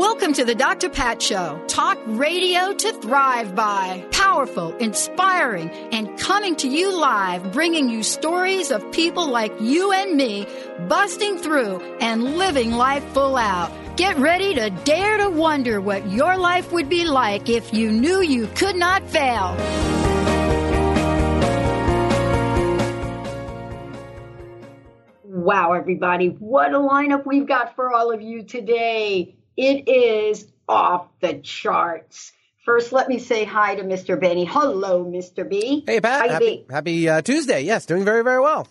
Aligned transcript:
Welcome 0.00 0.32
to 0.32 0.46
the 0.46 0.54
Dr. 0.54 0.88
Pat 0.88 1.20
Show. 1.20 1.62
Talk 1.68 1.98
radio 2.06 2.72
to 2.72 2.92
thrive 3.02 3.54
by. 3.54 4.02
Powerful, 4.10 4.74
inspiring, 4.78 5.68
and 5.92 6.18
coming 6.18 6.56
to 6.56 6.68
you 6.68 6.98
live, 6.98 7.52
bringing 7.52 7.90
you 7.90 8.02
stories 8.02 8.70
of 8.70 8.90
people 8.92 9.28
like 9.28 9.52
you 9.60 9.92
and 9.92 10.16
me 10.16 10.46
busting 10.88 11.36
through 11.36 11.80
and 12.00 12.38
living 12.38 12.72
life 12.72 13.04
full 13.12 13.36
out. 13.36 13.70
Get 13.98 14.16
ready 14.16 14.54
to 14.54 14.70
dare 14.70 15.18
to 15.18 15.28
wonder 15.28 15.82
what 15.82 16.10
your 16.10 16.38
life 16.38 16.72
would 16.72 16.88
be 16.88 17.04
like 17.04 17.50
if 17.50 17.74
you 17.74 17.92
knew 17.92 18.22
you 18.22 18.46
could 18.54 18.76
not 18.76 19.06
fail. 19.10 19.54
Wow, 25.24 25.74
everybody, 25.74 26.28
what 26.28 26.72
a 26.72 26.78
lineup 26.78 27.26
we've 27.26 27.46
got 27.46 27.76
for 27.76 27.92
all 27.92 28.10
of 28.10 28.22
you 28.22 28.44
today. 28.44 29.36
It 29.56 29.88
is 29.88 30.46
off 30.68 31.08
the 31.20 31.34
charts. 31.34 32.32
First, 32.64 32.92
let 32.92 33.08
me 33.08 33.18
say 33.18 33.44
hi 33.44 33.74
to 33.74 33.82
Mr. 33.82 34.20
Benny. 34.20 34.44
Hello, 34.44 35.04
Mr. 35.04 35.48
B. 35.48 35.82
Hey, 35.86 36.00
Pat. 36.00 36.30
Happy 36.30 36.66
happy 36.70 37.08
uh, 37.08 37.22
Tuesday. 37.22 37.62
Yes, 37.62 37.86
doing 37.86 38.04
very, 38.04 38.22
very 38.22 38.40
well. 38.40 38.68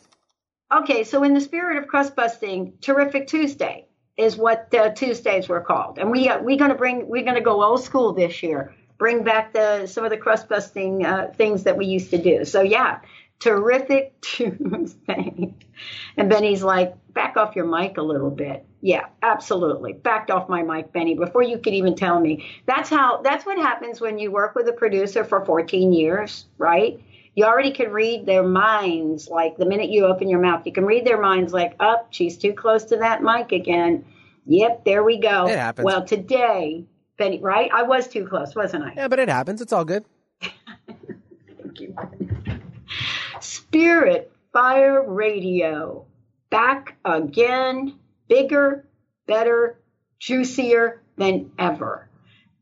Okay, 0.72 1.04
so 1.04 1.24
in 1.24 1.34
the 1.34 1.42
spirit 1.42 1.78
of 1.78 1.88
crust 1.88 2.16
busting, 2.16 2.74
Terrific 2.80 3.28
Tuesday 3.28 3.88
is 4.18 4.38
what 4.38 4.74
uh, 4.74 4.90
Tuesdays 4.92 5.50
were 5.50 5.62
called, 5.62 5.98
and 5.98 6.12
we 6.12 6.30
uh, 6.30 6.40
we're 6.42 6.58
gonna 6.58 6.76
bring 6.76 7.08
we're 7.08 7.26
gonna 7.26 7.42
go 7.42 7.64
old 7.64 7.84
school 7.84 8.14
this 8.14 8.44
year. 8.44 8.76
Bring 9.00 9.24
back 9.24 9.54
the 9.54 9.88
some 9.88 10.04
of 10.04 10.12
the 10.12 10.18
crust 10.18 10.48
busting 10.48 11.06
uh, 11.06 11.34
things 11.36 11.64
that 11.64 11.76
we 11.78 11.88
used 11.88 12.12
to 12.12 12.22
do. 12.22 12.46
So 12.46 12.62
yeah, 12.62 13.00
terrific 13.40 14.20
Tuesday. 14.22 15.54
And 16.18 16.30
Benny's 16.30 16.64
like, 16.64 16.94
back 17.14 17.38
off 17.38 17.56
your 17.56 17.66
mic 17.66 17.98
a 17.98 18.02
little 18.02 18.30
bit. 18.30 18.66
Yeah, 18.82 19.08
absolutely. 19.22 19.94
Backed 19.94 20.32
off 20.32 20.48
my 20.48 20.62
mic, 20.62 20.94
Benny, 20.94 21.16
before 21.16 21.44
you 21.44 21.58
could 21.58 21.74
even 21.74 21.96
tell 21.96 22.20
me. 22.20 22.46
That's 22.66 22.90
how, 22.90 23.22
that's 23.22 23.46
what 23.46 23.58
happens 23.58 24.00
when 24.00 24.20
you 24.20 24.32
work 24.32 24.56
with 24.56 24.68
a 24.68 24.74
producer 24.74 25.24
for 25.24 25.44
14 25.44 25.92
years, 25.92 26.46
right? 26.58 27.02
You 27.36 27.46
already 27.46 27.72
can 27.72 27.92
read 27.92 28.26
their 28.26 28.44
minds. 28.44 29.28
Like 29.30 29.58
the 29.58 29.66
minute 29.66 29.90
you 29.90 30.06
open 30.06 30.30
your 30.30 30.40
mouth, 30.40 30.66
you 30.66 30.72
can 30.72 30.86
read 30.86 31.06
their 31.06 31.20
minds 31.20 31.54
like, 31.54 31.76
up, 31.80 32.04
oh, 32.04 32.08
she's 32.10 32.38
too 32.38 32.54
close 32.54 32.86
to 32.86 32.98
that 32.98 33.22
mic 33.22 33.52
again. 33.52 34.06
Yep, 34.46 34.86
there 34.86 35.04
we 35.04 35.20
go. 35.20 35.48
It 35.48 35.58
happens. 35.58 35.86
Well, 35.86 36.04
today, 36.06 36.86
Benny, 37.18 37.40
right? 37.40 37.70
I 37.74 37.84
was 37.84 38.08
too 38.08 38.26
close, 38.28 38.56
wasn't 38.56 38.84
I? 38.86 38.94
Yeah, 38.96 39.08
but 39.08 39.20
it 39.20 39.30
happens. 39.30 39.62
It's 39.62 39.74
all 39.74 39.86
good. 39.86 40.06
Thank 40.42 41.80
you. 41.80 41.96
Spirit 43.50 44.32
Fire 44.54 45.02
Radio 45.02 46.06
back 46.52 46.98
again, 47.04 47.98
bigger, 48.28 48.88
better, 49.26 49.80
juicier 50.20 51.02
than 51.18 51.52
ever. 51.58 52.08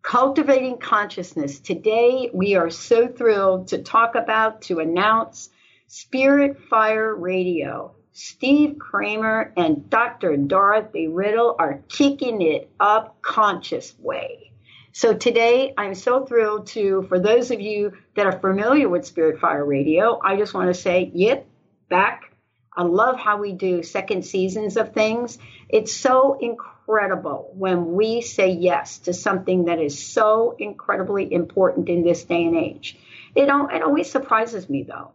Cultivating 0.01 0.77
consciousness. 0.77 1.59
Today, 1.59 2.29
we 2.33 2.55
are 2.55 2.69
so 2.69 3.09
thrilled 3.09 3.67
to 3.67 3.79
talk 3.83 4.15
about, 4.15 4.61
to 4.63 4.79
announce 4.79 5.49
Spirit 5.87 6.57
Fire 6.69 7.13
Radio. 7.13 7.93
Steve 8.13 8.79
Kramer 8.79 9.51
and 9.57 9.89
Dr. 9.89 10.37
Dorothy 10.37 11.09
Riddle 11.09 11.57
are 11.59 11.81
kicking 11.89 12.41
it 12.41 12.71
up 12.79 13.21
conscious 13.21 13.93
way. 13.99 14.53
So 14.97 15.13
today, 15.13 15.75
I'm 15.77 15.93
so 15.93 16.25
thrilled 16.25 16.65
to, 16.69 17.03
for 17.07 17.19
those 17.19 17.51
of 17.51 17.61
you 17.61 17.93
that 18.15 18.25
are 18.25 18.39
familiar 18.39 18.89
with 18.89 19.05
Spirit 19.05 19.39
Fire 19.39 19.63
Radio, 19.63 20.19
I 20.19 20.37
just 20.37 20.55
want 20.55 20.73
to 20.73 20.81
say, 20.81 21.11
yep, 21.13 21.45
back 21.87 22.33
I 22.75 22.81
love 22.81 23.19
how 23.19 23.37
we 23.37 23.53
do 23.53 23.83
second 23.83 24.25
seasons 24.25 24.75
of 24.75 24.93
things. 24.95 25.37
It's 25.69 25.93
so 25.93 26.39
incredible 26.39 27.51
when 27.53 27.93
we 27.93 28.21
say 28.21 28.49
yes 28.49 28.97
to 28.99 29.13
something 29.13 29.65
that 29.65 29.79
is 29.79 30.03
so 30.03 30.55
incredibly 30.57 31.31
important 31.31 31.89
in 31.89 32.03
this 32.03 32.23
day 32.23 32.45
and 32.45 32.55
age. 32.55 32.97
It, 33.35 33.49
it 33.49 33.83
always 33.83 34.11
surprises 34.11 34.67
me 34.67 34.81
though. 34.81 35.11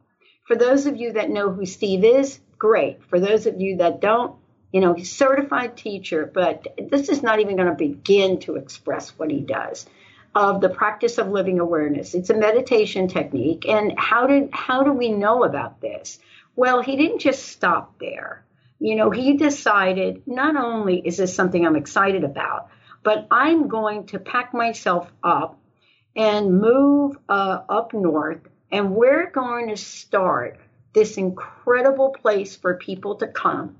For 0.46 0.54
those 0.54 0.86
of 0.86 0.96
you 0.96 1.14
that 1.14 1.28
know 1.28 1.50
who 1.50 1.66
Steve 1.66 2.04
is, 2.04 2.38
great. 2.56 3.02
For 3.10 3.18
those 3.18 3.46
of 3.46 3.60
you 3.60 3.78
that 3.78 4.00
don't, 4.00 4.36
you 4.72 4.80
know, 4.80 4.94
he's 4.94 5.14
certified 5.14 5.76
teacher, 5.76 6.28
but 6.32 6.66
this 6.90 7.10
is 7.10 7.22
not 7.22 7.40
even 7.40 7.56
going 7.56 7.68
to 7.68 7.74
begin 7.74 8.40
to 8.40 8.56
express 8.56 9.10
what 9.10 9.30
he 9.30 9.40
does 9.40 9.86
of 10.34 10.62
the 10.62 10.70
practice 10.70 11.18
of 11.18 11.28
living 11.28 11.60
awareness. 11.60 12.14
It's 12.14 12.30
a 12.30 12.34
meditation 12.34 13.06
technique. 13.06 13.68
And 13.68 13.92
how 13.98 14.26
did 14.26 14.48
how 14.52 14.82
do 14.82 14.92
we 14.92 15.10
know 15.12 15.44
about 15.44 15.82
this? 15.82 16.18
Well, 16.56 16.82
he 16.82 16.96
didn't 16.96 17.20
just 17.20 17.44
stop 17.48 17.98
there. 17.98 18.44
You 18.78 18.96
know, 18.96 19.10
he 19.10 19.36
decided 19.36 20.22
not 20.26 20.56
only 20.56 20.98
is 20.98 21.18
this 21.18 21.34
something 21.34 21.64
I'm 21.64 21.76
excited 21.76 22.24
about, 22.24 22.68
but 23.02 23.26
I'm 23.30 23.68
going 23.68 24.06
to 24.06 24.18
pack 24.18 24.54
myself 24.54 25.10
up 25.22 25.58
and 26.16 26.60
move 26.60 27.16
uh, 27.28 27.60
up 27.68 27.92
north, 27.92 28.40
and 28.70 28.94
we're 28.94 29.30
going 29.30 29.68
to 29.68 29.76
start 29.76 30.58
this 30.94 31.16
incredible 31.16 32.10
place 32.10 32.56
for 32.56 32.74
people 32.74 33.16
to 33.16 33.26
come 33.26 33.76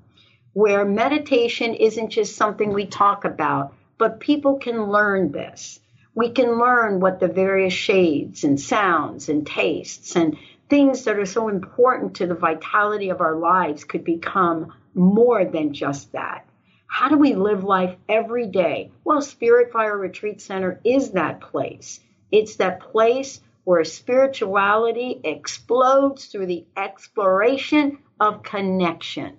where 0.53 0.85
meditation 0.85 1.75
isn't 1.75 2.11
just 2.11 2.37
something 2.37 2.73
we 2.73 2.87
talk 2.87 3.25
about, 3.25 3.75
but 3.99 4.21
people 4.21 4.59
can 4.59 4.91
learn 4.91 5.33
this. 5.33 5.81
We 6.15 6.31
can 6.31 6.59
learn 6.59 7.01
what 7.01 7.21
the 7.21 7.29
various 7.29 7.73
shades 7.73 8.45
and 8.45 8.61
sounds 8.61 9.29
and 9.29 9.47
tastes 9.47 10.15
and 10.15 10.37
things 10.69 11.05
that 11.05 11.19
are 11.19 11.27
so 11.27 11.49
important 11.49 12.17
to 12.17 12.27
the 12.27 12.35
vitality 12.35 13.11
of 13.11 13.21
our 13.21 13.37
lives 13.37 13.85
could 13.85 14.05
become 14.05 14.73
more 14.95 15.45
than 15.45 15.73
just 15.73 16.13
that. 16.13 16.47
How 16.87 17.09
do 17.09 17.17
we 17.17 17.35
live 17.35 17.65
life 17.65 17.97
every 18.09 18.47
day? 18.47 18.91
Well, 19.05 19.23
Spirit 19.23 19.73
Fire 19.73 19.97
Retreat 19.97 20.43
Center 20.43 20.81
is 20.85 21.13
that 21.13 21.41
place. 21.41 22.01
It's 22.31 22.57
that 22.57 22.81
place 22.81 23.41
where 23.65 23.85
spirituality 23.85 25.21
explodes 25.25 26.27
through 26.27 26.47
the 26.47 26.67
exploration 26.77 27.99
of 28.21 28.43
connection. 28.43 29.39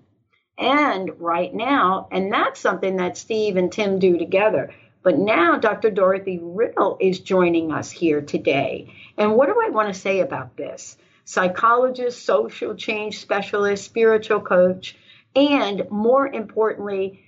And 0.57 1.19
right 1.19 1.53
now, 1.53 2.07
and 2.11 2.31
that's 2.31 2.59
something 2.59 2.97
that 2.97 3.17
Steve 3.17 3.57
and 3.57 3.71
Tim 3.71 3.99
do 3.99 4.17
together. 4.17 4.73
But 5.01 5.17
now 5.17 5.57
Dr. 5.57 5.89
Dorothy 5.89 6.39
Riddle 6.41 6.97
is 7.01 7.19
joining 7.19 7.71
us 7.71 7.91
here 7.91 8.21
today. 8.21 8.93
And 9.17 9.35
what 9.35 9.47
do 9.47 9.61
I 9.63 9.69
want 9.69 9.93
to 9.93 9.99
say 9.99 10.19
about 10.19 10.55
this? 10.55 10.97
psychologist, 11.25 12.25
social 12.25 12.75
change 12.75 13.19
specialist, 13.19 13.85
spiritual 13.85 14.41
coach, 14.41 14.95
and 15.35 15.89
more 15.89 16.27
importantly, 16.27 17.19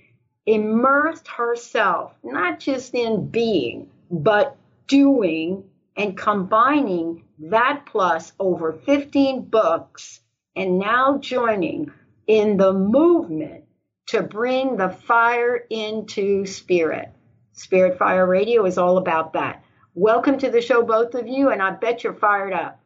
immersed 0.44 1.26
herself 1.26 2.12
not 2.22 2.60
just 2.60 2.94
in 2.94 3.26
being, 3.26 3.90
but 4.10 4.56
doing 4.86 5.64
and 5.96 6.16
combining 6.16 7.24
that 7.38 7.84
plus 7.86 8.32
over 8.38 8.72
15 8.72 9.42
books 9.42 10.20
and 10.54 10.78
now 10.78 11.18
joining 11.18 11.90
in 12.26 12.56
the 12.56 12.72
movement 12.72 13.64
to 14.06 14.22
bring 14.22 14.76
the 14.76 14.88
fire 14.88 15.56
into 15.70 16.46
spirit. 16.46 17.10
Spirit 17.52 17.98
Fire 17.98 18.26
Radio 18.26 18.66
is 18.66 18.78
all 18.78 18.98
about 18.98 19.32
that. 19.32 19.64
Welcome 19.94 20.38
to 20.38 20.50
the 20.50 20.60
show, 20.60 20.82
both 20.82 21.14
of 21.14 21.26
you, 21.26 21.50
and 21.50 21.62
I 21.62 21.70
bet 21.70 22.04
you're 22.04 22.12
fired 22.14 22.52
up. 22.52 22.80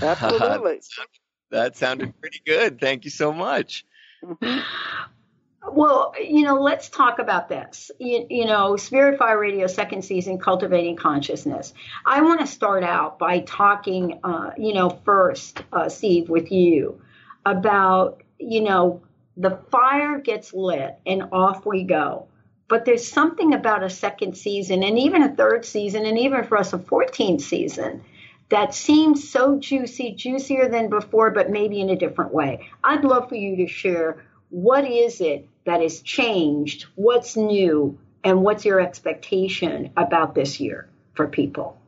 Absolutely. 0.00 0.80
that 1.50 1.76
sounded 1.76 2.18
pretty 2.20 2.42
good. 2.44 2.80
Thank 2.80 3.04
you 3.04 3.10
so 3.10 3.32
much. 3.32 3.84
Well, 5.68 6.14
you 6.20 6.42
know, 6.42 6.60
let's 6.60 6.88
talk 6.88 7.18
about 7.18 7.48
this. 7.48 7.90
You, 7.98 8.26
you, 8.30 8.44
know, 8.44 8.76
Spirit 8.76 9.18
Fire 9.18 9.38
Radio 9.38 9.66
second 9.66 10.04
season, 10.04 10.38
Cultivating 10.38 10.96
Consciousness. 10.96 11.74
I 12.04 12.22
want 12.22 12.40
to 12.40 12.46
start 12.46 12.84
out 12.84 13.18
by 13.18 13.40
talking, 13.40 14.20
uh, 14.22 14.52
you 14.56 14.74
know, 14.74 14.90
first, 15.04 15.62
uh, 15.72 15.88
Steve, 15.88 16.28
with 16.28 16.52
you 16.52 17.00
about, 17.44 18.22
you 18.38 18.62
know, 18.62 19.02
the 19.36 19.58
fire 19.70 20.18
gets 20.18 20.54
lit 20.54 20.98
and 21.06 21.24
off 21.32 21.66
we 21.66 21.84
go. 21.84 22.26
But 22.68 22.84
there's 22.84 23.06
something 23.06 23.54
about 23.54 23.84
a 23.84 23.90
second 23.90 24.36
season 24.36 24.82
and 24.82 24.98
even 24.98 25.22
a 25.22 25.34
third 25.34 25.64
season 25.64 26.04
and 26.04 26.18
even 26.18 26.44
for 26.44 26.58
us 26.58 26.72
a 26.72 26.78
14th 26.78 27.40
season 27.40 28.02
that 28.48 28.74
seems 28.74 29.28
so 29.28 29.58
juicy, 29.58 30.12
juicier 30.12 30.68
than 30.68 30.88
before, 30.88 31.30
but 31.30 31.50
maybe 31.50 31.80
in 31.80 31.90
a 31.90 31.96
different 31.96 32.32
way. 32.32 32.68
I'd 32.82 33.04
love 33.04 33.28
for 33.28 33.34
you 33.34 33.56
to 33.56 33.66
share 33.66 34.24
what 34.50 34.84
is 34.84 35.20
it 35.20 35.48
that 35.64 35.80
has 35.80 36.00
changed, 36.00 36.86
what's 36.94 37.36
new, 37.36 37.98
and 38.22 38.42
what's 38.42 38.64
your 38.64 38.80
expectation 38.80 39.90
about 39.96 40.34
this 40.34 40.60
year 40.60 40.88
for 41.14 41.26
people? 41.26 41.78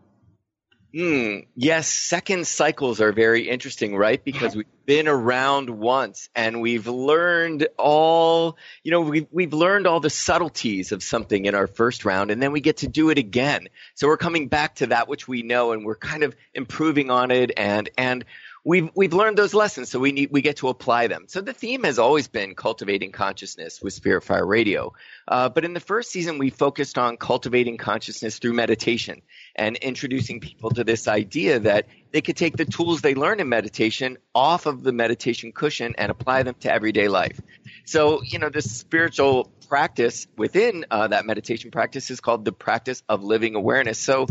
Hmm. 0.98 1.42
Yes, 1.54 1.86
second 1.86 2.48
cycles 2.48 3.00
are 3.00 3.12
very 3.12 3.48
interesting, 3.48 3.94
right? 3.94 4.24
Because 4.24 4.56
we've 4.56 4.66
been 4.84 5.06
around 5.06 5.70
once 5.70 6.28
and 6.34 6.60
we've 6.60 6.88
learned 6.88 7.68
all, 7.78 8.56
you 8.82 8.90
know, 8.90 9.02
we've, 9.02 9.28
we've 9.30 9.52
learned 9.52 9.86
all 9.86 10.00
the 10.00 10.10
subtleties 10.10 10.90
of 10.90 11.04
something 11.04 11.44
in 11.44 11.54
our 11.54 11.68
first 11.68 12.04
round 12.04 12.32
and 12.32 12.42
then 12.42 12.50
we 12.50 12.60
get 12.60 12.78
to 12.78 12.88
do 12.88 13.10
it 13.10 13.18
again. 13.18 13.68
So 13.94 14.08
we're 14.08 14.16
coming 14.16 14.48
back 14.48 14.74
to 14.76 14.88
that 14.88 15.06
which 15.06 15.28
we 15.28 15.42
know 15.42 15.70
and 15.70 15.84
we're 15.84 15.94
kind 15.94 16.24
of 16.24 16.34
improving 16.52 17.12
on 17.12 17.30
it 17.30 17.52
and, 17.56 17.88
and 17.96 18.24
we've 18.64 18.90
we've 18.94 19.12
learned 19.12 19.38
those 19.38 19.54
lessons, 19.54 19.90
so 19.90 19.98
we 19.98 20.12
need 20.12 20.30
we 20.30 20.42
get 20.42 20.58
to 20.58 20.68
apply 20.68 21.06
them. 21.06 21.24
So 21.28 21.40
the 21.40 21.52
theme 21.52 21.84
has 21.84 21.98
always 21.98 22.28
been 22.28 22.54
cultivating 22.54 23.12
consciousness 23.12 23.80
with 23.82 23.92
Spirit 23.92 24.22
Fire 24.22 24.46
Radio, 24.46 24.92
uh, 25.26 25.48
but 25.48 25.64
in 25.64 25.74
the 25.74 25.80
first 25.80 26.10
season 26.10 26.38
we 26.38 26.50
focused 26.50 26.98
on 26.98 27.16
cultivating 27.16 27.76
consciousness 27.76 28.38
through 28.38 28.54
meditation 28.54 29.22
and 29.54 29.76
introducing 29.76 30.40
people 30.40 30.70
to 30.70 30.84
this 30.84 31.08
idea 31.08 31.60
that 31.60 31.86
they 32.12 32.20
could 32.20 32.36
take 32.36 32.56
the 32.56 32.64
tools 32.64 33.00
they 33.00 33.14
learn 33.14 33.40
in 33.40 33.48
meditation 33.48 34.18
off 34.34 34.66
of 34.66 34.82
the 34.82 34.92
meditation 34.92 35.52
cushion 35.52 35.94
and 35.98 36.10
apply 36.10 36.42
them 36.42 36.54
to 36.60 36.72
everyday 36.72 37.08
life. 37.08 37.40
So 37.84 38.22
you 38.22 38.38
know 38.38 38.50
this 38.50 38.70
spiritual 38.70 39.50
practice 39.68 40.26
within 40.36 40.86
uh, 40.90 41.08
that 41.08 41.26
meditation 41.26 41.70
practice 41.70 42.10
is 42.10 42.20
called 42.20 42.44
the 42.44 42.52
practice 42.52 43.02
of 43.08 43.22
living 43.22 43.54
awareness. 43.54 43.98
So 43.98 44.26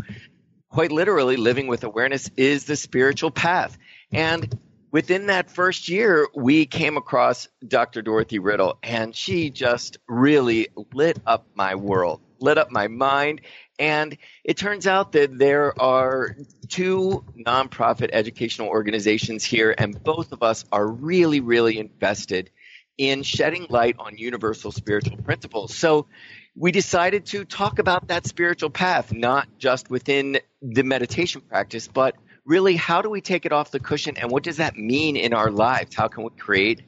quite 0.78 0.92
literally, 0.92 1.38
living 1.38 1.66
with 1.66 1.84
awareness 1.84 2.30
is 2.38 2.66
the 2.66 2.76
spiritual 2.76 3.32
path. 3.32 3.76
And 4.12 4.60
within 4.92 5.26
that 5.26 5.50
first 5.50 5.90
year, 5.90 6.28
we 6.36 6.68
came 6.68 6.98
across 6.98 7.48
Dr. 7.68 8.04
Dorothy 8.04 8.38
Riddle, 8.38 8.78
and 8.84 9.16
she 9.16 9.50
just 9.50 9.98
really 10.08 10.68
lit 10.94 11.18
up 11.26 11.48
my 11.56 11.74
world, 11.74 12.22
lit 12.40 12.60
up 12.60 12.70
my 12.70 12.90
mind. 12.90 13.42
And 13.80 14.20
it 14.44 14.56
turns 14.58 14.86
out 14.86 15.14
that 15.14 15.36
there 15.40 15.74
are 15.82 16.38
two 16.70 17.26
nonprofit 17.36 18.12
educational 18.14 18.68
organizations 18.68 19.44
here, 19.44 19.74
and 19.76 20.04
both 20.04 20.32
of 20.32 20.44
us 20.44 20.64
are 20.72 20.86
really, 20.86 21.40
really 21.40 21.80
invested 21.80 22.52
in 23.00 23.24
shedding 23.24 23.66
light 23.70 23.96
on 23.98 24.20
universal 24.20 24.72
spiritual 24.72 25.18
principles. 25.18 25.74
So 25.76 26.06
we 26.56 26.72
decided 26.72 27.26
to 27.28 27.46
talk 27.46 27.80
about 27.80 28.08
that 28.10 28.28
spiritual 28.28 28.72
path, 28.72 29.14
not 29.14 29.48
just 29.58 29.90
within 29.90 30.40
the 30.62 30.84
meditation 30.84 31.42
practice, 31.42 31.88
but 31.88 32.16
really, 32.46 32.76
how 32.76 33.02
do 33.02 33.10
we 33.10 33.22
take 33.22 33.46
it 33.46 33.52
off 33.52 33.72
the 33.72 33.80
cushion 33.80 34.18
and 34.18 34.32
what 34.32 34.44
does 34.44 34.58
that 34.58 34.76
mean 34.76 35.16
in 35.16 35.34
our 35.34 35.52
lives? 35.52 35.96
How 35.96 36.08
can 36.08 36.24
we 36.24 36.30
create 36.32 36.82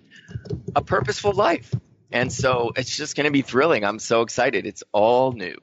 a 0.75 0.81
purposeful 0.81 1.33
life? 1.33 1.73
And 2.11 2.31
so 2.31 2.71
it's 2.75 2.95
just 2.95 3.15
going 3.15 3.25
to 3.25 3.31
be 3.31 3.41
thrilling. 3.41 3.83
I'm 3.83 3.99
so 3.99 4.21
excited. 4.21 4.65
It's 4.65 4.83
all 4.91 5.31
new. 5.31 5.55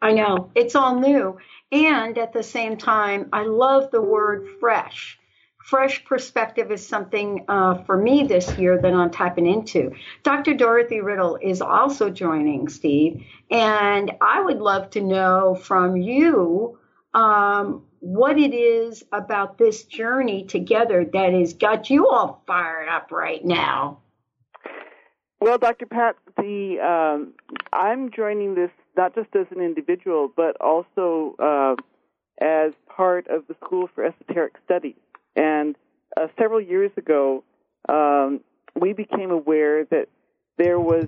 I 0.00 0.12
know. 0.12 0.50
It's 0.54 0.74
all 0.74 0.98
new. 0.98 1.38
And 1.70 2.16
at 2.16 2.32
the 2.32 2.42
same 2.42 2.78
time, 2.78 3.28
I 3.32 3.44
love 3.44 3.90
the 3.90 4.00
word 4.00 4.48
fresh. 4.58 5.18
Fresh 5.62 6.06
perspective 6.06 6.72
is 6.72 6.88
something 6.88 7.44
uh, 7.46 7.84
for 7.84 7.96
me 7.96 8.24
this 8.26 8.56
year 8.58 8.80
that 8.80 8.92
I'm 8.92 9.10
tapping 9.10 9.46
into. 9.46 9.92
Dr. 10.22 10.54
Dorothy 10.54 11.00
Riddle 11.00 11.38
is 11.40 11.60
also 11.60 12.08
joining, 12.08 12.68
Steve. 12.68 13.24
And 13.50 14.10
I 14.22 14.40
would 14.40 14.58
love 14.58 14.90
to 14.90 15.02
know 15.02 15.54
from 15.54 15.96
you 15.96 16.79
um, 17.14 17.84
what 18.00 18.38
it 18.38 18.54
is 18.54 19.04
about 19.12 19.58
this 19.58 19.84
journey 19.84 20.44
together 20.44 21.04
that 21.12 21.32
has 21.32 21.54
got 21.54 21.90
you 21.90 22.08
all 22.08 22.42
fired 22.46 22.88
up 22.88 23.10
right 23.10 23.44
now. 23.44 23.98
Well, 25.40 25.58
Dr. 25.58 25.86
Pat, 25.86 26.16
the 26.36 26.78
um, 26.80 27.32
I'm 27.72 28.10
joining 28.10 28.54
this 28.54 28.70
not 28.96 29.14
just 29.14 29.34
as 29.34 29.46
an 29.50 29.62
individual, 29.62 30.30
but 30.34 30.60
also 30.60 31.34
uh, 31.38 31.76
as 32.40 32.72
part 32.86 33.26
of 33.28 33.46
the 33.46 33.54
School 33.64 33.88
for 33.94 34.04
Esoteric 34.04 34.54
Studies. 34.64 34.96
And 35.36 35.76
uh, 36.16 36.26
several 36.38 36.60
years 36.60 36.90
ago, 36.96 37.42
um, 37.88 38.40
we 38.78 38.92
became 38.92 39.30
aware 39.30 39.84
that 39.86 40.08
there 40.58 40.78
was, 40.78 41.06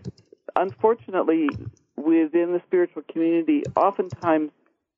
unfortunately, 0.56 1.48
within 1.96 2.52
the 2.52 2.62
spiritual 2.66 3.02
community, 3.10 3.62
oftentimes 3.76 4.50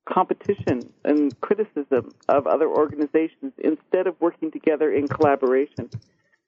competition 0.06 0.93
and 1.05 1.39
criticism 1.41 2.12
of 2.29 2.47
other 2.47 2.69
organizations 2.69 3.53
instead 3.59 4.06
of 4.06 4.21
working 4.21 4.51
together 4.51 4.93
in 4.93 5.09
collaboration. 5.09 5.91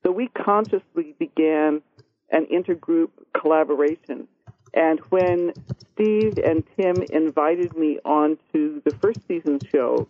So 0.04 0.12
we 0.12 0.28
consciously 0.28 1.14
began 1.18 1.82
an 2.30 2.46
intergroup 2.46 3.10
collaboration. 3.38 4.28
And 4.74 5.00
when 5.08 5.52
Steve 5.94 6.38
and 6.38 6.62
Tim 6.76 6.96
invited 7.10 7.76
me 7.76 7.98
on 8.04 8.36
to 8.52 8.82
the 8.84 8.94
first 8.96 9.20
season 9.26 9.58
show, 9.72 10.06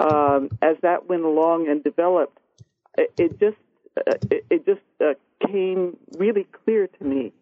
um, 0.00 0.48
as 0.62 0.76
that 0.82 1.08
went 1.08 1.24
along 1.24 1.68
and 1.68 1.82
developed, 1.82 2.38
it, 2.96 3.12
it 3.18 3.40
just 3.40 3.56
uh, 3.96 4.14
it, 4.30 4.46
it, 4.50 4.66
just 4.66 4.80
uh, 5.00 5.14
came 5.46 5.96
really 6.16 6.46
clear 6.64 6.86
to 6.86 7.04
me 7.04 7.32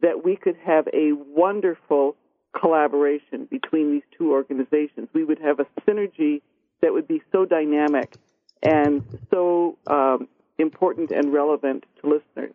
that 0.00 0.24
we 0.24 0.36
could 0.36 0.56
have 0.64 0.86
a 0.92 1.12
wonderful 1.12 2.16
collaboration 2.58 3.46
between 3.50 3.92
these 3.92 4.02
two 4.16 4.32
organizations. 4.32 5.08
We 5.12 5.24
would 5.24 5.38
have 5.40 5.60
a 5.60 5.66
synergy 5.86 6.42
that 6.80 6.92
would 6.92 7.08
be 7.08 7.22
so 7.32 7.44
dynamic 7.44 8.14
and 8.62 9.02
so 9.30 9.78
um, 9.86 10.28
important 10.58 11.10
and 11.10 11.32
relevant 11.32 11.84
to 12.00 12.08
listeners. 12.08 12.54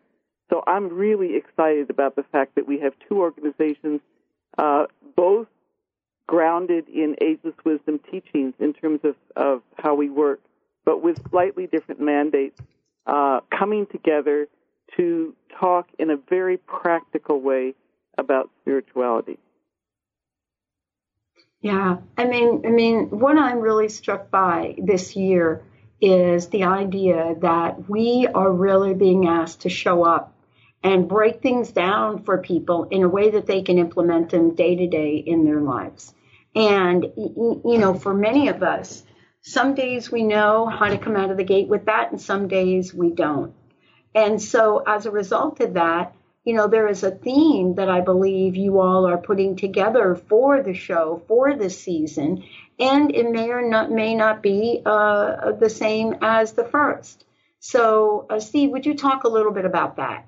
So 0.50 0.64
I'm 0.66 0.90
really 0.90 1.36
excited 1.36 1.90
about 1.90 2.16
the 2.16 2.24
fact 2.24 2.56
that 2.56 2.68
we 2.68 2.80
have 2.80 2.94
two 3.08 3.20
organizations, 3.20 4.00
uh, 4.58 4.86
both 5.16 5.48
grounded 6.26 6.88
in 6.90 7.16
ageless 7.22 7.56
wisdom 7.66 8.00
teachings 8.12 8.54
in 8.60 8.74
terms 8.74 9.00
of, 9.04 9.16
of 9.36 9.62
how 9.78 9.96
we 9.96 10.10
work, 10.10 10.42
but 10.86 11.02
with 11.02 11.18
slightly 11.30 11.68
different 11.68 12.00
mandates, 12.02 12.60
uh, 13.06 13.40
coming 13.58 13.88
together 13.88 14.48
to 14.96 15.34
talk 15.60 15.88
in 16.00 16.10
a 16.10 16.18
very 16.30 16.58
practical 16.58 17.42
way 17.42 17.74
about 18.18 18.50
spirituality. 18.62 19.38
Yeah, 21.68 21.98
I 22.18 22.24
mean, 22.24 22.62
I 22.66 22.70
mean, 22.70 23.10
what 23.10 23.38
I'm 23.38 23.60
really 23.60 23.90
struck 23.90 24.32
by 24.32 24.76
this 24.78 25.18
year 25.18 25.64
is 26.00 26.48
the 26.48 26.64
idea 26.64 27.36
that 27.42 27.90
we 27.90 28.26
are 28.34 28.50
really 28.50 28.94
being 28.94 29.28
asked 29.28 29.64
to 29.64 29.70
show 29.70 30.06
up 30.06 30.34
and 30.82 31.10
break 31.10 31.42
things 31.42 31.70
down 31.74 32.24
for 32.24 32.38
people 32.38 32.86
in 32.86 33.04
a 33.04 33.10
way 33.10 33.32
that 33.32 33.48
they 33.48 33.64
can 33.64 33.80
implement 33.80 34.30
them 34.30 34.56
day 34.56 34.78
to 34.78 34.88
day 34.88 35.18
in 35.18 35.44
their 35.44 35.60
lives. 35.60 36.14
And, 36.56 37.04
you 37.18 37.78
know, 37.78 37.96
for 37.96 38.14
many 38.14 38.48
of 38.48 38.64
us, 38.64 39.04
some 39.42 39.76
days 39.76 40.10
we 40.10 40.24
know 40.24 40.68
how 40.68 40.88
to 40.88 40.98
come 40.98 41.18
out 41.18 41.32
of 41.32 41.38
the 41.38 41.44
gate 41.44 41.68
with 41.68 41.88
that, 41.88 42.12
and 42.12 42.22
some 42.22 42.48
days 42.48 42.94
we 42.94 43.10
don't. 43.10 43.54
And 44.16 44.42
so, 44.42 44.82
as 44.88 45.06
a 45.06 45.12
result 45.12 45.60
of 45.60 45.74
that, 45.74 46.16
you 46.48 46.54
know, 46.54 46.68
there 46.70 46.88
is 46.88 47.04
a 47.04 47.12
theme 47.12 47.76
that 47.76 47.90
I 47.90 48.00
believe 48.00 48.56
you 48.56 48.80
all 48.80 49.06
are 49.06 49.18
putting 49.18 49.58
together 49.58 50.16
for 50.16 50.64
the 50.64 50.74
show, 50.74 51.22
for 51.28 51.54
this 51.58 51.78
season, 51.78 52.46
and 52.80 53.14
it 53.14 53.30
may 53.30 53.50
or 53.50 53.68
not 53.68 53.92
may 53.92 54.16
not 54.16 54.42
be 54.42 54.82
uh, 54.86 55.52
the 55.52 55.70
same 55.70 56.16
as 56.22 56.54
the 56.54 56.64
first. 56.64 57.26
So, 57.60 58.28
uh, 58.30 58.40
Steve, 58.40 58.70
would 58.70 58.86
you 58.86 58.96
talk 58.96 59.26
a 59.26 59.28
little 59.28 59.52
bit 59.52 59.66
about 59.66 59.98
that? 59.98 60.26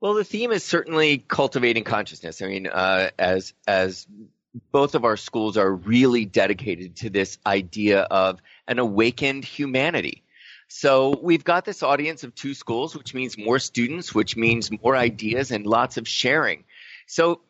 Well, 0.00 0.14
the 0.14 0.24
theme 0.24 0.52
is 0.52 0.64
certainly 0.64 1.18
cultivating 1.18 1.84
consciousness. 1.84 2.40
I 2.40 2.46
mean, 2.46 2.66
uh, 2.66 3.10
as 3.18 3.52
as 3.68 4.06
both 4.72 4.94
of 4.94 5.04
our 5.04 5.18
schools 5.18 5.58
are 5.58 5.70
really 5.70 6.24
dedicated 6.24 6.96
to 6.96 7.10
this 7.10 7.36
idea 7.44 8.00
of 8.00 8.40
an 8.66 8.78
awakened 8.78 9.44
humanity. 9.44 10.24
So 10.74 11.18
we've 11.20 11.44
got 11.44 11.66
this 11.66 11.82
audience 11.82 12.24
of 12.24 12.34
two 12.34 12.54
schools, 12.54 12.96
which 12.96 13.12
means 13.12 13.36
more 13.36 13.58
students, 13.58 14.14
which 14.14 14.38
means 14.38 14.70
more 14.82 14.96
ideas 14.96 15.50
and 15.50 15.66
lots 15.66 15.98
of 15.98 16.08
sharing. 16.08 16.64
So 17.06 17.42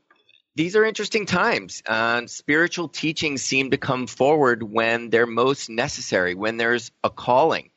these 0.56 0.74
are 0.74 0.84
interesting 0.84 1.24
times. 1.24 1.84
Uh, 1.86 2.26
spiritual 2.26 2.88
teachings 2.88 3.42
seem 3.42 3.70
to 3.70 3.76
come 3.76 4.08
forward 4.08 4.64
when 4.64 5.08
they're 5.08 5.26
most 5.26 5.70
necessary, 5.70 6.34
when 6.34 6.56
there's 6.56 6.90
a 7.04 7.10
calling. 7.10 7.70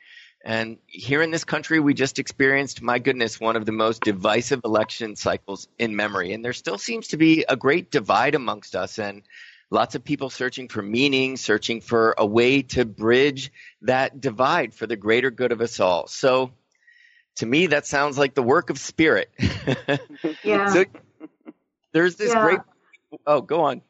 And 0.43 0.77
here 0.87 1.21
in 1.21 1.29
this 1.29 1.43
country, 1.43 1.79
we 1.79 1.93
just 1.93 2.17
experienced, 2.17 2.81
my 2.81 2.97
goodness, 2.97 3.39
one 3.39 3.55
of 3.55 3.67
the 3.67 3.71
most 3.71 4.01
divisive 4.01 4.61
election 4.65 5.15
cycles 5.15 5.67
in 5.77 5.95
memory. 5.95 6.33
And 6.33 6.43
there 6.43 6.53
still 6.53 6.79
seems 6.79 7.09
to 7.09 7.17
be 7.17 7.45
a 7.47 7.55
great 7.55 7.91
divide 7.91 8.33
amongst 8.33 8.75
us. 8.75 8.97
And 8.97 9.21
lots 9.69 9.95
of 9.95 10.03
people 10.03 10.29
searching 10.29 10.67
for 10.67 10.81
meaning, 10.81 11.37
searching 11.37 11.81
for 11.81 12.15
a 12.17 12.25
way 12.25 12.61
to 12.61 12.85
bridge 12.85 13.51
that 13.81 14.21
divide 14.21 14.73
for 14.73 14.87
the 14.87 14.95
greater 14.95 15.31
good 15.31 15.51
of 15.51 15.61
us 15.61 15.79
all. 15.79 16.07
So 16.07 16.51
to 17.37 17.45
me, 17.45 17.67
that 17.67 17.85
sounds 17.85 18.17
like 18.17 18.33
the 18.33 18.43
work 18.43 18.69
of 18.69 18.79
spirit. 18.79 19.29
yeah. 20.43 20.67
so 20.67 20.85
there's 21.93 22.15
this 22.15 22.31
Yeah. 22.33 22.41
great. 22.41 22.59
Oh, 23.25 23.41
go 23.41 23.61
on. 23.61 23.81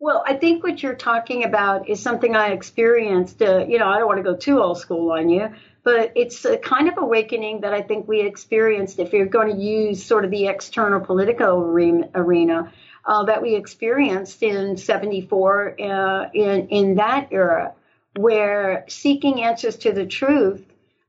Well, 0.00 0.22
I 0.24 0.34
think 0.34 0.62
what 0.62 0.80
you're 0.82 0.94
talking 0.94 1.44
about 1.44 1.88
is 1.88 2.00
something 2.00 2.36
I 2.36 2.50
experienced. 2.50 3.42
Uh, 3.42 3.66
you 3.66 3.78
know, 3.78 3.88
I 3.88 3.98
don't 3.98 4.06
want 4.06 4.18
to 4.18 4.22
go 4.22 4.36
too 4.36 4.60
old 4.60 4.78
school 4.78 5.10
on 5.10 5.28
you, 5.28 5.50
but 5.82 6.12
it's 6.14 6.44
a 6.44 6.56
kind 6.56 6.88
of 6.88 6.98
awakening 6.98 7.62
that 7.62 7.74
I 7.74 7.82
think 7.82 8.06
we 8.06 8.20
experienced 8.20 9.00
if 9.00 9.12
you're 9.12 9.26
going 9.26 9.56
to 9.56 9.60
use 9.60 10.04
sort 10.04 10.24
of 10.24 10.30
the 10.30 10.46
external 10.46 11.00
political 11.00 11.58
arena, 11.58 12.08
arena 12.14 12.72
uh, 13.08 13.24
that 13.24 13.40
we 13.40 13.56
experienced 13.56 14.42
in 14.42 14.76
74 14.76 15.76
uh, 15.80 16.30
in, 16.34 16.68
in 16.68 16.94
that 16.96 17.28
era, 17.30 17.72
where 18.16 18.84
seeking 18.88 19.42
answers 19.42 19.76
to 19.76 19.92
the 19.92 20.04
truth 20.04 20.62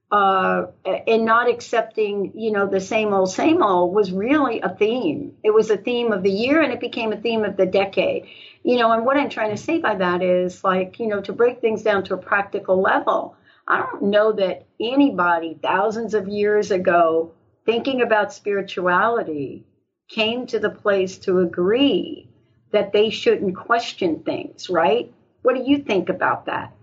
uh, 0.09 0.67
and 0.85 1.25
not 1.25 1.49
accepting, 1.49 2.31
you 2.35 2.51
know, 2.51 2.67
the 2.67 2.79
same 2.79 3.13
old, 3.13 3.29
same 3.31 3.61
old 3.61 3.93
was 3.93 4.13
really 4.13 4.61
a 4.61 4.69
theme. 4.69 5.33
It 5.43 5.53
was 5.53 5.69
a 5.69 5.77
theme 5.77 6.13
of 6.13 6.23
the 6.23 6.31
year 6.31 6.61
and 6.61 6.71
it 6.71 6.79
became 6.79 7.11
a 7.11 7.17
theme 7.17 7.43
of 7.43 7.57
the 7.57 7.65
decade. 7.65 8.27
You 8.63 8.77
know, 8.77 8.91
and 8.93 9.05
what 9.05 9.17
I'm 9.17 9.29
trying 9.29 9.51
to 9.51 9.61
say 9.61 9.79
by 9.79 9.95
that 9.95 10.23
is 10.23 10.63
like, 10.63 10.99
you 10.99 11.07
know, 11.07 11.21
to 11.21 11.33
break 11.33 11.59
things 11.59 11.83
down 11.83 12.05
to 12.05 12.13
a 12.13 12.17
practical 12.17 12.81
level, 12.81 13.35
I 13.67 13.81
don't 13.81 14.03
know 14.03 14.31
that 14.31 14.65
anybody 14.79 15.59
thousands 15.61 16.13
of 16.13 16.29
years 16.29 16.71
ago 16.71 17.33
thinking 17.65 18.01
about 18.01 18.33
spirituality 18.33 19.65
came 20.09 20.45
to 20.47 20.59
the 20.59 20.69
place 20.69 21.17
to 21.19 21.39
agree 21.39 22.27
that 22.71 22.91
they 22.91 23.09
shouldn't 23.09 23.55
question 23.55 24.21
things, 24.23 24.69
right? 24.69 25.11
What 25.41 25.55
do 25.55 25.63
you 25.63 25.79
think 25.79 26.09
about 26.09 26.45
that? 26.47 26.73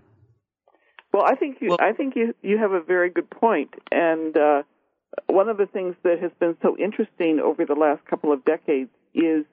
Well, 1.13 1.23
I 1.25 1.35
think 1.35 1.57
you, 1.61 1.69
Well- 1.69 1.77
I 1.79 1.93
think 1.93 2.15
you 2.15 2.33
you 2.41 2.57
have 2.57 2.71
a 2.71 2.81
very 2.81 3.09
good 3.09 3.29
point, 3.29 3.73
and 3.91 4.35
uh, 4.37 4.63
one 5.27 5.49
of 5.49 5.57
the 5.57 5.65
things 5.65 5.95
that 6.03 6.19
has 6.19 6.31
been 6.39 6.57
so 6.61 6.77
interesting 6.77 7.39
over 7.39 7.65
the 7.65 7.75
last 7.75 8.03
couple 8.05 8.31
of 8.31 8.43
decades 8.45 8.89
is 9.13 9.45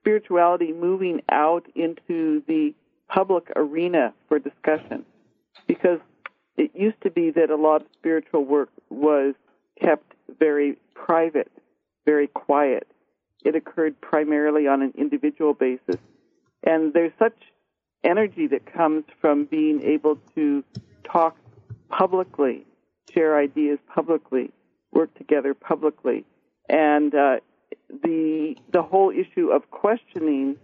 spirituality 0.00 0.72
moving 0.72 1.20
out 1.30 1.66
into 1.74 2.42
the 2.46 2.74
public 3.08 3.50
arena 3.56 4.12
for 4.28 4.38
discussion, 4.38 5.04
because 5.66 6.00
it 6.56 6.70
used 6.74 7.00
to 7.02 7.10
be 7.10 7.30
that 7.30 7.50
a 7.50 7.56
lot 7.56 7.82
of 7.82 7.86
spiritual 7.98 8.44
work 8.44 8.70
was 8.90 9.34
kept 9.80 10.14
very 10.40 10.76
private, 10.94 11.50
very 12.06 12.26
quiet. 12.28 12.86
It 13.44 13.54
occurred 13.54 14.00
primarily 14.00 14.66
on 14.66 14.82
an 14.82 14.92
individual 14.96 15.54
basis, 15.54 16.00
and 16.64 16.92
there's 16.92 17.12
such 17.18 17.36
energy 18.04 18.46
that 18.48 18.72
comes 18.72 19.04
from 19.20 19.44
being 19.44 19.82
able 19.82 20.18
to 20.34 20.64
talk 21.04 21.36
publicly, 21.88 22.66
share 23.12 23.38
ideas 23.38 23.78
publicly, 23.94 24.50
work 24.92 25.14
together 25.14 25.54
publicly, 25.54 26.24
and 26.68 27.14
uh, 27.14 27.36
the 28.02 28.56
the 28.72 28.82
whole 28.82 29.10
issue 29.10 29.48
of 29.48 29.70
questioning 29.70 30.56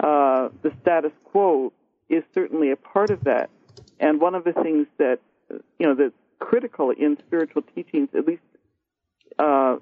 uh, 0.00 0.48
the 0.62 0.72
status 0.80 1.12
quo 1.24 1.72
is 2.08 2.24
certainly 2.34 2.70
a 2.70 2.76
part 2.76 3.10
of 3.10 3.24
that. 3.24 3.50
And 4.00 4.20
one 4.20 4.34
of 4.34 4.44
the 4.44 4.52
things 4.52 4.86
that 4.98 5.20
you 5.78 5.86
know 5.86 5.94
that's 5.94 6.14
critical 6.40 6.90
in 6.90 7.16
spiritual 7.26 7.62
teachings, 7.74 8.08
at 8.16 8.26
least 8.26 8.42
uh, 9.38 9.76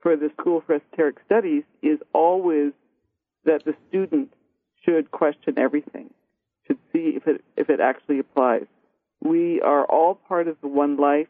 for 0.00 0.16
the 0.16 0.30
School 0.38 0.62
for 0.66 0.74
Esoteric 0.74 1.16
Studies, 1.26 1.64
is 1.82 1.98
always 2.12 2.72
that 3.44 3.64
the 3.64 3.74
student 3.88 4.32
should 4.84 5.10
question 5.10 5.58
everything 5.58 6.10
should 6.68 6.78
see 6.92 7.14
if 7.16 7.26
it 7.26 7.42
if 7.56 7.68
it 7.68 7.80
actually 7.80 8.20
applies. 8.20 8.66
We 9.20 9.60
are 9.60 9.84
all 9.84 10.14
part 10.14 10.46
of 10.46 10.56
the 10.60 10.68
one 10.68 10.96
life. 10.96 11.26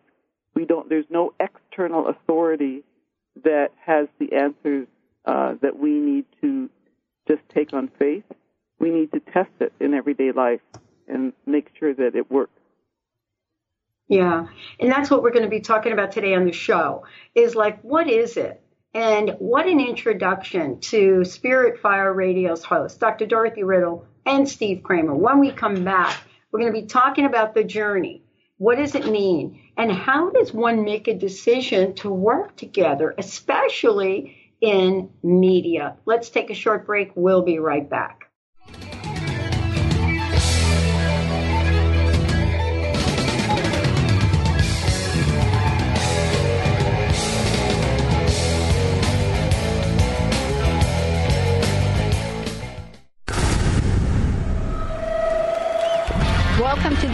We 0.55 0.67
don't. 0.67 0.89
There's 0.89 1.07
no 1.09 1.33
external 1.41 2.09
authority 2.09 2.85
that 3.45 3.69
has 3.87 4.09
the 4.19 4.33
answers 4.35 4.89
uh, 5.25 5.55
that 5.63 5.79
we 5.79 5.93
need 5.93 6.27
to 6.43 6.69
just 7.27 7.41
take 7.55 7.73
on 7.73 7.91
faith. 7.99 8.25
We 8.79 8.91
need 8.91 9.13
to 9.13 9.21
test 9.21 9.51
it 9.61 9.73
in 9.81 9.95
everyday 9.95 10.33
life 10.33 10.61
and 11.07 11.33
make 11.47 11.71
sure 11.79 11.95
that 11.95 12.15
it 12.15 12.31
works. 12.31 12.58
Yeah. 14.09 14.47
And 14.81 14.91
that's 14.91 15.11
what 15.11 15.23
we're 15.23 15.33
going 15.33 15.45
to 15.45 15.51
be 15.51 15.61
talking 15.61 15.93
about 15.93 16.13
today 16.13 16.35
on 16.35 16.47
the 16.47 16.53
show 16.53 17.05
is 17.35 17.55
like, 17.55 17.81
what 17.83 18.09
is 18.09 18.37
it? 18.37 18.63
And 18.95 19.37
what 19.39 19.67
an 19.67 19.81
introduction 19.81 20.81
to 20.81 21.25
Spirit 21.25 21.79
Fire 21.79 22.13
Radio's 22.13 22.65
host, 22.65 22.99
Dr. 23.01 23.27
Dorothy 23.27 23.63
Riddle 23.63 24.07
and 24.25 24.49
Steve 24.49 24.83
Kramer. 24.83 25.15
When 25.15 25.41
we 25.41 25.53
come 25.53 25.85
back, 25.85 26.19
we're 26.51 26.61
going 26.61 26.73
to 26.73 26.81
be 26.81 26.87
talking 26.87 27.27
about 27.27 27.55
the 27.55 27.65
journey. 27.65 28.23
What 28.57 28.79
does 28.79 28.95
it 28.95 29.07
mean? 29.07 29.61
And 29.77 29.93
how 29.93 30.31
does 30.31 30.53
one 30.53 30.85
make 30.85 31.07
a 31.07 31.15
decision 31.15 31.95
to 31.97 32.11
work 32.11 32.57
together, 32.57 33.15
especially 33.19 34.37
in 34.61 35.11
media? 35.23 35.97
Let's 36.07 36.31
take 36.31 36.51
a 36.51 36.55
short 36.55 36.87
break. 36.87 37.13
We'll 37.15 37.43
be 37.43 37.59
right 37.59 37.89
back. 37.89 38.28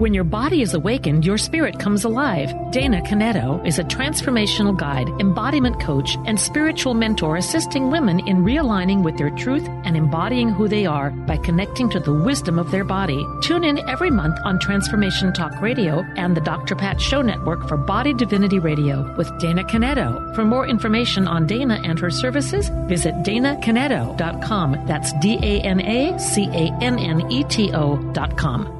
When 0.00 0.14
your 0.14 0.24
body 0.24 0.62
is 0.62 0.72
awakened, 0.72 1.26
your 1.26 1.36
spirit 1.36 1.78
comes 1.78 2.04
alive. 2.04 2.54
Dana 2.72 3.02
Canetto 3.02 3.66
is 3.66 3.78
a 3.78 3.84
transformational 3.84 4.74
guide, 4.74 5.10
embodiment 5.20 5.78
coach, 5.78 6.16
and 6.24 6.40
spiritual 6.40 6.94
mentor 6.94 7.36
assisting 7.36 7.90
women 7.90 8.26
in 8.26 8.38
realigning 8.38 9.04
with 9.04 9.18
their 9.18 9.28
truth 9.28 9.68
and 9.84 9.98
embodying 9.98 10.48
who 10.48 10.68
they 10.68 10.86
are 10.86 11.10
by 11.10 11.36
connecting 11.36 11.90
to 11.90 12.00
the 12.00 12.14
wisdom 12.14 12.58
of 12.58 12.70
their 12.70 12.82
body. 12.82 13.22
Tune 13.42 13.62
in 13.62 13.86
every 13.90 14.10
month 14.10 14.38
on 14.42 14.58
Transformation 14.58 15.34
Talk 15.34 15.60
Radio 15.60 16.02
and 16.16 16.34
the 16.34 16.40
Dr. 16.40 16.76
Pat 16.76 16.98
Show 16.98 17.20
Network 17.20 17.68
for 17.68 17.76
Body 17.76 18.14
Divinity 18.14 18.58
Radio 18.58 19.14
with 19.18 19.30
Dana 19.38 19.64
Canetto. 19.64 20.34
For 20.34 20.46
more 20.46 20.66
information 20.66 21.28
on 21.28 21.46
Dana 21.46 21.78
and 21.84 21.98
her 21.98 22.10
services, 22.10 22.70
visit 22.88 23.12
danacanetto.com. 23.16 24.86
That's 24.86 25.12
D 25.20 25.38
A 25.42 25.60
N 25.60 25.78
A 25.82 26.18
C 26.18 26.44
A 26.44 26.72
N 26.80 26.98
N 26.98 27.30
E 27.30 27.44
T 27.44 27.70
O.com. 27.74 28.79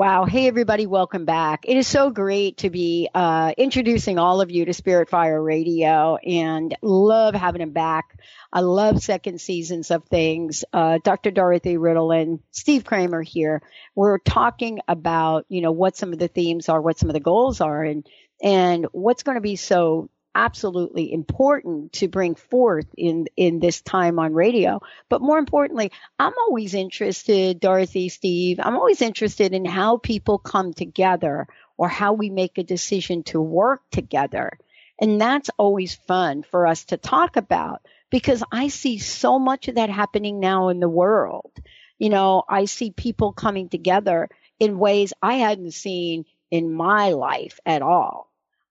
Wow. 0.00 0.24
Hey, 0.24 0.46
everybody. 0.46 0.86
Welcome 0.86 1.26
back. 1.26 1.66
It 1.68 1.76
is 1.76 1.86
so 1.86 2.08
great 2.08 2.56
to 2.56 2.70
be 2.70 3.10
uh, 3.14 3.52
introducing 3.58 4.18
all 4.18 4.40
of 4.40 4.50
you 4.50 4.64
to 4.64 4.72
Spirit 4.72 5.10
Fire 5.10 5.42
Radio 5.42 6.16
and 6.16 6.74
love 6.80 7.34
having 7.34 7.60
him 7.60 7.72
back. 7.72 8.18
I 8.50 8.60
love 8.60 9.02
second 9.02 9.42
seasons 9.42 9.90
of 9.90 10.06
things. 10.06 10.64
Uh, 10.72 11.00
Dr. 11.04 11.30
Dorothy 11.30 11.76
Riddle 11.76 12.12
and 12.12 12.40
Steve 12.50 12.86
Kramer 12.86 13.20
here. 13.20 13.60
We're 13.94 14.16
talking 14.16 14.80
about, 14.88 15.44
you 15.50 15.60
know, 15.60 15.72
what 15.72 15.98
some 15.98 16.14
of 16.14 16.18
the 16.18 16.28
themes 16.28 16.70
are, 16.70 16.80
what 16.80 16.98
some 16.98 17.10
of 17.10 17.14
the 17.14 17.20
goals 17.20 17.60
are, 17.60 17.84
and 17.84 18.06
and 18.42 18.86
what's 18.92 19.22
going 19.22 19.36
to 19.36 19.42
be 19.42 19.56
so 19.56 20.08
absolutely 20.34 21.12
important 21.12 21.92
to 21.92 22.08
bring 22.08 22.34
forth 22.34 22.86
in 22.96 23.26
in 23.36 23.58
this 23.58 23.80
time 23.80 24.18
on 24.18 24.32
radio. 24.32 24.80
But 25.08 25.22
more 25.22 25.38
importantly 25.38 25.90
i'm 26.18 26.32
always 26.38 26.74
interested 26.74 27.60
dorothy 27.60 28.08
steve 28.08 28.60
i'm 28.62 28.76
always 28.76 29.02
interested 29.02 29.52
in 29.52 29.64
how 29.64 29.96
people 29.96 30.38
come 30.38 30.72
together 30.72 31.48
or 31.76 31.88
how 31.88 32.12
we 32.12 32.30
make 32.30 32.58
a 32.58 32.62
decision 32.62 33.22
to 33.24 33.40
work 33.40 33.82
together. 33.90 34.58
And 35.00 35.20
that's 35.20 35.50
always 35.56 35.94
fun 35.94 36.42
for 36.42 36.66
us 36.66 36.84
to 36.86 36.96
talk 36.96 37.36
about 37.36 37.82
because 38.10 38.42
i 38.52 38.68
see 38.68 38.98
so 38.98 39.38
much 39.38 39.68
of 39.68 39.74
that 39.76 39.90
happening 39.90 40.40
now 40.40 40.68
in 40.68 40.80
the 40.80 40.88
world. 40.88 41.52
You 41.98 42.10
know 42.10 42.44
i 42.48 42.66
see 42.66 42.92
people 42.92 43.32
coming 43.32 43.68
together 43.68 44.28
in 44.60 44.78
ways 44.78 45.12
i 45.22 45.34
hadn't 45.34 45.72
seen 45.72 46.24
in 46.50 46.72
my 46.72 47.10
life 47.10 47.60
at 47.66 47.82
all 47.82 48.29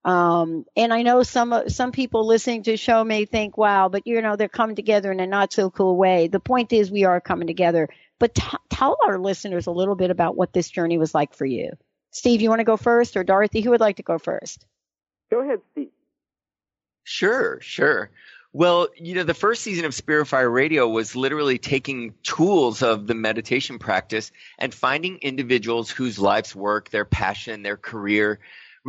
um, 0.10 0.66
and 0.76 0.92
I 0.92 1.04
know 1.04 1.22
some 1.22 1.70
some 1.70 1.92
people 1.92 2.26
listening 2.26 2.64
to 2.64 2.72
the 2.72 2.78
show 2.78 3.04
may 3.04 3.26
think, 3.26 3.60
"Wow," 3.60 3.90
but 3.90 4.08
you 4.08 4.20
know 4.24 4.36
they're 4.36 4.50
coming 4.50 4.76
together 4.76 5.12
in 5.12 5.20
a 5.20 5.28
not 5.28 5.54
so 5.54 5.70
cool 5.70 5.96
way. 5.96 6.28
The 6.28 6.40
point 6.40 6.74
is, 6.74 6.90
we 6.90 7.04
are 7.04 7.22
coming 7.22 7.46
together. 7.46 7.90
But 8.18 8.34
t- 8.34 8.58
tell 8.70 8.98
our 9.06 9.20
listeners 9.20 9.68
a 9.68 9.72
little 9.72 9.96
bit 9.96 10.10
about 10.10 10.36
what 10.36 10.52
this 10.52 10.68
journey 10.68 10.98
was 10.98 11.14
like 11.14 11.36
for 11.36 11.46
you. 11.46 11.74
Steve, 12.10 12.42
you 12.42 12.50
want 12.50 12.60
to 12.60 12.66
go 12.66 12.76
first, 12.76 13.18
or 13.18 13.24
Dorothy? 13.24 13.62
Who 13.62 13.70
would 13.70 13.82
like 13.82 13.98
to 13.98 14.04
go 14.04 14.18
first? 14.18 14.66
Go 15.30 15.42
ahead, 15.42 15.62
Steve. 15.74 15.90
Sure, 17.04 17.60
sure. 17.62 18.10
Well, 18.52 18.88
you 18.98 19.14
know, 19.14 19.24
the 19.24 19.36
first 19.36 19.62
season 19.62 19.86
of 19.86 19.94
Spirit 19.94 20.26
Fire 20.26 20.50
Radio 20.50 20.88
was 20.88 21.16
literally 21.16 21.60
taking 21.60 22.16
tools 22.24 22.82
of 22.82 23.06
the 23.06 23.14
meditation 23.14 23.78
practice 23.78 24.32
and 24.58 24.74
finding 24.74 25.20
individuals 25.20 25.92
whose 25.92 26.18
life's 26.18 26.56
work, 26.56 26.90
their 26.90 27.06
passion, 27.06 27.62
their 27.62 27.78
career 27.78 28.40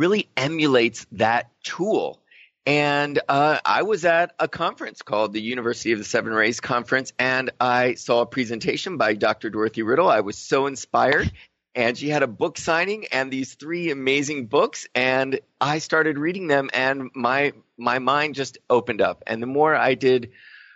really 0.01 0.27
emulates 0.35 1.05
that 1.11 1.51
tool. 1.63 2.19
And 2.65 3.19
uh, 3.29 3.59
I 3.63 3.83
was 3.83 4.03
at 4.03 4.33
a 4.39 4.47
conference 4.47 5.03
called 5.03 5.31
the 5.31 5.41
University 5.41 5.91
of 5.91 5.99
the 5.99 6.05
Seven 6.05 6.33
Rays 6.33 6.59
Conference, 6.59 7.13
and 7.19 7.51
I 7.59 7.93
saw 7.93 8.21
a 8.21 8.25
presentation 8.25 8.97
by 8.97 9.13
Dr. 9.13 9.51
Dorothy 9.51 9.83
Riddle. 9.83 10.09
I 10.09 10.21
was 10.21 10.39
so 10.39 10.65
inspired. 10.65 11.31
And 11.73 11.97
she 11.97 12.09
had 12.09 12.23
a 12.23 12.27
book 12.27 12.57
signing 12.57 13.05
and 13.13 13.31
these 13.31 13.53
three 13.53 13.91
amazing 13.91 14.47
books, 14.47 14.89
and 14.93 15.39
I 15.61 15.77
started 15.77 16.17
reading 16.17 16.47
them, 16.47 16.69
and 16.73 17.09
my 17.15 17.53
my 17.77 17.99
mind 17.99 18.35
just 18.35 18.57
opened 18.69 19.01
up. 19.01 19.23
And 19.25 19.41
the 19.41 19.47
more 19.47 19.73
I 19.73 19.93
did 19.93 20.31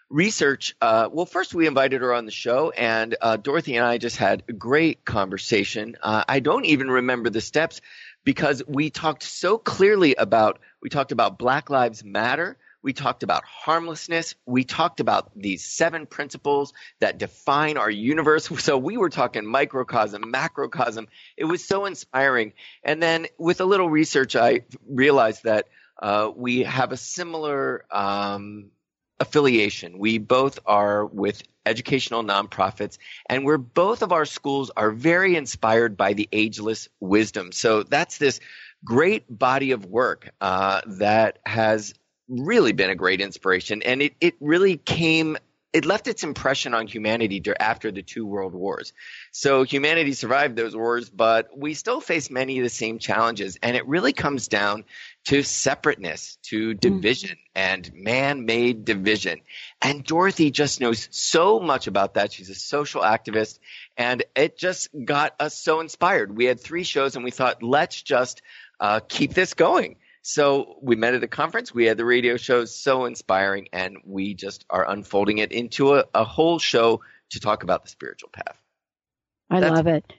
research, 0.09 0.73
uh, 0.81 1.09
well, 1.11 1.25
first 1.25 1.53
we 1.53 1.67
invited 1.67 1.99
her 1.99 2.13
on 2.13 2.25
the 2.25 2.31
show, 2.31 2.69
and 2.69 3.13
uh, 3.19 3.35
Dorothy 3.35 3.75
and 3.75 3.85
I 3.85 3.97
just 3.97 4.15
had 4.15 4.43
a 4.47 4.53
great 4.53 5.03
conversation. 5.03 5.97
Uh, 6.01 6.23
I 6.29 6.39
don't 6.39 6.65
even 6.65 6.89
remember 6.89 7.29
the 7.29 7.41
steps, 7.41 7.81
because 8.25 8.61
we 8.67 8.89
talked 8.89 9.23
so 9.23 9.57
clearly 9.57 10.15
about 10.15 10.59
we 10.81 10.89
talked 10.89 11.13
about 11.13 11.39
Black 11.39 11.69
Lives 11.69 12.03
Matter, 12.03 12.57
we 12.81 12.91
talked 12.91 13.23
about 13.23 13.43
harmlessness, 13.45 14.35
we 14.45 14.65
talked 14.65 14.99
about 14.99 15.31
these 15.35 15.63
seven 15.63 16.05
principles 16.05 16.73
that 16.99 17.17
define 17.17 17.77
our 17.77 17.89
universe. 17.89 18.51
So 18.65 18.77
we 18.77 18.97
were 18.97 19.09
talking 19.09 19.45
microcosm, 19.45 20.31
macrocosm. 20.31 21.07
It 21.37 21.45
was 21.45 21.63
so 21.63 21.85
inspiring. 21.85 22.53
And 22.83 23.01
then 23.01 23.27
with 23.37 23.61
a 23.61 23.65
little 23.65 23.89
research, 23.89 24.35
I 24.35 24.61
realized 24.87 25.43
that 25.43 25.67
uh, 26.01 26.31
we 26.35 26.63
have 26.63 26.91
a 26.91 26.97
similar 26.97 27.85
um, 27.91 28.71
affiliation. 29.19 29.97
We 29.97 30.17
both 30.17 30.59
are 30.65 31.05
with 31.05 31.43
educational 31.65 32.23
nonprofits, 32.23 32.97
and 33.27 33.45
we're 33.45 33.57
both 33.57 34.01
of 34.01 34.11
our 34.11 34.25
schools 34.25 34.71
are 34.75 34.91
very 34.91 35.35
inspired 35.35 35.97
by 35.97 36.13
the 36.13 36.29
ageless 36.31 36.89
wisdom. 36.99 37.51
So 37.51 37.83
that's 37.83 38.17
this 38.17 38.39
great 38.83 39.25
body 39.27 39.71
of 39.71 39.85
work 39.85 40.29
uh, 40.41 40.81
that 40.85 41.39
has 41.45 41.93
really 42.27 42.73
been 42.73 42.89
a 42.89 42.95
great 42.95 43.21
inspiration, 43.21 43.81
and 43.83 44.01
it 44.01 44.13
it 44.19 44.35
really 44.39 44.77
came. 44.77 45.37
It 45.73 45.83
left 45.83 46.07
its 46.07 46.23
impression 46.23 46.73
on 46.73 46.87
humanity 46.87 47.43
after 47.59 47.91
the 47.91 48.01
two 48.01 48.25
world 48.25 48.53
wars. 48.53 48.93
So 49.33 49.63
humanity 49.63 50.13
survived 50.13 50.55
those 50.55 50.73
wars, 50.73 51.09
but 51.09 51.49
we 51.57 51.73
still 51.73 51.99
face 51.99 52.29
many 52.29 52.59
of 52.59 52.63
the 52.63 52.69
same 52.69 52.97
challenges. 52.97 53.57
And 53.61 53.75
it 53.75 53.85
really 53.85 54.13
comes 54.13 54.47
down 54.47 54.85
to 55.25 55.41
separateness, 55.41 56.37
to 56.43 56.75
division 56.75 57.31
mm. 57.31 57.49
and 57.55 57.91
man 57.93 58.45
made 58.45 58.85
division. 58.85 59.41
And 59.81 60.03
Dorothy 60.03 60.51
just 60.51 60.79
knows 60.79 61.07
so 61.11 61.59
much 61.59 61.87
about 61.87 62.13
that. 62.13 62.31
She's 62.31 62.49
a 62.49 62.55
social 62.55 63.01
activist 63.01 63.59
and 63.97 64.23
it 64.35 64.57
just 64.57 64.89
got 65.05 65.33
us 65.39 65.57
so 65.57 65.79
inspired. 65.79 66.35
We 66.35 66.45
had 66.45 66.59
three 66.59 66.83
shows 66.83 67.15
and 67.15 67.25
we 67.25 67.31
thought, 67.31 67.63
let's 67.63 68.01
just 68.01 68.43
uh, 68.79 68.99
keep 69.07 69.33
this 69.33 69.55
going. 69.55 69.97
So 70.21 70.77
we 70.81 70.95
met 70.95 71.15
at 71.15 71.23
a 71.23 71.27
conference. 71.27 71.73
We 71.73 71.85
had 71.85 71.97
the 71.97 72.05
radio 72.05 72.37
shows 72.37 72.75
so 72.75 73.05
inspiring 73.05 73.69
and 73.73 73.97
we 74.05 74.35
just 74.35 74.65
are 74.69 74.87
unfolding 74.87 75.39
it 75.39 75.51
into 75.51 75.95
a, 75.95 76.05
a 76.13 76.23
whole 76.23 76.59
show 76.59 77.01
to 77.31 77.39
talk 77.39 77.63
about 77.63 77.83
the 77.83 77.89
spiritual 77.89 78.29
path. 78.31 78.57
I 79.49 79.59
That's, 79.59 79.75
love 79.75 79.87
it. 79.87 80.13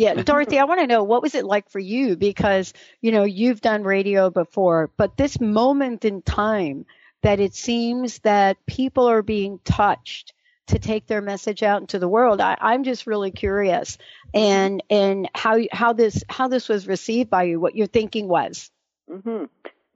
Yeah, 0.00 0.14
Dorothy, 0.14 0.58
I 0.58 0.64
want 0.64 0.80
to 0.80 0.86
know 0.86 1.02
what 1.02 1.20
was 1.20 1.34
it 1.34 1.44
like 1.44 1.68
for 1.68 1.78
you 1.78 2.16
because, 2.16 2.72
you 3.02 3.12
know, 3.12 3.24
you've 3.24 3.60
done 3.60 3.82
radio 3.82 4.30
before, 4.30 4.88
but 4.96 5.18
this 5.18 5.38
moment 5.38 6.06
in 6.06 6.22
time 6.22 6.86
that 7.20 7.38
it 7.38 7.54
seems 7.54 8.18
that 8.20 8.56
people 8.64 9.10
are 9.10 9.20
being 9.20 9.60
touched 9.62 10.32
to 10.68 10.78
take 10.78 11.06
their 11.06 11.20
message 11.20 11.62
out 11.62 11.82
into 11.82 11.98
the 11.98 12.08
world. 12.08 12.40
I, 12.40 12.56
am 12.62 12.82
just 12.82 13.06
really 13.06 13.30
curious 13.30 13.98
and 14.32 14.82
and 14.88 15.28
how 15.34 15.58
how 15.70 15.92
this 15.92 16.24
how 16.30 16.48
this 16.48 16.66
was 16.70 16.88
received 16.88 17.28
by 17.28 17.42
you, 17.42 17.60
what 17.60 17.76
your 17.76 17.86
thinking 17.86 18.26
was. 18.26 18.70
Mm-hmm. 19.10 19.44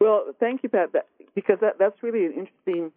Well, 0.00 0.34
thank 0.38 0.64
you, 0.64 0.68
Pat, 0.68 0.90
because 1.34 1.60
that, 1.62 1.78
that's 1.78 2.02
really 2.02 2.26
an 2.26 2.32
interesting 2.32 2.92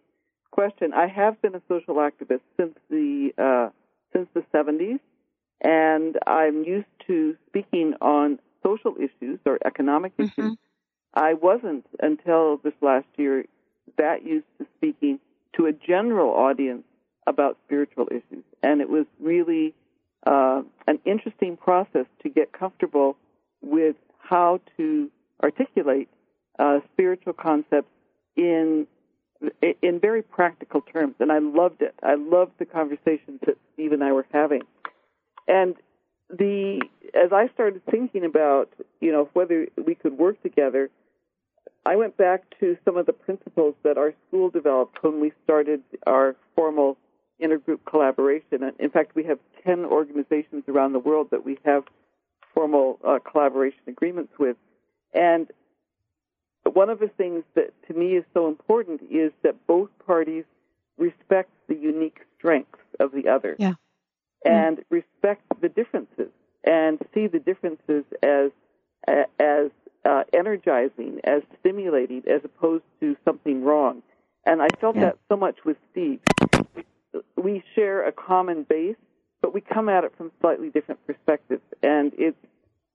question. 0.50 0.92
I 0.92 1.06
have 1.06 1.40
been 1.40 1.54
a 1.54 1.62
social 1.68 1.94
activist 1.94 2.42
since 2.58 2.76
the 2.90 3.30
uh, 3.38 3.70
since 4.12 4.28
the 4.34 4.42
70s, 4.52 5.00
and 5.60 6.18
I'm 6.26 6.64
used 6.64 6.86
to 7.06 7.36
speaking 7.48 7.94
on 8.00 8.38
social 8.62 8.94
issues 8.96 9.38
or 9.46 9.58
economic 9.64 10.16
Mm-hmm. 10.16 10.40
issues. 10.40 10.58
I 11.14 11.34
wasn't 11.34 11.86
until 12.00 12.58
this 12.58 12.74
last 12.80 13.06
year 13.16 13.44
that 13.96 14.24
used 14.24 14.46
to 14.58 14.66
speaking 14.76 15.18
to 15.56 15.66
a 15.66 15.72
general 15.72 16.30
audience 16.34 16.84
about 17.26 17.56
spiritual 17.66 18.08
issues, 18.10 18.44
and 18.62 18.80
it 18.80 18.88
was 18.88 19.06
really 19.18 19.74
uh, 20.26 20.62
an 20.86 20.98
interesting 21.04 21.56
process 21.56 22.06
to 22.22 22.28
get 22.28 22.52
comfortable 22.52 23.16
with 23.62 23.96
how 24.18 24.60
to 24.76 25.10
articulate 25.42 26.08
uh, 26.58 26.80
spiritual 26.92 27.32
concepts 27.32 27.88
in 28.36 28.86
in 29.82 30.00
very 30.00 30.22
practical 30.22 30.80
terms, 30.80 31.14
and 31.20 31.30
I 31.30 31.38
loved 31.38 31.80
it. 31.82 31.94
I 32.02 32.14
loved 32.16 32.52
the 32.58 32.64
conversations 32.64 33.40
that 33.46 33.56
Steve 33.72 33.92
and 33.92 34.02
I 34.02 34.12
were 34.12 34.26
having, 34.32 34.62
and 35.48 35.74
the 36.30 36.80
as 37.14 37.32
I 37.32 37.48
started 37.54 37.82
thinking 37.90 38.24
about 38.24 38.68
you 39.00 39.10
know 39.10 39.28
whether 39.32 39.66
we 39.84 39.94
could 39.94 40.18
work 40.18 40.40
together, 40.42 40.90
I 41.86 41.96
went 41.96 42.16
back 42.16 42.42
to 42.60 42.76
some 42.84 42.96
of 42.96 43.06
the 43.06 43.12
principles 43.12 43.74
that 43.82 43.98
our 43.98 44.12
school 44.28 44.50
developed 44.50 45.02
when 45.02 45.20
we 45.20 45.32
started 45.44 45.82
our 46.06 46.36
formal 46.54 46.98
intergroup 47.42 47.78
collaboration. 47.86 48.62
And 48.62 48.72
in 48.78 48.90
fact, 48.90 49.14
we 49.14 49.24
have 49.24 49.38
ten 49.64 49.84
organizations 49.84 50.64
around 50.68 50.92
the 50.92 50.98
world 50.98 51.28
that 51.30 51.44
we 51.44 51.58
have 51.64 51.84
formal 52.54 52.98
uh, 53.04 53.18
collaboration 53.20 53.80
agreements 53.86 54.32
with, 54.38 54.56
and 55.14 55.48
one 56.64 56.90
of 56.90 56.98
the 56.98 57.08
things 57.08 57.44
that 57.54 57.72
to 57.86 57.94
me 57.94 58.16
is 58.16 58.24
so 58.34 58.48
important 58.48 59.00
is 59.10 59.32
that 59.42 59.66
both 59.66 59.88
parties 60.06 60.44
respect 60.98 61.50
the 61.68 61.74
unique 61.74 62.20
strengths 62.36 62.78
of 63.00 63.12
the 63.12 63.28
other 63.28 63.56
Yeah. 63.58 63.74
And 64.44 64.84
respect 64.90 65.42
the 65.60 65.68
differences 65.68 66.30
and 66.64 66.98
see 67.14 67.26
the 67.26 67.38
differences 67.38 68.04
as 68.22 68.50
as 69.38 69.70
uh, 70.04 70.24
energizing, 70.32 71.20
as 71.24 71.42
stimulating, 71.60 72.22
as 72.28 72.40
opposed 72.44 72.84
to 73.00 73.16
something 73.24 73.64
wrong. 73.64 74.02
And 74.44 74.60
I 74.62 74.68
felt 74.80 74.96
Yeah. 74.96 75.02
that 75.06 75.18
so 75.28 75.36
much 75.36 75.64
with 75.64 75.76
Steve. 75.90 76.20
We 77.36 77.62
share 77.74 78.06
a 78.06 78.12
common 78.12 78.64
base, 78.64 78.96
but 79.40 79.54
we 79.54 79.60
come 79.60 79.88
at 79.88 80.04
it 80.04 80.12
from 80.16 80.30
slightly 80.40 80.70
different 80.70 81.04
perspectives, 81.06 81.62
and 81.82 82.12
it's 82.18 82.36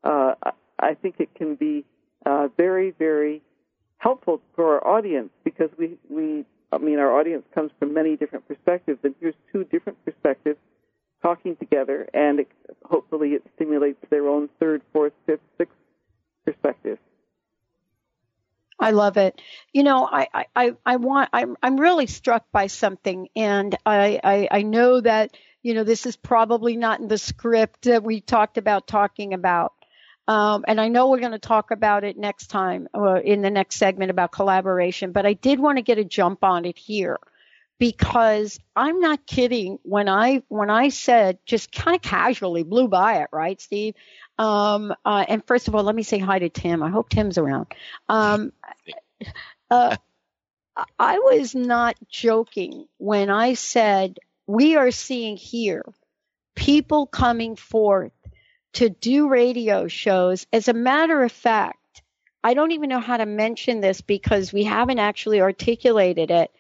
uh, 0.03 0.36
I- 0.43 0.51
I 0.79 0.93
think 0.95 1.15
it 1.19 1.34
can 1.36 1.56
be 1.56 1.86
uh, 2.25 2.49
very, 2.58 2.91
very 2.91 3.41
helpful 3.99 4.41
for 4.56 4.75
our 4.75 4.86
audience 4.97 5.29
because 5.45 5.69
we, 5.77 5.97
we, 6.10 6.45
I 6.73 6.77
mean, 6.77 6.99
our 6.99 7.17
audience 7.17 7.45
comes 7.56 7.71
from 7.79 7.93
many 7.93 8.17
different 8.17 8.45
perspectives, 8.47 8.99
and 9.03 9.15
here's 9.21 9.36
two 9.53 9.63
different 9.65 10.03
perspectives 10.03 10.58
talking 11.23 11.55
together, 11.55 12.07
and 12.13 12.41
it, 12.41 12.51
hopefully 12.86 13.29
it 13.29 13.43
stimulates 13.55 13.99
their 14.09 14.27
own 14.27 14.49
third, 14.59 14.81
fourth, 14.91 15.13
fifth, 15.25 15.41
sixth 15.57 15.75
perspective. 16.45 16.99
I 18.79 18.91
love 18.91 19.17
it. 19.17 19.39
You 19.71 19.83
know, 19.83 20.05
I, 20.12 20.27
I, 20.55 20.75
I, 20.86 20.95
want, 20.97 21.29
I'm, 21.31 21.55
I'm 21.63 21.79
really 21.79 22.07
struck 22.07 22.51
by 22.51 22.67
something 22.67 23.29
and 23.36 23.75
I, 23.86 24.19
I, 24.23 24.47
I 24.51 24.62
know 24.63 24.99
that, 24.99 25.38
you 25.62 25.73
know, 25.73 25.83
this 25.83 26.05
is 26.05 26.17
probably 26.17 26.75
not 26.75 26.99
in 26.99 27.07
the 27.07 27.17
script 27.17 27.83
that 27.83 28.03
we 28.03 28.19
talked 28.19 28.57
about 28.57 28.88
talking 28.88 29.33
about. 29.33 29.73
Um, 30.27 30.65
and 30.67 30.81
I 30.81 30.88
know 30.88 31.09
we're 31.09 31.19
going 31.19 31.31
to 31.31 31.39
talk 31.39 31.71
about 31.71 32.03
it 32.03 32.17
next 32.17 32.47
time 32.47 32.88
uh, 32.93 33.21
in 33.21 33.41
the 33.41 33.51
next 33.51 33.75
segment 33.75 34.09
about 34.12 34.31
collaboration, 34.31 35.12
but 35.12 35.25
I 35.25 35.33
did 35.33 35.59
want 35.59 35.77
to 35.77 35.81
get 35.81 35.97
a 35.97 36.03
jump 36.03 36.43
on 36.43 36.65
it 36.65 36.77
here 36.77 37.19
because 37.79 38.59
I'm 38.75 38.99
not 38.99 39.25
kidding 39.25 39.79
when 39.83 40.07
I 40.07 40.43
when 40.47 40.69
I 40.69 40.89
said 40.89 41.39
just 41.45 41.71
kind 41.71 41.95
of 41.95 42.01
casually 42.01 42.63
blew 42.63 42.88
by 42.88 43.21
it, 43.21 43.29
right, 43.31 43.59
Steve? 43.59 43.95
Um, 44.38 44.93
uh, 45.05 45.25
and 45.27 45.45
first 45.45 45.67
of 45.67 45.75
all, 45.75 45.83
let 45.83 45.95
me 45.95 46.03
say 46.03 46.19
hi 46.19 46.39
to 46.39 46.49
Tim. 46.49 46.81
I 46.81 46.89
hope 46.89 47.09
Tim's 47.09 47.38
around. 47.38 47.67
Um, 48.09 48.51
uh, 49.69 49.97
I 50.97 51.19
was 51.19 51.53
not 51.53 51.95
joking 52.09 52.88
when 52.97 53.29
I 53.29 53.53
said 53.53 54.17
we 54.47 54.75
are 54.75 54.91
seeing 54.91 55.38
here 55.38 55.83
people 56.55 57.05
coming 57.05 57.55
forth 57.55 58.12
to 58.73 58.89
do 58.89 59.27
radio 59.27 59.88
shows. 59.88 60.47
As 60.51 60.67
a 60.67 60.73
matter 60.73 61.23
of 61.23 61.31
fact, 61.31 61.77
I 62.43 62.53
don't 62.53 62.71
even 62.71 62.89
know 62.89 62.99
how 62.99 63.17
to 63.17 63.25
mention 63.25 63.81
this 63.81 64.01
because 64.01 64.51
we 64.51 64.63
haven't 64.63 64.99
actually 64.99 65.41
articulated 65.41 66.31
it. 66.31 66.51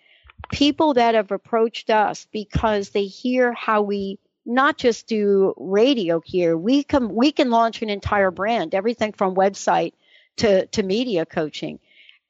People 0.51 0.95
that 0.95 1.15
have 1.15 1.31
approached 1.31 1.89
us 1.89 2.27
because 2.31 2.89
they 2.89 3.05
hear 3.05 3.53
how 3.53 3.81
we 3.81 4.19
not 4.45 4.77
just 4.77 5.07
do 5.07 5.53
radio 5.57 6.21
here. 6.23 6.57
We 6.57 6.83
can 6.83 7.13
we 7.13 7.31
can 7.31 7.49
launch 7.49 7.81
an 7.81 7.89
entire 7.89 8.31
brand, 8.31 8.75
everything 8.75 9.13
from 9.13 9.35
website 9.35 9.93
to 10.37 10.65
to 10.67 10.83
media 10.83 11.25
coaching. 11.25 11.79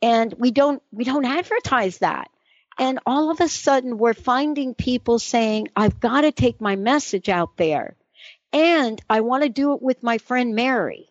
And 0.01 0.33
we 0.37 0.51
don't 0.51 0.81
we 0.91 1.03
don't 1.03 1.25
advertise 1.25 1.99
that. 1.99 2.29
And 2.77 2.99
all 3.05 3.29
of 3.29 3.39
a 3.39 3.47
sudden 3.47 3.97
we're 3.97 4.13
finding 4.13 4.73
people 4.73 5.19
saying, 5.19 5.67
I've 5.75 5.99
got 5.99 6.21
to 6.21 6.31
take 6.31 6.59
my 6.59 6.75
message 6.75 7.29
out 7.29 7.57
there. 7.57 7.95
And 8.51 9.01
I 9.09 9.21
want 9.21 9.43
to 9.43 9.49
do 9.49 9.73
it 9.73 9.81
with 9.81 10.03
my 10.03 10.17
friend 10.19 10.55
Mary. 10.55 11.09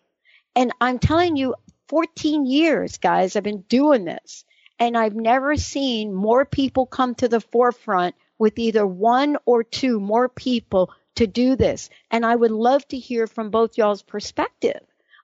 And 0.55 0.71
I'm 0.79 0.99
telling 0.99 1.35
you, 1.35 1.55
14 1.87 2.45
years, 2.45 2.97
guys, 2.97 3.35
I've 3.35 3.43
been 3.43 3.61
doing 3.61 4.05
this. 4.05 4.45
And 4.83 4.97
I've 4.97 5.15
never 5.15 5.55
seen 5.55 6.13
more 6.13 6.43
people 6.43 6.85
come 6.85 7.15
to 7.15 7.29
the 7.29 7.39
forefront 7.39 8.15
with 8.37 8.59
either 8.59 8.85
one 8.85 9.37
or 9.45 9.63
two 9.63 9.97
more 10.01 10.27
people 10.27 10.91
to 11.15 11.25
do 11.25 11.55
this. 11.55 11.89
And 12.11 12.25
I 12.25 12.35
would 12.35 12.51
love 12.51 12.85
to 12.89 12.97
hear 12.97 13.25
from 13.25 13.49
both 13.49 13.77
y'all's 13.77 14.03
perspective 14.03 14.81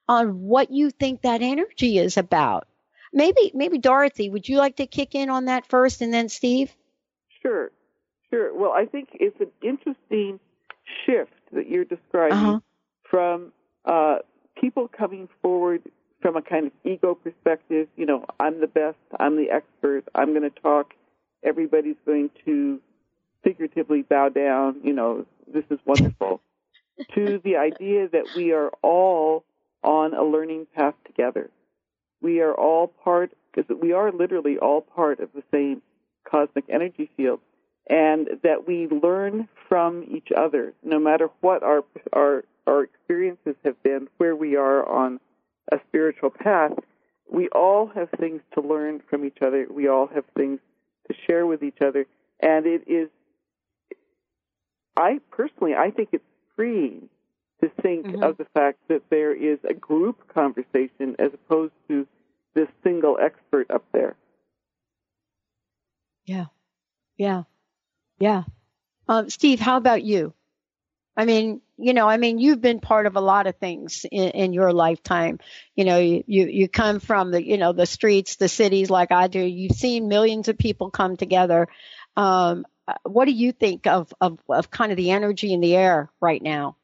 on 0.07 0.43
what 0.43 0.71
you 0.71 0.91
think 0.91 1.23
that 1.23 1.41
energy 1.41 1.97
is 1.97 2.15
about. 2.15 2.69
Maybe, 3.11 3.51
maybe 3.53 3.79
Dorothy, 3.79 4.29
would 4.29 4.47
you 4.47 4.57
like 4.59 4.77
to 4.77 4.87
kick 4.87 5.13
in 5.13 5.29
on 5.29 5.45
that 5.45 5.65
first 5.67 6.01
and 6.01 6.13
then 6.13 6.29
Steve? 6.29 6.73
Sure, 7.41 7.69
sure. 8.29 8.57
Well, 8.57 8.71
I 8.71 8.85
think 8.85 9.09
it's 9.15 9.41
an 9.41 9.51
interesting 9.61 10.39
shift 11.05 11.33
that 11.51 11.67
you're 11.67 11.83
describing 11.83 12.37
Uh-huh. 12.37 12.59
from 13.03 13.51
uh, 13.83 14.19
people 14.55 14.87
coming 14.87 15.27
forward 15.41 15.81
from 16.21 16.35
a 16.35 16.41
kind 16.41 16.67
of 16.67 16.73
ego 16.83 17.15
perspective. 17.15 17.87
You 17.95 18.05
know, 18.05 18.25
I'm 18.39 18.59
the 18.59 18.67
best, 18.67 18.97
I'm 19.19 19.35
the 19.37 19.51
expert, 19.51 20.03
I'm 20.15 20.29
going 20.29 20.49
to 20.49 20.61
talk. 20.61 20.93
Everybody's 21.43 21.95
going 22.05 22.29
to 22.45 22.81
figuratively 23.43 24.01
bow 24.01 24.29
down. 24.29 24.81
You 24.83 24.93
know, 24.93 25.25
this 25.51 25.63
is 25.69 25.79
wonderful. 25.85 26.41
to 27.15 27.39
the 27.43 27.55
idea 27.57 28.09
that 28.09 28.25
we 28.35 28.51
are 28.51 28.71
all 28.81 29.45
on 29.83 30.13
a 30.13 30.23
learning 30.23 30.67
path 30.75 30.95
together. 31.05 31.49
We 32.21 32.41
are 32.41 32.53
all 32.53 32.87
part, 32.87 33.31
because 33.53 33.73
we 33.81 33.93
are 33.93 34.11
literally 34.11 34.57
all 34.57 34.81
part 34.81 35.19
of 35.21 35.29
the 35.33 35.43
same 35.51 35.81
cosmic 36.29 36.65
energy 36.67 37.09
field, 37.15 37.39
and 37.87 38.27
that 38.43 38.67
we 38.67 38.87
learn 38.87 39.47
from 39.69 40.03
each 40.09 40.29
other, 40.35 40.73
no 40.83 40.99
matter 40.99 41.29
what 41.39 41.63
our 41.63 41.83
our 42.11 42.43
our 42.67 42.83
experiences 42.83 43.55
have 43.63 43.81
been, 43.83 44.09
where 44.17 44.35
we 44.35 44.57
are 44.57 44.87
on 44.87 45.19
a 45.71 45.79
spiritual 45.87 46.29
path. 46.31 46.73
We 47.31 47.49
all 47.49 47.87
have 47.87 48.09
things 48.19 48.41
to 48.55 48.61
learn 48.61 49.01
from 49.09 49.25
each 49.25 49.37
other. 49.41 49.67
We 49.69 49.87
all 49.87 50.07
have 50.07 50.25
things 50.35 50.59
to 51.07 51.15
share 51.27 51.45
with 51.45 51.63
each 51.63 51.81
other, 51.81 52.05
and 52.41 52.65
it 52.65 52.83
is. 52.87 53.09
I 54.97 55.19
personally, 55.31 55.75
I 55.75 55.91
think 55.91 56.09
it's 56.11 56.25
freeing 56.55 57.09
to 57.61 57.69
think 57.81 58.07
Mhm. 58.07 58.23
of 58.23 58.37
the 58.37 58.45
fact 58.53 58.79
that 58.89 59.09
there 59.09 59.33
is 59.33 59.59
a 59.63 59.73
group 59.73 60.27
conversation 60.27 61.15
as 61.19 61.33
opposed 61.33 61.73
to 61.89 62.07
this 62.53 62.69
single 62.83 63.17
expert 63.19 63.69
up 63.71 63.85
there. 63.91 64.15
Yeah. 66.25 66.47
Yeah. 67.17 67.43
Yeah. 68.19 68.43
Um, 69.07 69.29
Steve, 69.29 69.59
how 69.59 69.77
about 69.77 70.03
you? 70.03 70.33
I 71.19 71.25
mean, 71.25 71.59
you 71.77 71.93
know, 71.93 72.07
I 72.07 72.15
mean, 72.15 72.39
you've 72.39 72.61
been 72.61 72.79
part 72.79 73.05
of 73.05 73.17
a 73.17 73.19
lot 73.19 73.45
of 73.45 73.57
things 73.57 74.05
in, 74.09 74.29
in 74.29 74.53
your 74.53 74.71
lifetime. 74.71 75.39
You 75.75 75.83
know, 75.83 75.97
you, 75.97 76.23
you, 76.27 76.47
you 76.47 76.69
come 76.69 77.01
from 77.01 77.31
the, 77.31 77.45
you 77.45 77.57
know, 77.57 77.73
the 77.73 77.85
streets, 77.85 78.37
the 78.37 78.47
cities 78.47 78.89
like 78.89 79.11
I 79.11 79.27
do. 79.27 79.41
You've 79.41 79.75
seen 79.75 80.07
millions 80.07 80.47
of 80.47 80.57
people 80.57 80.91
come 80.91 81.17
together. 81.17 81.67
Um, 82.15 82.65
what 83.03 83.25
do 83.25 83.33
you 83.33 83.51
think 83.51 83.85
of, 83.85 84.13
of, 84.21 84.39
of 84.47 84.71
kind 84.71 84.93
of 84.93 84.95
the 84.95 85.11
energy 85.11 85.51
in 85.51 85.59
the 85.59 85.75
air 85.75 86.09
right 86.21 86.41
now? 86.41 86.77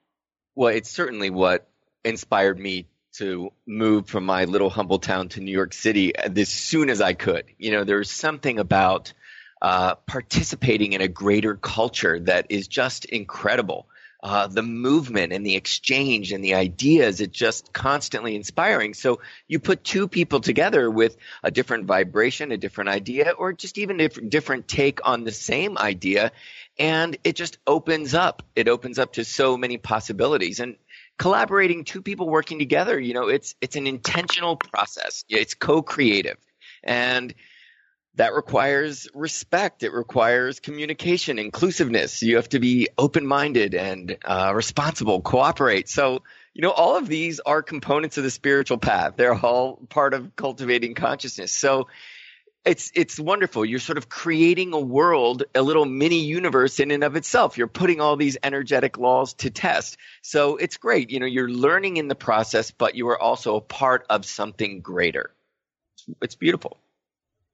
Well, 0.54 0.76
it's 0.76 0.89
certainly 0.89 1.30
what 1.30 1.69
inspired 2.04 2.60
me 2.60 2.88
to 3.13 3.54
move 3.65 4.08
from 4.08 4.26
my 4.26 4.43
little 4.43 4.69
humble 4.69 5.00
town 5.00 5.30
to 5.30 5.39
New 5.39 5.54
York 5.54 5.71
City 5.71 6.13
as 6.13 6.50
soon 6.50 6.89
as 6.89 7.00
I 7.00 7.13
could. 7.13 7.45
You 7.58 7.71
know, 7.71 7.86
there's 7.86 8.12
something 8.12 8.60
about 8.60 9.13
uh, 9.62 9.95
participating 9.95 10.91
in 10.91 11.00
a 11.00 11.08
greater 11.08 11.56
culture 11.56 12.19
that 12.19 12.48
is 12.50 12.67
just 12.67 13.06
incredible. 13.06 13.88
Uh, 14.26 14.48
the 14.48 14.64
movement 14.64 15.32
and 15.32 15.46
the 15.46 15.56
exchange 15.56 16.32
and 16.32 16.44
the 16.44 16.56
ideas. 16.56 17.22
It's 17.22 17.38
just 17.38 17.72
constantly 17.72 18.36
inspiring. 18.36 18.96
So 18.96 19.22
you 19.48 19.60
put 19.60 19.84
two 19.84 20.08
people 20.08 20.40
together 20.40 20.90
with 20.90 21.16
a 21.44 21.52
different 21.52 21.86
vibration, 21.86 22.52
a 22.52 22.58
different 22.58 22.90
idea, 22.90 23.30
or 23.38 23.54
just 23.54 23.78
even 23.78 24.02
a 24.02 24.10
different 24.10 24.68
take 24.68 25.08
on 25.08 25.26
the 25.26 25.32
same 25.32 25.78
idea. 25.78 26.32
And 26.80 27.16
it 27.24 27.36
just 27.36 27.60
opens 27.68 28.16
up. 28.16 28.42
It 28.56 28.68
opens 28.68 28.98
up 28.98 29.14
to 29.14 29.24
so 29.24 29.58
many 29.58 29.78
possibilities. 29.78 30.60
And 30.60 30.78
collaborating, 31.20 31.84
two 31.84 32.02
people 32.02 32.28
working 32.28 32.58
together, 32.58 33.00
you 33.00 33.14
know, 33.14 33.28
it's, 33.28 33.54
it's 33.62 33.76
an 33.76 33.86
intentional 33.86 34.56
process. 34.56 35.24
It's 35.30 35.54
co-creative. 35.54 36.38
And 36.84 37.32
that 38.15 38.34
requires 38.34 39.08
respect. 39.13 39.84
It 39.84 39.91
requires 39.91 40.60
communication, 40.60 41.38
inclusiveness. 41.39 42.21
You 42.21 42.38
have 42.38 42.49
to 42.49 42.60
be 42.60 42.89
open 42.97 43.25
minded 43.25 43.75
and 43.75 44.17
uh, 44.23 44.51
responsible, 44.56 45.21
cooperate. 45.21 45.89
So, 45.89 46.23
you 46.54 46.62
know, 46.62 46.71
all 46.71 46.97
of 46.97 47.08
these 47.08 47.39
are 47.41 47.62
components 47.62 48.17
of 48.17 48.23
the 48.23 48.32
spiritual 48.32 48.78
path. 48.78 49.13
They're 49.17 49.36
all 49.36 49.75
part 49.89 50.13
of 50.13 50.36
cultivating 50.36 50.95
consciousness. 50.95 51.51
So, 51.51 51.88
it's 52.65 52.91
it's 52.95 53.19
wonderful. 53.19 53.63
You're 53.63 53.80
sort 53.80 53.99
of 53.99 54.10
creating 54.10 54.73
a 54.73 54.80
world, 54.80 55.43
a 55.54 55.62
little 55.62 55.86
mini 55.86 56.25
universe 56.25 56.80
in 56.80 56.89
and 56.89 57.04
of 57.04 57.15
itself. 57.15 57.60
You're 57.60 57.67
putting 57.67 58.01
all 58.01 58.15
these 58.15 58.38
energetic 58.41 58.97
laws 58.97 59.36
to 59.36 59.51
test. 59.51 59.97
So 60.23 60.58
it's 60.58 60.78
great. 60.78 61.12
You 61.12 61.19
know, 61.19 61.28
you're 61.28 61.47
learning 61.47 61.97
in 61.97 62.08
the 62.08 62.15
process, 62.15 62.71
but 62.71 62.95
you 62.95 63.10
are 63.10 63.21
also 63.21 63.56
a 63.56 63.62
part 63.62 64.08
of 64.10 64.25
something 64.25 64.82
greater. 64.82 65.32
It's 66.21 66.34
beautiful. 66.36 66.80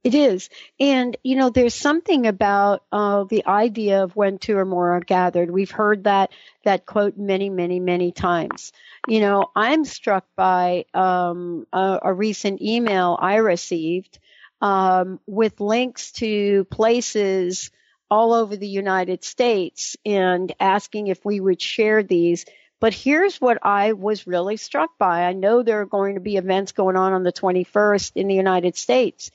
It 0.04 0.16
is. 0.16 0.50
And, 0.80 1.16
you 1.24 1.36
know, 1.36 1.52
there's 1.52 1.76
something 1.76 2.26
about 2.26 2.84
uh, 2.92 3.26
the 3.26 3.46
idea 3.46 4.04
of 4.04 4.16
when 4.16 4.40
two 4.40 4.58
or 4.58 4.66
more 4.66 4.94
are 4.94 5.00
gathered. 5.00 5.52
We've 5.52 5.70
heard 5.70 6.06
that, 6.06 6.32
that 6.64 6.88
quote 6.88 7.18
many, 7.18 7.52
many, 7.52 7.80
many 7.80 8.12
times. 8.12 8.74
You 9.08 9.20
know, 9.20 9.52
I'm 9.56 9.86
struck 9.86 10.26
by 10.36 10.86
um, 10.96 11.68
a, 11.72 12.00
a, 12.02 12.14
recent 12.14 12.64
email 12.64 13.18
I 13.20 13.36
received 13.36 14.18
um, 14.60 15.20
with 15.28 15.62
links 15.62 16.14
to 16.14 16.66
places 16.66 17.70
all 18.10 18.34
over 18.34 18.58
the 18.58 18.68
United 18.68 19.24
States 19.24 19.98
and 20.04 20.52
asking 20.60 21.08
if 21.08 21.24
we 21.24 21.40
would 21.40 21.62
share 21.62 22.02
these. 22.02 22.46
But 22.80 22.96
here's 22.96 23.40
what 23.40 23.60
I 23.62 23.94
was 23.94 24.26
really 24.26 24.58
struck 24.58 24.98
by. 24.98 25.26
I 25.26 25.34
know 25.34 25.62
there 25.62 25.82
are 25.82 25.86
going 25.86 26.16
to 26.16 26.22
be 26.22 26.38
events 26.38 26.72
going 26.72 26.96
on 26.96 27.14
on 27.14 27.22
the 27.22 27.32
21st 27.32 28.14
in 28.16 28.28
the 28.28 28.36
United 28.36 28.76
States 28.76 29.30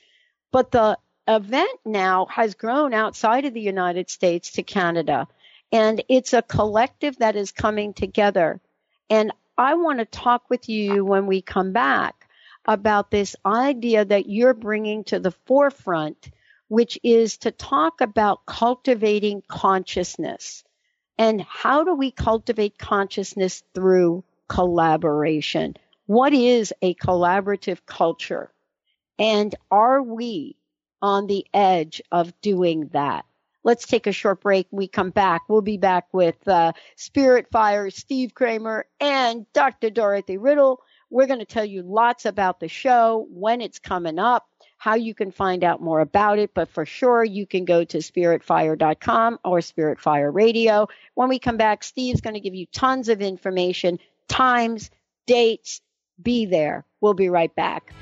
but 0.51 0.71
the 0.71 0.99
event 1.29 1.81
now 1.85 2.27
has 2.27 2.55
grown 2.55 2.95
outside 2.95 3.45
of 3.45 3.55
the 3.55 3.61
United 3.61 4.11
States 4.11 4.53
to 4.53 4.63
Canada. 4.63 5.27
And 5.73 6.03
it's 6.09 6.33
a 6.33 6.43
collective 6.43 7.19
that 7.19 7.37
is 7.37 7.51
coming 7.51 7.95
together. 7.95 8.61
And 9.11 9.33
I 9.59 9.75
want 9.75 9.99
to 9.99 10.05
talk 10.05 10.49
with 10.49 10.69
you 10.69 11.05
when 11.05 11.27
we 11.27 11.43
come 11.43 11.73
back 11.73 12.29
about 12.65 13.11
this 13.11 13.37
idea 13.45 14.05
that 14.05 14.29
you're 14.29 14.55
bringing 14.55 15.05
to 15.05 15.19
the 15.19 15.31
forefront, 15.47 16.31
which 16.69 16.99
is 17.03 17.39
to 17.39 17.51
talk 17.51 18.01
about 18.01 18.47
cultivating 18.47 19.43
consciousness. 19.47 20.65
And 21.19 21.41
how 21.41 21.85
do 21.85 21.95
we 21.95 22.11
cultivate 22.11 22.79
consciousness 22.79 23.63
through 23.75 24.25
collaboration? 24.49 25.77
What 26.07 26.35
is 26.35 26.73
a 26.83 26.95
collaborative 26.95 27.79
culture? 27.87 28.51
And 29.19 29.55
are 29.71 30.03
we 30.03 30.57
on 31.03 31.27
the 31.27 31.47
edge 31.55 32.03
of 32.13 32.39
doing 32.41 32.89
that? 32.93 33.25
Let's 33.67 33.87
take 33.87 34.07
a 34.07 34.13
short 34.13 34.43
break. 34.43 34.69
we 34.71 34.87
come 34.87 35.11
back. 35.11 35.43
We'll 35.49 35.61
be 35.61 35.77
back 35.77 36.07
with 36.13 36.47
uh, 36.47 36.73
Spirit 36.95 37.49
Fire, 37.51 37.91
Steve 37.91 38.33
Kramer, 38.33 38.87
and 39.01 39.45
Dr. 39.53 39.91
Dorothy 39.91 40.39
Riddle. 40.39 40.81
We're 41.11 41.27
going 41.27 41.41
to 41.41 41.45
tell 41.45 41.65
you 41.65 41.83
lots 41.83 42.27
about 42.27 42.61
the 42.61 42.69
show, 42.69 43.27
when 43.29 43.61
it's 43.61 43.81
coming 43.81 44.21
up, 44.21 44.49
how 44.79 44.95
you 44.95 45.15
can 45.15 45.33
find 45.33 45.65
out 45.65 45.83
more 45.83 45.99
about 45.99 46.39
it. 46.39 46.55
But 46.55 46.69
for 46.69 46.87
sure, 46.87 47.25
you 47.25 47.45
can 47.45 47.65
go 47.65 47.83
to 47.83 47.99
spiritfire.com 47.99 49.41
or 49.45 49.61
Spirit 49.61 49.99
Fire 49.99 50.31
Radio. 50.31 50.87
When 51.15 51.29
we 51.29 51.41
come 51.41 51.57
back, 51.57 51.83
Steve's 51.83 52.21
going 52.21 52.35
to 52.35 52.41
give 52.41 52.55
you 52.55 52.67
tons 52.67 53.09
of 53.09 53.21
information, 53.21 53.99
times, 54.29 54.91
dates. 55.27 55.81
Be 56.23 56.47
there. 56.47 56.85
We'll 57.01 57.15
be 57.15 57.31
right 57.31 57.55
back. 57.55 57.93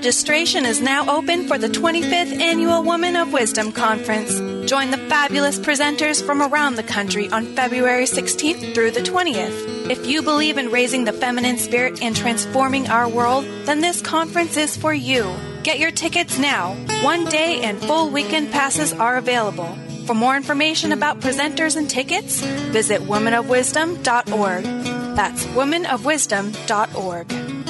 Registration 0.00 0.64
is 0.64 0.80
now 0.80 1.14
open 1.14 1.46
for 1.46 1.58
the 1.58 1.68
25th 1.68 2.40
Annual 2.40 2.84
Woman 2.84 3.16
of 3.16 3.34
Wisdom 3.34 3.70
Conference. 3.70 4.38
Join 4.66 4.90
the 4.90 4.96
fabulous 4.96 5.58
presenters 5.58 6.24
from 6.24 6.40
around 6.40 6.76
the 6.76 6.82
country 6.82 7.28
on 7.28 7.54
February 7.54 8.04
16th 8.04 8.74
through 8.74 8.92
the 8.92 9.02
20th. 9.02 9.90
If 9.90 10.06
you 10.06 10.22
believe 10.22 10.56
in 10.56 10.70
raising 10.70 11.04
the 11.04 11.12
feminine 11.12 11.58
spirit 11.58 12.02
and 12.02 12.16
transforming 12.16 12.88
our 12.88 13.10
world, 13.10 13.44
then 13.66 13.82
this 13.82 14.00
conference 14.00 14.56
is 14.56 14.74
for 14.74 14.94
you. 14.94 15.30
Get 15.64 15.78
your 15.78 15.90
tickets 15.90 16.38
now. 16.38 16.76
One 17.02 17.26
day 17.26 17.60
and 17.60 17.78
full 17.78 18.08
weekend 18.08 18.52
passes 18.52 18.94
are 18.94 19.18
available. 19.18 19.76
For 20.06 20.14
more 20.14 20.34
information 20.34 20.92
about 20.92 21.20
presenters 21.20 21.76
and 21.76 21.90
tickets, 21.90 22.40
visit 22.72 23.02
womanofwisdom.org. 23.02 24.64
That's 25.14 25.44
womanofwisdom.org. 25.44 27.69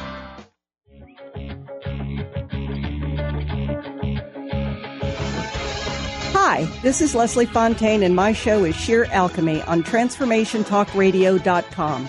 Hi, 6.43 6.63
this 6.81 7.01
is 7.01 7.13
Leslie 7.13 7.45
Fontaine, 7.45 8.01
and 8.01 8.15
my 8.15 8.33
show 8.33 8.63
is 8.63 8.75
Sheer 8.75 9.05
Alchemy 9.11 9.61
on 9.61 9.83
TransformationTalkRadio.com. 9.83 12.07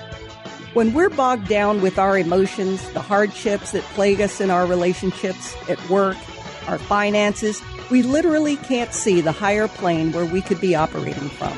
When 0.72 0.94
we're 0.94 1.10
bogged 1.10 1.48
down 1.48 1.82
with 1.82 1.98
our 1.98 2.16
emotions, 2.16 2.90
the 2.92 3.02
hardships 3.02 3.72
that 3.72 3.82
plague 3.92 4.22
us 4.22 4.40
in 4.40 4.50
our 4.50 4.64
relationships, 4.64 5.54
at 5.68 5.86
work, 5.90 6.16
our 6.66 6.78
finances, 6.78 7.60
we 7.90 8.02
literally 8.02 8.56
can't 8.56 8.94
see 8.94 9.20
the 9.20 9.32
higher 9.32 9.68
plane 9.68 10.12
where 10.12 10.24
we 10.24 10.40
could 10.40 10.62
be 10.62 10.74
operating 10.74 11.28
from. 11.28 11.52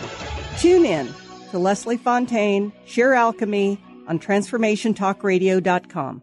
Tune 0.58 0.84
in 0.84 1.14
to 1.52 1.60
Leslie 1.60 1.96
Fontaine, 1.96 2.72
Sheer 2.86 3.12
Alchemy 3.12 3.80
on 4.08 4.18
TransformationTalkRadio.com. 4.18 6.22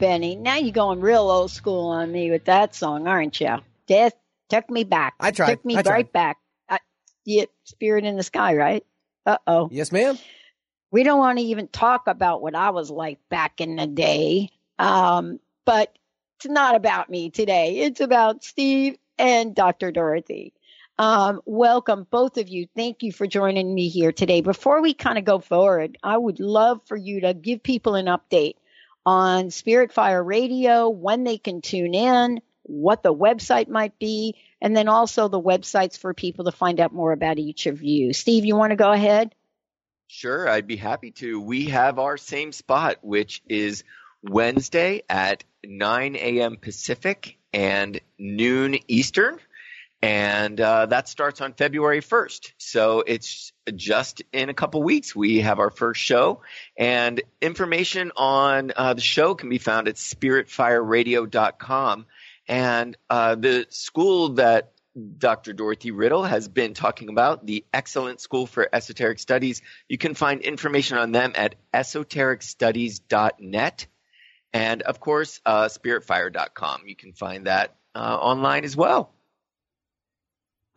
Benny, 0.00 0.34
now 0.34 0.56
you're 0.56 0.72
going 0.72 1.00
real 1.00 1.30
old 1.30 1.50
school 1.50 1.88
on 1.88 2.10
me 2.10 2.30
with 2.30 2.46
that 2.46 2.74
song, 2.74 3.06
aren't 3.06 3.38
you? 3.38 3.58
Death 3.86 4.14
took 4.48 4.70
me 4.70 4.82
back. 4.82 5.12
I 5.20 5.30
tried. 5.30 5.50
Took 5.50 5.64
me 5.66 5.76
I 5.76 5.82
tried. 5.82 5.92
right 5.92 6.12
back. 6.12 6.38
I, 6.70 6.78
yeah, 7.26 7.44
Spirit 7.64 8.06
in 8.06 8.16
the 8.16 8.22
Sky, 8.22 8.56
right? 8.56 8.82
Uh 9.26 9.36
oh. 9.46 9.68
Yes, 9.70 9.92
ma'am. 9.92 10.18
We 10.90 11.02
don't 11.02 11.18
want 11.18 11.38
to 11.38 11.44
even 11.44 11.68
talk 11.68 12.06
about 12.06 12.40
what 12.40 12.54
I 12.54 12.70
was 12.70 12.90
like 12.90 13.18
back 13.28 13.60
in 13.60 13.76
the 13.76 13.86
day. 13.86 14.48
Um, 14.78 15.38
but 15.66 15.94
it's 16.38 16.48
not 16.48 16.76
about 16.76 17.10
me 17.10 17.28
today. 17.28 17.80
It's 17.80 18.00
about 18.00 18.42
Steve 18.42 18.96
and 19.18 19.54
Dr. 19.54 19.92
Dorothy. 19.92 20.54
Um, 20.98 21.42
welcome, 21.44 22.06
both 22.10 22.38
of 22.38 22.48
you. 22.48 22.66
Thank 22.74 23.02
you 23.02 23.12
for 23.12 23.26
joining 23.26 23.74
me 23.74 23.88
here 23.88 24.12
today. 24.12 24.40
Before 24.40 24.80
we 24.80 24.94
kind 24.94 25.18
of 25.18 25.24
go 25.26 25.40
forward, 25.40 25.98
I 26.02 26.16
would 26.16 26.40
love 26.40 26.80
for 26.86 26.96
you 26.96 27.20
to 27.20 27.34
give 27.34 27.62
people 27.62 27.96
an 27.96 28.06
update 28.06 28.54
on 29.10 29.50
Spirit 29.50 29.92
Fire 29.92 30.22
Radio, 30.22 30.88
when 30.88 31.24
they 31.24 31.36
can 31.36 31.62
tune 31.62 31.94
in, 31.94 32.40
what 32.62 33.02
the 33.02 33.12
website 33.12 33.66
might 33.66 33.98
be, 33.98 34.36
and 34.62 34.76
then 34.76 34.86
also 34.86 35.26
the 35.26 35.40
websites 35.40 35.98
for 35.98 36.14
people 36.14 36.44
to 36.44 36.52
find 36.52 36.78
out 36.78 36.92
more 36.92 37.10
about 37.10 37.36
each 37.36 37.66
of 37.66 37.82
you. 37.82 38.12
Steve, 38.12 38.44
you 38.44 38.54
want 38.54 38.70
to 38.70 38.76
go 38.76 38.92
ahead? 38.92 39.34
Sure, 40.06 40.48
I'd 40.48 40.68
be 40.68 40.76
happy 40.76 41.10
to. 41.10 41.40
We 41.40 41.70
have 41.70 41.98
our 41.98 42.16
same 42.16 42.52
spot, 42.52 42.98
which 43.02 43.42
is 43.48 43.82
Wednesday 44.22 45.02
at 45.08 45.42
9 45.64 46.14
a.m. 46.14 46.56
Pacific 46.56 47.36
and 47.52 48.00
noon 48.16 48.78
Eastern. 48.86 49.40
And 50.02 50.60
uh, 50.60 50.86
that 50.86 51.08
starts 51.08 51.42
on 51.42 51.52
February 51.52 52.00
1st. 52.00 52.52
So 52.56 53.04
it's 53.06 53.52
just 53.74 54.22
in 54.32 54.48
a 54.48 54.54
couple 54.54 54.82
weeks. 54.82 55.14
We 55.14 55.40
have 55.40 55.58
our 55.58 55.68
first 55.70 56.00
show. 56.00 56.40
And 56.76 57.20
information 57.42 58.12
on 58.16 58.72
uh, 58.74 58.94
the 58.94 59.02
show 59.02 59.34
can 59.34 59.50
be 59.50 59.58
found 59.58 59.88
at 59.88 59.96
spiritfireradio.com. 59.96 62.06
And 62.48 62.96
uh, 63.10 63.34
the 63.34 63.66
school 63.68 64.30
that 64.30 64.72
Dr. 65.18 65.52
Dorothy 65.52 65.92
Riddle 65.92 66.24
has 66.24 66.48
been 66.48 66.74
talking 66.74 67.10
about, 67.10 67.46
the 67.46 67.64
Excellent 67.72 68.20
School 68.20 68.46
for 68.46 68.68
Esoteric 68.72 69.20
Studies. 69.20 69.62
You 69.88 69.98
can 69.98 70.14
find 70.14 70.40
information 70.40 70.98
on 70.98 71.12
them 71.12 71.30
at 71.36 71.54
esotericstudies.net. 71.72 73.86
And 74.52 74.82
of 74.82 74.98
course, 74.98 75.40
uh, 75.46 75.66
spiritfire.com. 75.66 76.82
You 76.86 76.96
can 76.96 77.12
find 77.12 77.46
that 77.46 77.76
uh, 77.94 78.18
online 78.20 78.64
as 78.64 78.76
well. 78.76 79.12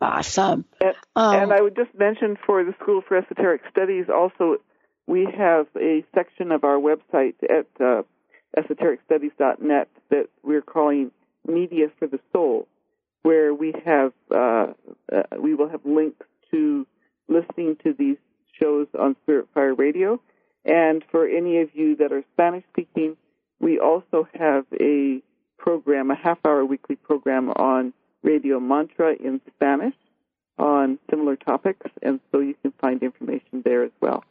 Awesome. 0.04 0.64
And, 0.80 0.94
Um, 1.16 1.34
and 1.34 1.52
I 1.52 1.60
would 1.62 1.76
just 1.76 1.94
mention 1.94 2.36
for 2.44 2.62
the 2.62 2.74
School 2.80 3.00
for 3.06 3.16
Esoteric 3.16 3.62
Studies 3.70 4.06
also, 4.12 4.58
we 5.06 5.26
have 5.36 5.66
a 5.76 6.04
section 6.14 6.52
of 6.52 6.64
our 6.64 6.78
website 6.78 7.34
at 7.42 7.66
uh, 7.80 8.02
esotericstudies.net 8.56 9.88
that 10.10 10.28
we're 10.42 10.62
calling 10.62 11.10
Media 11.46 11.86
for 11.98 12.06
the 12.06 12.20
Soul, 12.32 12.68
where 13.22 13.54
we 13.54 13.72
have 13.84 14.12
uh, 14.30 14.72
uh, 15.12 15.22
we 15.40 15.54
will 15.54 15.68
have 15.68 15.84
links 15.84 16.26
to 16.50 16.86
listening 17.28 17.76
to 17.84 17.94
these 17.94 18.16
shows 18.60 18.86
on 18.98 19.16
Spirit 19.22 19.48
Fire 19.54 19.74
Radio, 19.74 20.20
and 20.64 21.02
for 21.10 21.26
any 21.26 21.60
of 21.60 21.70
you 21.74 21.96
that 21.96 22.12
are 22.12 22.24
Spanish 22.34 22.64
speaking, 22.72 23.16
we 23.60 23.78
also 23.78 24.28
have 24.34 24.64
a 24.80 25.22
program, 25.58 26.10
a 26.10 26.14
half 26.14 26.38
hour 26.44 26.64
weekly 26.64 26.96
program 26.96 27.50
on 27.50 27.92
Radio 28.24 28.58
Mantra 28.58 29.14
in 29.14 29.40
Spanish 29.54 29.94
on 30.58 30.98
similar 31.10 31.36
topics, 31.36 31.86
and 32.02 32.18
so 32.32 32.40
you 32.40 32.54
can 32.62 32.72
find 32.80 33.02
information 33.02 33.62
there 33.64 33.84
as 33.84 33.92
well. 34.00 34.24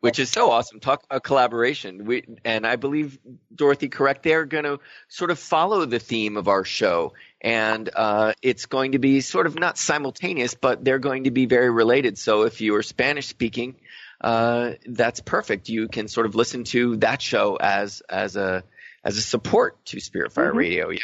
which 0.00 0.18
is 0.20 0.30
so 0.30 0.50
awesome. 0.52 0.78
Talk 0.78 1.02
about 1.04 1.24
collaboration. 1.24 2.04
We, 2.04 2.22
and 2.44 2.64
I 2.66 2.76
believe 2.76 3.18
Dorothy, 3.52 3.88
correct? 3.88 4.22
They're 4.22 4.44
going 4.44 4.64
to 4.64 4.78
sort 5.08 5.30
of 5.32 5.38
follow 5.38 5.84
the 5.84 5.98
theme 5.98 6.36
of 6.36 6.46
our 6.46 6.64
show, 6.64 7.14
and 7.40 7.88
uh, 7.96 8.32
it's 8.40 8.66
going 8.66 8.92
to 8.92 8.98
be 9.00 9.20
sort 9.20 9.46
of 9.46 9.58
not 9.58 9.78
simultaneous, 9.78 10.54
but 10.54 10.84
they're 10.84 11.00
going 11.00 11.24
to 11.24 11.30
be 11.32 11.46
very 11.46 11.70
related. 11.70 12.18
So 12.18 12.42
if 12.42 12.60
you 12.60 12.76
are 12.76 12.82
Spanish 12.84 13.26
speaking, 13.26 13.74
uh, 14.20 14.72
that's 14.86 15.20
perfect. 15.20 15.68
You 15.68 15.88
can 15.88 16.06
sort 16.08 16.26
of 16.26 16.34
listen 16.36 16.64
to 16.64 16.96
that 16.98 17.20
show 17.20 17.56
as 17.56 18.00
as 18.08 18.36
a 18.36 18.62
as 19.02 19.16
a 19.16 19.22
support 19.22 19.84
to 19.86 19.98
Spirit 20.00 20.32
Fire 20.32 20.52
Mhm. 20.52 20.56
Radio. 20.56 20.90
Yeah, 20.90 20.98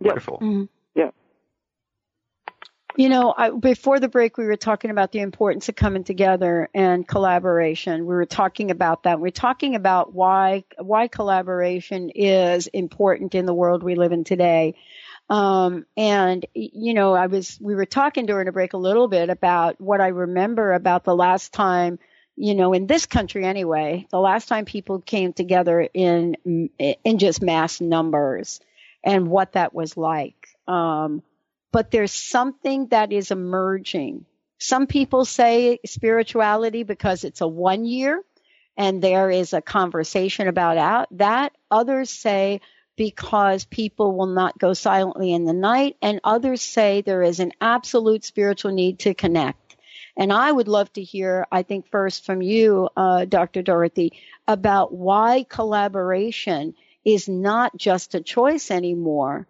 wonderful. 0.00 0.38
Mhm. 0.40 0.68
Yeah. 0.94 1.10
You 2.98 3.10
know, 3.10 3.34
I, 3.36 3.50
before 3.50 4.00
the 4.00 4.08
break, 4.08 4.38
we 4.38 4.46
were 4.46 4.56
talking 4.56 4.90
about 4.90 5.12
the 5.12 5.18
importance 5.18 5.68
of 5.68 5.76
coming 5.76 6.02
together 6.02 6.70
and 6.74 7.06
collaboration. 7.06 8.06
We 8.06 8.14
were 8.14 8.24
talking 8.24 8.70
about 8.70 9.02
that. 9.02 9.20
We're 9.20 9.30
talking 9.30 9.74
about 9.74 10.14
why 10.14 10.64
why 10.78 11.08
collaboration 11.08 12.08
is 12.10 12.68
important 12.68 13.34
in 13.34 13.44
the 13.44 13.52
world 13.52 13.82
we 13.82 13.96
live 13.96 14.12
in 14.12 14.24
today. 14.24 14.76
Um, 15.28 15.84
and 15.96 16.46
you 16.54 16.94
know, 16.94 17.12
I 17.12 17.26
was 17.26 17.58
we 17.60 17.74
were 17.74 17.84
talking 17.84 18.24
during 18.24 18.46
the 18.46 18.52
break 18.52 18.72
a 18.72 18.78
little 18.78 19.08
bit 19.08 19.28
about 19.28 19.78
what 19.78 20.00
I 20.00 20.08
remember 20.08 20.72
about 20.72 21.04
the 21.04 21.14
last 21.16 21.52
time, 21.52 21.98
you 22.34 22.54
know, 22.54 22.72
in 22.72 22.86
this 22.86 23.04
country 23.04 23.44
anyway, 23.44 24.06
the 24.10 24.20
last 24.20 24.48
time 24.48 24.64
people 24.64 25.00
came 25.00 25.34
together 25.34 25.86
in 25.92 26.36
in 26.78 27.18
just 27.18 27.42
mass 27.42 27.78
numbers 27.80 28.60
and 29.04 29.28
what 29.28 29.52
that 29.52 29.74
was 29.74 29.96
like. 29.96 30.48
Um, 30.66 31.22
but 31.72 31.90
there's 31.90 32.12
something 32.12 32.88
that 32.88 33.12
is 33.12 33.30
emerging. 33.30 34.24
Some 34.58 34.86
people 34.86 35.24
say 35.24 35.78
spirituality 35.84 36.82
because 36.82 37.24
it's 37.24 37.40
a 37.40 37.48
one 37.48 37.84
year 37.84 38.22
and 38.76 39.02
there 39.02 39.30
is 39.30 39.52
a 39.52 39.62
conversation 39.62 40.48
about 40.48 41.08
that. 41.12 41.52
Others 41.70 42.10
say 42.10 42.60
because 42.96 43.64
people 43.66 44.16
will 44.16 44.26
not 44.26 44.58
go 44.58 44.72
silently 44.72 45.32
in 45.32 45.44
the 45.44 45.52
night 45.52 45.96
and 46.00 46.20
others 46.24 46.62
say 46.62 47.02
there 47.02 47.22
is 47.22 47.40
an 47.40 47.52
absolute 47.60 48.24
spiritual 48.24 48.72
need 48.72 49.00
to 49.00 49.14
connect. 49.14 49.76
And 50.16 50.32
I 50.32 50.50
would 50.50 50.68
love 50.68 50.90
to 50.94 51.02
hear, 51.02 51.46
I 51.52 51.62
think 51.62 51.90
first 51.90 52.24
from 52.24 52.40
you, 52.40 52.88
uh, 52.96 53.26
Dr. 53.26 53.60
Dorothy, 53.60 54.14
about 54.48 54.94
why 54.94 55.44
collaboration 55.46 56.74
is 57.06 57.28
not 57.28 57.74
just 57.76 58.16
a 58.16 58.20
choice 58.20 58.70
anymore, 58.70 59.46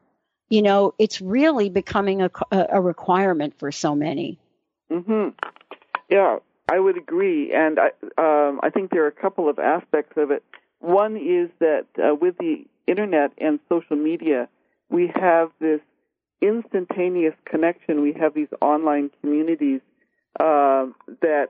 you 0.51 0.63
know, 0.63 0.95
it's 0.99 1.21
really 1.23 1.71
becoming 1.71 2.21
a, 2.23 2.31
a 2.53 2.81
requirement 2.81 3.59
for 3.59 3.73
so 3.73 3.97
many. 3.97 4.39
hmm 4.91 5.29
Yeah, 6.11 6.39
I 6.71 6.79
would 6.79 6.99
agree, 6.99 7.53
and 7.53 7.79
I, 7.81 7.87
um, 8.19 8.61
I 8.63 8.71
think 8.71 8.91
there 8.91 9.05
are 9.05 9.09
a 9.09 9.13
couple 9.13 9.49
of 9.49 9.59
aspects 9.59 10.17
of 10.17 10.31
it. 10.31 10.45
One 10.81 11.17
is 11.17 11.49
that 11.61 11.87
uh, 11.99 12.15
with 12.15 12.37
the 12.39 12.67
internet 12.87 13.33
and 13.39 13.59
social 13.69 13.97
media, 13.97 14.49
we 14.91 15.11
have 15.15 15.51
this 15.59 15.81
instantaneous 16.43 17.35
connection. 17.47 18.03
We 18.03 18.13
have 18.21 18.35
these 18.35 18.53
online 18.61 19.11
communities 19.21 19.81
uh, 20.39 20.87
that 21.23 21.49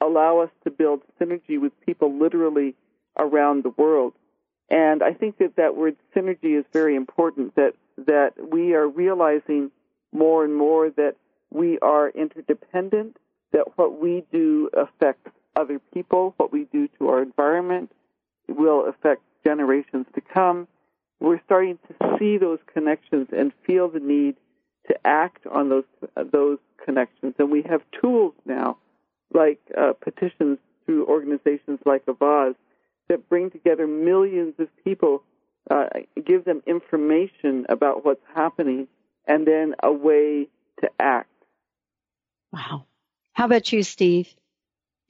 allow 0.00 0.40
us 0.40 0.50
to 0.64 0.70
build 0.70 1.00
synergy 1.18 1.58
with 1.58 1.72
people 1.86 2.16
literally 2.18 2.74
around 3.18 3.64
the 3.64 3.70
world. 3.70 4.12
And 4.70 5.02
I 5.02 5.12
think 5.12 5.38
that 5.38 5.56
that 5.56 5.76
word 5.76 5.96
synergy 6.14 6.58
is 6.58 6.64
very 6.72 6.94
important. 6.94 7.54
That 7.56 7.74
that 8.06 8.32
we 8.50 8.74
are 8.74 8.86
realizing 8.86 9.70
more 10.12 10.44
and 10.44 10.54
more 10.54 10.90
that 10.90 11.16
we 11.50 11.78
are 11.80 12.10
interdependent, 12.10 13.16
that 13.52 13.76
what 13.76 14.00
we 14.00 14.24
do 14.32 14.70
affects 14.74 15.30
other 15.56 15.80
people, 15.92 16.34
what 16.36 16.52
we 16.52 16.64
do 16.64 16.88
to 16.98 17.08
our 17.08 17.22
environment 17.22 17.90
will 18.48 18.86
affect 18.86 19.22
generations 19.44 20.06
to 20.14 20.20
come. 20.20 20.68
We're 21.20 21.40
starting 21.44 21.78
to 21.88 22.18
see 22.18 22.38
those 22.38 22.58
connections 22.72 23.28
and 23.36 23.52
feel 23.66 23.88
the 23.88 24.00
need 24.00 24.36
to 24.86 24.94
act 25.04 25.46
on 25.46 25.68
those 25.68 25.84
those 26.32 26.58
connections, 26.84 27.34
and 27.38 27.50
we 27.50 27.62
have 27.62 27.82
tools 28.00 28.34
now, 28.46 28.78
like 29.34 29.60
uh, 29.76 29.92
petitions 30.00 30.58
through 30.86 31.06
organizations 31.06 31.80
like 31.84 32.06
Avaaz, 32.06 32.54
that 33.08 33.28
bring 33.28 33.50
together 33.50 33.86
millions 33.86 34.54
of 34.58 34.68
people, 34.84 35.22
uh, 35.70 35.86
give 36.24 36.44
them 36.44 36.62
information 36.66 37.66
about 37.68 38.04
what's 38.04 38.24
happening, 38.34 38.88
and 39.26 39.46
then 39.46 39.74
a 39.82 39.92
way 39.92 40.48
to 40.80 40.90
act. 40.98 41.30
Wow. 42.52 42.86
How 43.32 43.44
about 43.44 43.72
you, 43.72 43.82
Steve? 43.82 44.34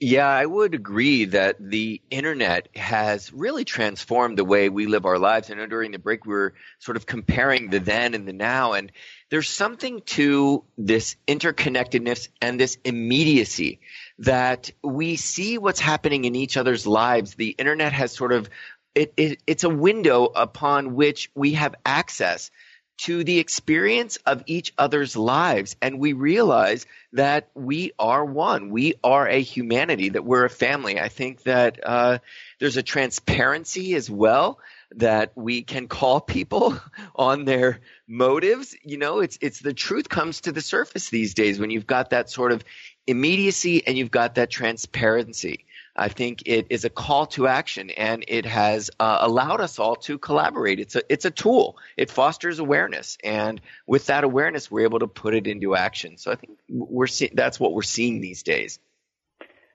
Yeah, 0.00 0.28
I 0.28 0.46
would 0.46 0.74
agree 0.74 1.24
that 1.24 1.56
the 1.58 2.00
internet 2.08 2.68
has 2.76 3.32
really 3.32 3.64
transformed 3.64 4.38
the 4.38 4.44
way 4.44 4.68
we 4.68 4.86
live 4.86 5.06
our 5.06 5.18
lives. 5.18 5.50
And 5.50 5.68
during 5.68 5.90
the 5.90 5.98
break, 5.98 6.24
we 6.24 6.34
were 6.34 6.54
sort 6.78 6.96
of 6.96 7.04
comparing 7.04 7.68
the 7.68 7.80
then 7.80 8.14
and 8.14 8.26
the 8.26 8.32
now. 8.32 8.74
And 8.74 8.92
there's 9.28 9.50
something 9.50 10.02
to 10.02 10.62
this 10.76 11.16
interconnectedness 11.26 12.28
and 12.40 12.60
this 12.60 12.78
immediacy 12.84 13.80
that 14.20 14.70
we 14.84 15.16
see 15.16 15.58
what's 15.58 15.80
happening 15.80 16.26
in 16.26 16.36
each 16.36 16.56
other's 16.56 16.86
lives. 16.86 17.34
The 17.34 17.56
internet 17.58 17.92
has 17.92 18.12
sort 18.12 18.32
of 18.32 18.48
it, 18.94 19.12
it, 19.16 19.42
it's 19.48 19.64
a 19.64 19.68
window 19.68 20.26
upon 20.26 20.94
which 20.94 21.30
we 21.34 21.54
have 21.54 21.74
access 21.84 22.52
to 22.98 23.22
the 23.22 23.38
experience 23.38 24.16
of 24.26 24.42
each 24.46 24.74
other's 24.76 25.16
lives. 25.16 25.76
And 25.80 25.98
we 25.98 26.12
realize 26.12 26.86
that 27.12 27.48
we 27.54 27.92
are 27.98 28.24
one. 28.24 28.70
We 28.70 28.94
are 29.04 29.26
a 29.26 29.40
humanity, 29.40 30.10
that 30.10 30.24
we're 30.24 30.44
a 30.44 30.50
family. 30.50 31.00
I 31.00 31.08
think 31.08 31.44
that 31.44 31.78
uh, 31.84 32.18
there's 32.58 32.76
a 32.76 32.82
transparency 32.82 33.94
as 33.94 34.10
well 34.10 34.58
that 34.96 35.32
we 35.36 35.62
can 35.62 35.86
call 35.86 36.20
people 36.20 36.78
on 37.14 37.44
their 37.44 37.80
motives. 38.06 38.74
You 38.82 38.98
know, 38.98 39.20
it's 39.20 39.38
it's 39.40 39.60
the 39.60 39.74
truth 39.74 40.08
comes 40.08 40.42
to 40.42 40.52
the 40.52 40.62
surface 40.62 41.10
these 41.10 41.34
days 41.34 41.58
when 41.60 41.70
you've 41.70 41.86
got 41.86 42.10
that 42.10 42.30
sort 42.30 42.52
of 42.52 42.64
immediacy 43.06 43.86
and 43.86 43.96
you've 43.96 44.10
got 44.10 44.36
that 44.36 44.50
transparency. 44.50 45.66
I 45.98 46.08
think 46.08 46.44
it 46.46 46.68
is 46.70 46.84
a 46.84 46.90
call 46.90 47.26
to 47.26 47.48
action, 47.48 47.90
and 47.90 48.24
it 48.28 48.46
has 48.46 48.90
uh, 49.00 49.18
allowed 49.20 49.60
us 49.60 49.80
all 49.80 49.96
to 49.96 50.16
collaborate. 50.16 50.78
It's 50.78 50.94
a 50.94 51.02
it's 51.08 51.24
a 51.24 51.30
tool. 51.30 51.76
It 51.96 52.08
fosters 52.08 52.60
awareness, 52.60 53.18
and 53.24 53.60
with 53.86 54.06
that 54.06 54.22
awareness, 54.22 54.70
we're 54.70 54.84
able 54.84 55.00
to 55.00 55.08
put 55.08 55.34
it 55.34 55.48
into 55.48 55.74
action. 55.74 56.16
So 56.16 56.30
I 56.30 56.36
think 56.36 56.58
we're 56.68 57.08
see- 57.08 57.32
that's 57.34 57.58
what 57.58 57.72
we're 57.72 57.82
seeing 57.82 58.20
these 58.20 58.44
days. 58.44 58.78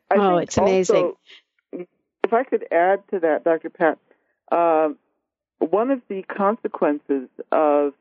I 0.09 0.15
oh, 0.15 0.38
it's 0.38 0.57
amazing. 0.57 0.95
Also, 0.95 1.17
if 2.24 2.34
I 2.34 2.43
could 2.43 2.65
add 2.71 3.03
to 3.11 3.19
that, 3.19 3.43
Dr. 3.43 3.69
Pat, 3.69 3.99
uh, 4.49 4.89
one 5.59 5.91
of 5.91 6.01
the 6.07 6.24
consequences 6.24 7.28
of 7.51 7.93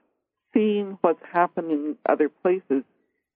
seeing 0.55 0.97
what's 1.01 1.25
happening 1.33 1.70
in 1.70 1.97
other 2.09 2.29
places 2.29 2.85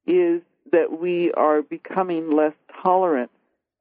is 0.07 0.43
that 0.71 0.97
we 1.01 1.33
are 1.33 1.63
becoming 1.63 2.31
less 2.31 2.55
tolerant 2.83 3.31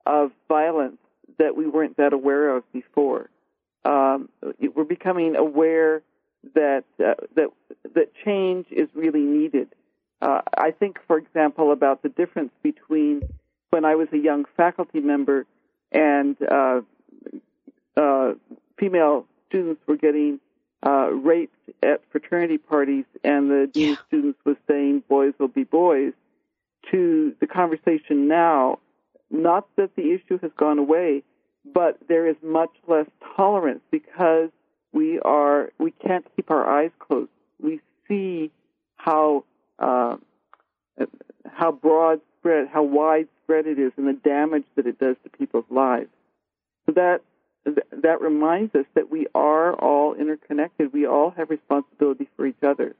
of 0.06 0.32
violence 0.48 0.98
that 1.38 1.56
we 1.56 1.68
weren't 1.68 1.98
that 1.98 2.14
aware 2.14 2.56
of 2.56 2.64
before. 2.72 3.30
Um, 3.84 4.30
we're 4.74 4.84
becoming 4.84 5.36
aware 5.36 6.02
that 6.54 6.86
uh, 7.04 7.14
that 7.36 7.50
that 7.94 8.12
change 8.24 8.68
is 8.72 8.88
really 8.94 9.22
needed. 9.22 9.70
Uh, 10.22 10.42
I 10.58 10.72
think, 10.72 10.98
for 11.08 11.18
example, 11.18 11.72
about 11.72 12.02
the 12.02 12.10
difference 12.10 12.52
between 12.64 13.22
when 13.70 13.86
I 13.86 13.96
was 13.96 14.08
a 14.12 14.18
young 14.18 14.46
faculty 14.58 15.00
member 15.00 15.46
and 15.92 16.36
uh, 16.42 16.82
uh 17.98 18.34
female 18.78 19.26
students 19.48 19.82
were 19.88 19.98
getting 19.98 20.40
uh, 20.86 21.10
raped 21.12 21.56
at 21.84 22.02
fraternity 22.12 22.58
parties, 22.58 23.06
and 23.24 23.50
the 23.50 23.70
dean 23.72 23.94
of 23.94 24.00
students 24.08 24.40
was 24.46 24.58
saying 24.68 25.04
boys 25.08 25.34
will 25.40 25.48
be 25.48 25.64
boys. 25.64 26.14
To 26.92 27.36
the 27.40 27.48
conversation 27.48 28.28
now 28.28 28.78
not 29.30 29.68
that 29.78 29.96
the 29.96 30.14
issue 30.14 30.40
has 30.42 30.52
gone 30.58 30.80
away, 30.80 31.24
but 31.74 31.98
there 32.08 32.28
is 32.28 32.36
much 32.44 32.72
less 32.88 33.08
tolerance 33.36 33.82
because 33.92 34.50
we 34.94 35.20
are 35.20 35.72
we 35.80 35.92
can't 35.92 36.26
keep 36.36 36.52
our 36.52 36.66
eyes 36.68 36.92
closed. 37.00 37.30
We 37.62 37.82
see 38.08 38.52
how 38.98 39.44
uh, 39.80 40.18
how 41.46 41.72
broad 41.72 42.22
spread, 42.40 42.68
how 42.68 42.84
widespread 42.84 43.68
it 43.68 43.80
is, 43.80 43.92
and 43.98 44.08
the 44.08 44.14
damage 44.14 44.66
that 44.76 44.88
it 44.88 45.00
does 45.00 45.16
to 45.24 45.30
people's 45.38 45.66
lives. 45.70 46.10
So 46.86 46.94
that 46.94 47.22
that 47.66 48.22
reminds 48.22 48.76
us 48.76 48.86
that 48.94 49.10
we 49.10 49.28
are 49.34 49.74
all 49.74 50.14
interconnected. 50.14 50.94
We 50.94 51.08
all 51.08 51.32
have 51.32 51.50
responsibility 51.50 52.30
for 52.36 52.46
each 52.46 52.64
other. 52.64 52.96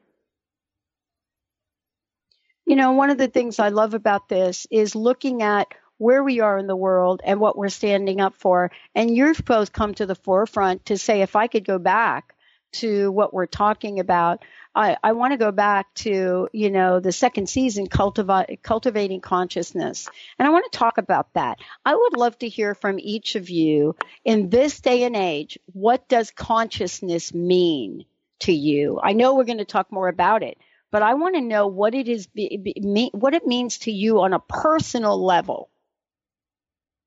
You 2.66 2.76
know, 2.76 2.94
one 2.94 3.12
of 3.12 3.20
the 3.20 3.28
things 3.28 3.60
I 3.60 3.70
love 3.70 3.94
about 3.94 4.28
this 4.28 4.66
is 4.72 4.96
looking 4.96 5.44
at 5.44 5.68
where 5.98 6.24
we 6.24 6.40
are 6.42 6.58
in 6.58 6.68
the 6.68 6.76
world 6.76 7.22
and 7.24 7.40
what 7.40 7.58
we're 7.58 7.70
standing 7.70 8.22
up 8.22 8.36
for. 8.36 8.72
And 8.94 9.16
you've 9.16 9.44
both 9.46 9.72
come 9.72 9.94
to 9.96 10.06
the 10.06 10.16
forefront 10.16 10.86
to 10.88 10.98
say, 10.98 11.22
if 11.22 11.36
I 11.36 11.48
could 11.48 11.66
go 11.66 11.80
back 11.80 12.36
to 12.74 13.12
what 13.12 13.34
we're 13.34 13.46
talking 13.46 14.00
about, 14.00 14.44
I, 14.76 14.98
I 15.02 15.14
want 15.14 15.32
to 15.32 15.38
go 15.38 15.52
back 15.52 15.94
to, 15.96 16.50
you 16.52 16.70
know, 16.70 17.00
the 17.00 17.14
second 17.14 17.48
season, 17.48 17.88
cultiva- 17.88 18.62
cultivating 18.62 19.22
consciousness. 19.22 20.10
And 20.38 20.46
I 20.46 20.52
want 20.52 20.70
to 20.70 20.78
talk 20.78 20.98
about 20.98 21.34
that. 21.34 21.60
I 21.86 21.96
would 21.96 22.18
love 22.18 22.38
to 22.40 22.50
hear 22.50 22.76
from 22.76 23.00
each 23.00 23.36
of 23.36 23.50
you 23.50 23.96
in 24.26 24.50
this 24.50 24.82
day 24.82 25.04
and 25.04 25.16
age, 25.16 25.58
what 25.72 26.10
does 26.10 26.32
consciousness 26.32 27.34
mean 27.34 28.04
to 28.40 28.52
you? 28.52 29.00
I 29.02 29.14
know 29.14 29.36
we're 29.36 29.46
going 29.46 29.60
to 29.60 29.66
talk 29.66 29.94
more 29.94 30.10
about 30.10 30.44
it, 30.44 30.58
but 30.92 31.02
I 31.02 31.14
want 31.14 31.36
to 31.36 31.42
know 31.42 31.68
what 31.68 31.96
it 31.96 32.10
is, 32.10 32.28
be, 32.28 32.58
be, 32.58 33.10
what 33.14 33.34
it 33.34 33.48
means 33.48 33.78
to 33.80 33.92
you 33.92 34.20
on 34.20 34.34
a 34.34 34.40
personal 34.40 35.24
level. 35.24 35.70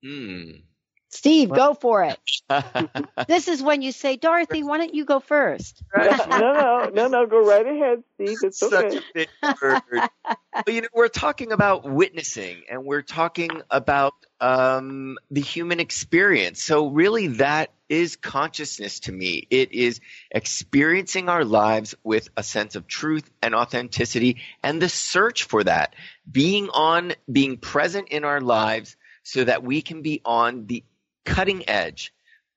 Hmm. 0.03 0.51
Steve, 1.09 1.49
go 1.49 1.73
for 1.81 2.03
it. 2.03 2.19
this 3.27 3.47
is 3.47 3.61
when 3.61 3.81
you 3.81 3.91
say, 3.91 4.15
Dorothy, 4.15 4.63
why 4.63 4.77
don't 4.77 4.93
you 4.93 5.05
go 5.05 5.19
first? 5.19 5.83
no, 5.97 6.27
no, 6.29 6.91
no, 6.93 7.07
no, 7.07 7.25
go 7.25 7.45
right 7.45 7.65
ahead, 7.65 8.03
Steve. 8.15 8.37
It's 8.43 8.59
Such 8.59 8.73
okay. 8.73 8.97
a 8.97 9.01
big 9.13 9.29
word. 9.61 9.81
but 10.53 10.73
you 10.73 10.81
know, 10.81 10.87
we're 10.93 11.07
talking 11.07 11.51
about 11.51 11.89
witnessing, 11.89 12.63
and 12.69 12.85
we're 12.85 13.01
talking 13.01 13.49
about 13.69 14.13
um, 14.39 15.17
the 15.31 15.41
human 15.41 15.79
experience. 15.79 16.63
So 16.63 16.87
really, 16.87 17.27
that 17.27 17.71
is 17.89 18.15
consciousness 18.15 18.99
to 19.01 19.11
me. 19.11 19.47
It 19.49 19.73
is 19.73 19.99
experiencing 20.29 21.27
our 21.27 21.43
lives 21.43 21.95
with 22.03 22.29
a 22.37 22.43
sense 22.43 22.75
of 22.75 22.87
truth 22.87 23.29
and 23.41 23.55
authenticity, 23.55 24.37
and 24.61 24.79
the 24.79 24.89
search 24.89 25.43
for 25.43 25.63
that, 25.63 25.95
being 26.31 26.69
on, 26.69 27.13
being 27.31 27.57
present 27.57 28.09
in 28.09 28.23
our 28.23 28.41
lives 28.41 28.95
so 29.29 29.43
that 29.43 29.63
we 29.63 29.81
can 29.81 30.01
be 30.01 30.21
on 30.25 30.65
the 30.65 30.83
cutting 31.23 31.69
edge 31.69 32.11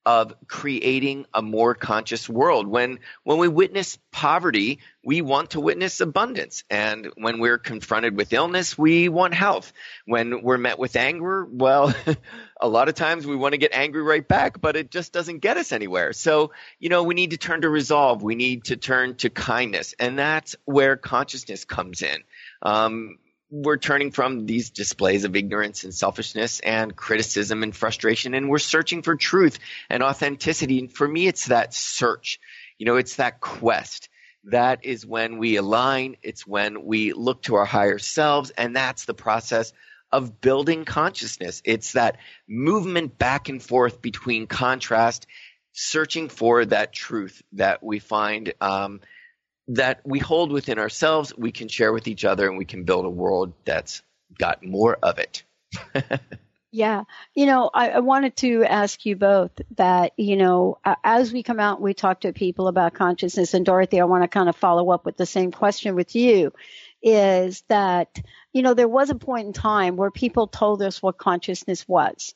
of 0.05 0.33
creating 0.47 1.25
a 1.33 1.41
more 1.41 1.75
conscious 1.75 2.27
world. 2.27 2.67
When 2.67 2.99
when 3.23 3.37
we 3.37 3.47
witness 3.47 3.97
poverty, 4.11 4.79
we 5.03 5.21
want 5.21 5.51
to 5.51 5.61
witness 5.61 6.01
abundance. 6.01 6.63
And 6.69 7.09
when 7.15 7.39
we're 7.39 7.57
confronted 7.57 8.17
with 8.17 8.33
illness, 8.33 8.77
we 8.77 9.07
want 9.07 9.33
health. 9.33 9.71
When 10.05 10.43
we're 10.43 10.57
met 10.57 10.77
with 10.77 10.97
anger, 10.97 11.45
well, 11.45 11.93
a 12.61 12.67
lot 12.67 12.89
of 12.89 12.95
times 12.95 13.25
we 13.25 13.37
want 13.37 13.53
to 13.53 13.57
get 13.57 13.73
angry 13.73 14.01
right 14.01 14.27
back, 14.27 14.59
but 14.59 14.75
it 14.75 14.91
just 14.91 15.13
doesn't 15.13 15.39
get 15.39 15.55
us 15.55 15.71
anywhere. 15.71 16.11
So, 16.11 16.51
you 16.79 16.89
know, 16.89 17.03
we 17.03 17.13
need 17.13 17.31
to 17.31 17.37
turn 17.37 17.61
to 17.61 17.69
resolve. 17.69 18.23
We 18.23 18.35
need 18.35 18.65
to 18.65 18.75
turn 18.75 19.15
to 19.17 19.29
kindness. 19.29 19.95
And 19.99 20.19
that's 20.19 20.57
where 20.65 20.97
consciousness 20.97 21.63
comes 21.63 22.01
in. 22.01 22.23
Um, 22.61 23.19
we're 23.53 23.77
turning 23.77 24.09
from 24.09 24.47
these 24.47 24.71
displays 24.71 25.25
of 25.25 25.35
ignorance 25.35 25.83
and 25.83 25.93
selfishness 25.93 26.59
and 26.61 26.95
criticism 26.95 27.61
and 27.61 27.75
frustration 27.75 28.33
and 28.33 28.49
we're 28.49 28.57
searching 28.57 29.03
for 29.03 29.15
truth 29.15 29.59
and 29.91 30.01
authenticity. 30.01 30.79
And 30.79 30.91
for 30.91 31.07
me 31.07 31.27
it's 31.27 31.45
that 31.45 31.71
search. 31.71 32.39
You 32.79 32.87
know 32.87 32.95
it's 32.95 33.17
that 33.17 33.39
quest. 33.39 34.09
That 34.45 34.83
is 34.85 35.05
when 35.05 35.37
we 35.37 35.57
align. 35.57 36.17
It's 36.23 36.47
when 36.47 36.83
we 36.83 37.13
look 37.13 37.43
to 37.43 37.53
our 37.55 37.65
higher 37.65 37.99
selves 37.99 38.49
and 38.49 38.75
that's 38.75 39.05
the 39.05 39.13
process 39.13 39.71
of 40.11 40.41
building 40.41 40.83
consciousness. 40.83 41.61
It's 41.63 41.91
that 41.91 42.17
movement 42.47 43.19
back 43.19 43.49
and 43.49 43.61
forth 43.61 44.01
between 44.01 44.47
contrast 44.47 45.27
searching 45.73 46.27
for 46.27 46.65
that 46.65 46.91
truth 46.91 47.43
that 47.53 47.83
we 47.83 47.99
find 47.99 48.53
um, 48.61 49.01
that 49.69 50.01
we 50.03 50.19
hold 50.19 50.51
within 50.51 50.79
ourselves, 50.79 51.35
we 51.37 51.51
can 51.51 51.67
share 51.67 51.93
with 51.93 52.07
each 52.07 52.25
other, 52.25 52.47
and 52.47 52.57
we 52.57 52.65
can 52.65 52.83
build 52.83 53.05
a 53.05 53.09
world 53.09 53.53
that's 53.65 54.01
got 54.37 54.63
more 54.63 54.97
of 55.01 55.19
it. 55.19 55.43
yeah. 56.71 57.03
You 57.35 57.45
know, 57.45 57.69
I, 57.73 57.91
I, 57.91 57.99
wanted 57.99 58.35
to 58.37 58.63
ask 58.63 59.05
you 59.05 59.15
both 59.15 59.51
that, 59.75 60.13
you 60.17 60.35
know, 60.35 60.79
as 61.03 61.31
we 61.31 61.43
come 61.43 61.59
out, 61.59 61.81
we 61.81 61.93
talk 61.93 62.21
to 62.21 62.33
people 62.33 62.67
about 62.67 62.93
consciousness. 62.93 63.53
And 63.53 63.65
Dorothy, 63.65 63.99
I 63.99 64.05
want 64.05 64.23
to 64.23 64.27
kind 64.27 64.49
of 64.49 64.55
follow 64.55 64.89
up 64.91 65.05
with 65.05 65.17
the 65.17 65.25
same 65.25 65.51
question 65.51 65.95
with 65.95 66.15
you. 66.15 66.51
is 67.01 67.63
that, 67.67 68.21
you 68.53 68.61
know, 68.61 68.73
there 68.73 68.87
was 68.87 69.09
a 69.09 69.15
point 69.15 69.47
in 69.47 69.53
time 69.53 69.97
where 69.97 70.11
people 70.11 70.47
told 70.47 70.81
us 70.81 71.01
what 71.01 71.17
consciousness 71.17 71.87
was. 71.87 72.33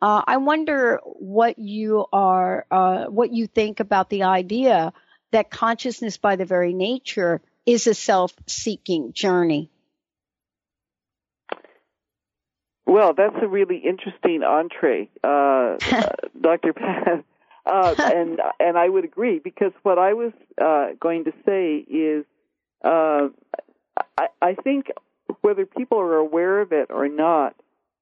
Uh, 0.00 0.22
I 0.26 0.36
wonder 0.36 1.00
what 1.04 1.58
you 1.58 2.06
are, 2.12 2.66
uh, 2.70 3.06
what 3.06 3.32
you 3.32 3.46
think 3.46 3.80
about 3.80 4.10
the 4.10 4.24
idea 4.24 4.92
that 5.36 5.50
consciousness 5.50 6.16
by 6.16 6.36
the 6.36 6.46
very 6.46 6.72
nature 6.72 7.42
is 7.66 7.86
a 7.86 7.92
self-seeking 7.92 9.12
journey. 9.12 9.68
Well, 12.86 13.12
that's 13.12 13.36
a 13.42 13.46
really 13.46 13.76
interesting 13.76 14.42
entree, 14.42 15.10
uh, 15.22 15.76
Dr. 16.40 16.72
Pat. 16.72 17.22
Uh, 17.66 17.94
and 17.98 18.40
and 18.60 18.78
I 18.78 18.88
would 18.88 19.04
agree 19.04 19.40
because 19.40 19.72
what 19.82 19.98
I 19.98 20.14
was 20.14 20.32
uh, 20.58 20.90
going 20.98 21.24
to 21.24 21.32
say 21.44 21.78
is, 21.78 22.24
uh, 22.82 23.28
I, 24.16 24.28
I 24.40 24.54
think 24.54 24.86
whether 25.42 25.66
people 25.66 25.98
are 25.98 26.16
aware 26.16 26.62
of 26.62 26.72
it 26.72 26.90
or 26.90 27.08
not, 27.08 27.56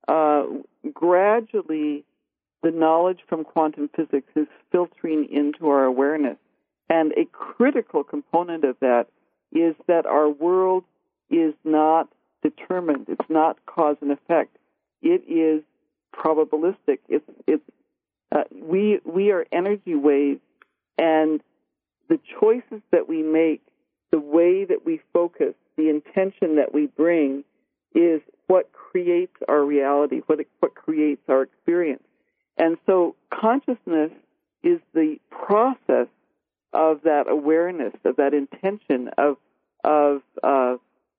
uh, 0.07 0.45
gradually 0.93 2.05
the 2.63 2.71
knowledge 2.71 3.21
from 3.27 3.43
quantum 3.43 3.91
physics 3.97 4.31
is 4.37 4.47
filtering 4.71 5.29
into 5.33 5.67
our 5.69 5.85
awareness, 5.85 6.37
and 6.89 7.13
a 7.13 7.25
critical 7.33 8.05
component 8.05 8.65
of 8.65 8.77
that 8.81 9.07
is 9.53 9.75
that 9.87 10.07
our 10.07 10.29
world 10.29 10.85
is 11.31 11.55
not 11.65 12.09
determined; 12.43 13.07
it's 13.09 13.31
not 13.31 13.59
cause 13.67 13.97
and 14.01 14.11
effect 14.11 14.57
it 15.05 15.23
is 15.29 15.63
probabilistic. 16.15 16.99
It's 17.09 17.29
it's 17.47 17.63
uh, 18.35 18.45
we 18.51 19.01
we 19.05 19.31
are 19.31 19.47
energy 19.53 19.95
waves, 19.95 20.41
and 20.99 21.41
the 22.09 22.19
choices 22.41 22.83
that 22.91 23.09
we 23.09 23.23
make, 23.23 23.63
the 24.11 24.19
way 24.19 24.65
that 24.65 24.85
we 24.85 25.01
focus, 25.13 25.55
the 25.77 25.91
intention 25.91 26.57
that 26.57 26.73
we 26.75 26.87
bring, 26.87 27.45
is 27.95 28.21
what 28.47 28.73
creates 28.73 29.37
our 29.47 29.63
reality. 29.63 30.23
What 30.27 30.41
what 30.61 30.75
creates 30.75 31.23
our 31.29 31.43
experience. 31.43 32.03
And 32.57 32.79
so 32.87 33.15
consciousness 33.33 34.13
is 34.63 34.81
the 34.95 35.19
process 35.31 36.07
of 36.75 37.03
that 37.05 37.25
awareness, 37.29 37.95
of 38.05 38.17
that 38.17 38.35
intention, 38.35 39.11
of 39.17 39.37
of 39.83 40.23
uh, 40.43 40.77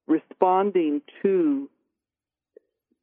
responding 0.07 1.01
to 1.21 1.69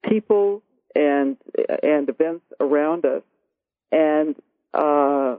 people, 0.09 0.63
and 0.95 1.37
and 1.83 2.09
events 2.09 2.45
around 2.61 3.05
us, 3.05 3.23
and 3.91 4.37
uh, 4.75 5.37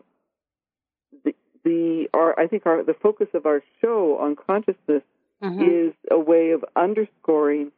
the 1.24 1.36
the 1.64 2.10
our 2.14 2.40
I 2.40 2.48
think 2.48 2.66
our 2.66 2.84
the 2.84 2.96
focus 2.96 3.28
of 3.34 3.46
our 3.46 3.62
show 3.82 4.18
on 4.20 4.36
consciousness 4.36 5.04
mm-hmm. 5.42 5.62
is 5.62 5.94
a 6.10 6.20
way 6.20 6.52
of 6.52 6.66
underscoring 6.76 7.72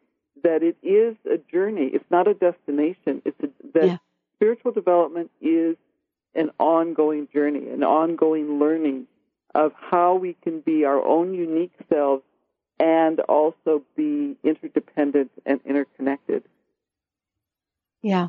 that 0.44 0.64
it 0.64 0.78
is 0.84 1.16
a 1.32 1.38
journey. 1.52 1.90
It's 1.94 2.10
not 2.10 2.28
a 2.28 2.34
destination. 2.34 3.22
It's 3.26 3.40
a, 3.42 3.48
that 3.74 3.88
yeah. 3.88 3.98
spiritual 4.36 4.72
development 4.72 5.32
is 5.42 5.76
an 6.36 6.52
ongoing 6.60 7.28
journey, 7.34 7.70
an 7.70 7.84
ongoing 7.84 8.60
learning 8.60 9.08
of 9.56 9.72
how 9.80 10.16
we 10.16 10.36
can 10.44 10.60
be 10.60 10.84
our 10.84 11.02
own 11.02 11.34
unique 11.34 11.74
selves 11.90 12.24
and 12.78 13.22
also 13.22 13.82
be 13.96 14.36
interdependent 14.44 15.32
and 15.46 15.62
interconnected. 15.66 16.44
Yeah. 18.02 18.28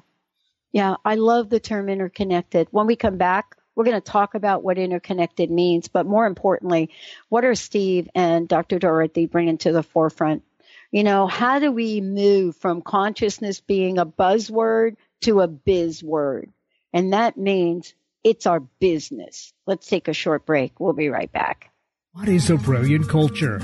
Yeah. 0.70 0.94
I 1.04 1.16
love 1.16 1.50
the 1.50 1.58
term 1.58 1.88
interconnected. 1.88 2.68
When 2.70 2.86
we 2.86 2.94
come 2.94 3.18
back, 3.18 3.56
we're 3.74 3.84
going 3.84 4.00
to 4.00 4.12
talk 4.12 4.34
about 4.34 4.62
what 4.62 4.78
interconnected 4.78 5.50
means, 5.50 5.88
but 5.88 6.06
more 6.06 6.26
importantly, 6.26 6.90
what 7.28 7.44
are 7.44 7.56
Steve 7.56 8.08
and 8.14 8.48
Dr. 8.48 8.78
Dorothy 8.78 9.26
bringing 9.26 9.58
to 9.58 9.72
the 9.72 9.82
forefront? 9.82 10.44
You 10.92 11.02
know, 11.02 11.26
how 11.26 11.58
do 11.58 11.72
we 11.72 12.00
move 12.00 12.56
from 12.56 12.82
consciousness 12.82 13.60
being 13.60 13.98
a 13.98 14.06
buzzword 14.06 14.96
to 15.22 15.40
a 15.40 15.48
biz 15.48 16.04
word? 16.04 16.52
And 16.92 17.12
that 17.12 17.36
means 17.36 17.94
it's 18.26 18.44
our 18.44 18.58
business. 18.58 19.52
Let's 19.68 19.86
take 19.86 20.08
a 20.08 20.12
short 20.12 20.46
break. 20.46 20.80
We'll 20.80 20.94
be 20.94 21.10
right 21.10 21.30
back. 21.30 21.70
What 22.10 22.28
is 22.28 22.50
a 22.50 22.56
brilliant 22.56 23.08
culture? 23.08 23.60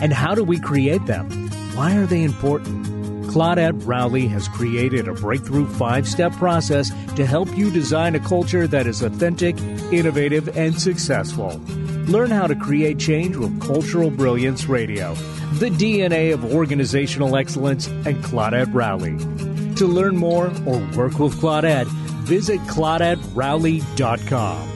And 0.00 0.12
how 0.12 0.36
do 0.36 0.44
we 0.44 0.60
create 0.60 1.04
them? 1.06 1.28
Why 1.74 1.96
are 1.96 2.06
they 2.06 2.22
important? 2.22 2.86
Claudette 3.26 3.84
Rowley 3.84 4.28
has 4.28 4.46
created 4.46 5.08
a 5.08 5.12
breakthrough 5.12 5.66
five 5.66 6.06
step 6.06 6.30
process 6.34 6.90
to 7.16 7.26
help 7.26 7.58
you 7.58 7.68
design 7.72 8.14
a 8.14 8.20
culture 8.20 8.68
that 8.68 8.86
is 8.86 9.02
authentic, 9.02 9.58
innovative, 9.90 10.56
and 10.56 10.80
successful. 10.80 11.60
Learn 12.06 12.30
how 12.30 12.46
to 12.46 12.54
create 12.54 13.00
change 13.00 13.34
with 13.34 13.60
Cultural 13.60 14.12
Brilliance 14.12 14.66
Radio, 14.66 15.14
the 15.54 15.70
DNA 15.70 16.32
of 16.32 16.44
organizational 16.54 17.34
excellence, 17.34 17.88
and 17.88 18.22
Claudette 18.22 18.72
Rowley. 18.72 19.18
To 19.74 19.86
learn 19.86 20.16
more 20.16 20.46
or 20.64 20.78
work 20.96 21.18
with 21.18 21.34
Claudette, 21.40 21.88
visit 22.26 22.60
ClaudetteRowley.com. 22.62 24.75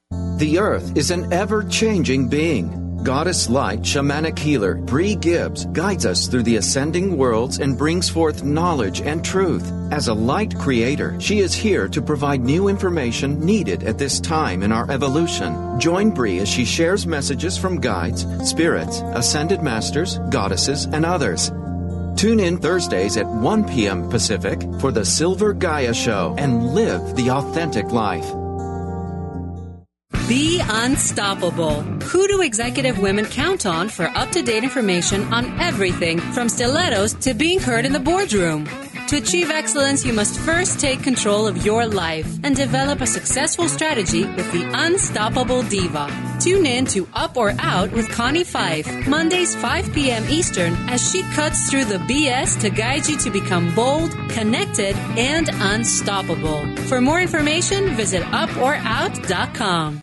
The 0.11 0.57
earth 0.57 0.97
is 0.97 1.11
an 1.11 1.31
ever 1.31 1.63
changing 1.63 2.27
being. 2.27 3.03
Goddess 3.03 3.49
Light 3.49 3.81
Shamanic 3.81 4.37
Healer 4.37 4.75
Bree 4.75 5.15
Gibbs 5.15 5.65
guides 5.65 6.05
us 6.05 6.27
through 6.27 6.43
the 6.43 6.57
ascending 6.57 7.17
worlds 7.17 7.59
and 7.59 7.77
brings 7.77 8.09
forth 8.09 8.43
knowledge 8.43 9.01
and 9.01 9.23
truth. 9.23 9.71
As 9.91 10.07
a 10.07 10.13
light 10.13 10.57
creator, 10.57 11.19
she 11.19 11.39
is 11.39 11.53
here 11.53 11.87
to 11.89 12.01
provide 12.01 12.41
new 12.41 12.67
information 12.67 13.43
needed 13.43 13.83
at 13.83 13.97
this 13.97 14.19
time 14.19 14.63
in 14.63 14.71
our 14.71 14.89
evolution. 14.91 15.79
Join 15.79 16.11
Bree 16.11 16.39
as 16.39 16.49
she 16.49 16.65
shares 16.65 17.07
messages 17.07 17.57
from 17.57 17.79
guides, 17.79 18.25
spirits, 18.43 19.01
ascended 19.13 19.61
masters, 19.61 20.19
goddesses, 20.29 20.85
and 20.85 21.05
others. 21.05 21.51
Tune 22.15 22.39
in 22.39 22.57
Thursdays 22.57 23.15
at 23.17 23.27
1 23.27 23.67
p.m. 23.67 24.09
Pacific 24.09 24.61
for 24.79 24.91
the 24.91 25.05
Silver 25.05 25.53
Gaia 25.53 25.93
Show 25.93 26.35
and 26.37 26.73
live 26.73 27.15
the 27.15 27.29
authentic 27.29 27.91
life. 27.91 28.31
Be 30.31 30.61
unstoppable. 30.63 31.81
Who 32.05 32.25
do 32.25 32.41
executive 32.41 32.99
women 32.99 33.25
count 33.25 33.65
on 33.65 33.89
for 33.89 34.05
up 34.05 34.31
to 34.31 34.41
date 34.41 34.63
information 34.63 35.25
on 35.33 35.59
everything 35.59 36.21
from 36.21 36.47
stilettos 36.47 37.15
to 37.15 37.33
being 37.33 37.59
heard 37.59 37.83
in 37.83 37.91
the 37.91 37.99
boardroom? 37.99 38.65
To 39.11 39.17
achieve 39.17 39.51
excellence, 39.51 40.05
you 40.05 40.13
must 40.13 40.39
first 40.39 40.79
take 40.79 41.03
control 41.03 41.45
of 41.45 41.65
your 41.65 41.85
life 41.85 42.25
and 42.45 42.55
develop 42.55 43.01
a 43.01 43.05
successful 43.05 43.67
strategy 43.67 44.23
with 44.23 44.49
the 44.53 44.63
Unstoppable 44.73 45.63
Diva. 45.63 46.07
Tune 46.39 46.65
in 46.65 46.85
to 46.85 47.05
Up 47.13 47.35
or 47.35 47.53
Out 47.59 47.91
with 47.91 48.09
Connie 48.09 48.45
Pheiff, 48.45 48.87
Mondays 49.07 49.53
5 49.53 49.91
p.m. 49.91 50.23
Eastern, 50.29 50.75
as 50.87 51.11
she 51.11 51.23
cuts 51.33 51.69
through 51.69 51.83
the 51.83 51.97
BS 51.97 52.61
to 52.61 52.69
guide 52.69 53.05
you 53.05 53.17
to 53.17 53.29
become 53.29 53.75
bold, 53.75 54.11
connected, 54.29 54.95
and 55.17 55.49
unstoppable. 55.55 56.65
For 56.87 57.01
more 57.01 57.19
information, 57.19 57.89
visit 57.97 58.23
uporout.com. 58.23 60.01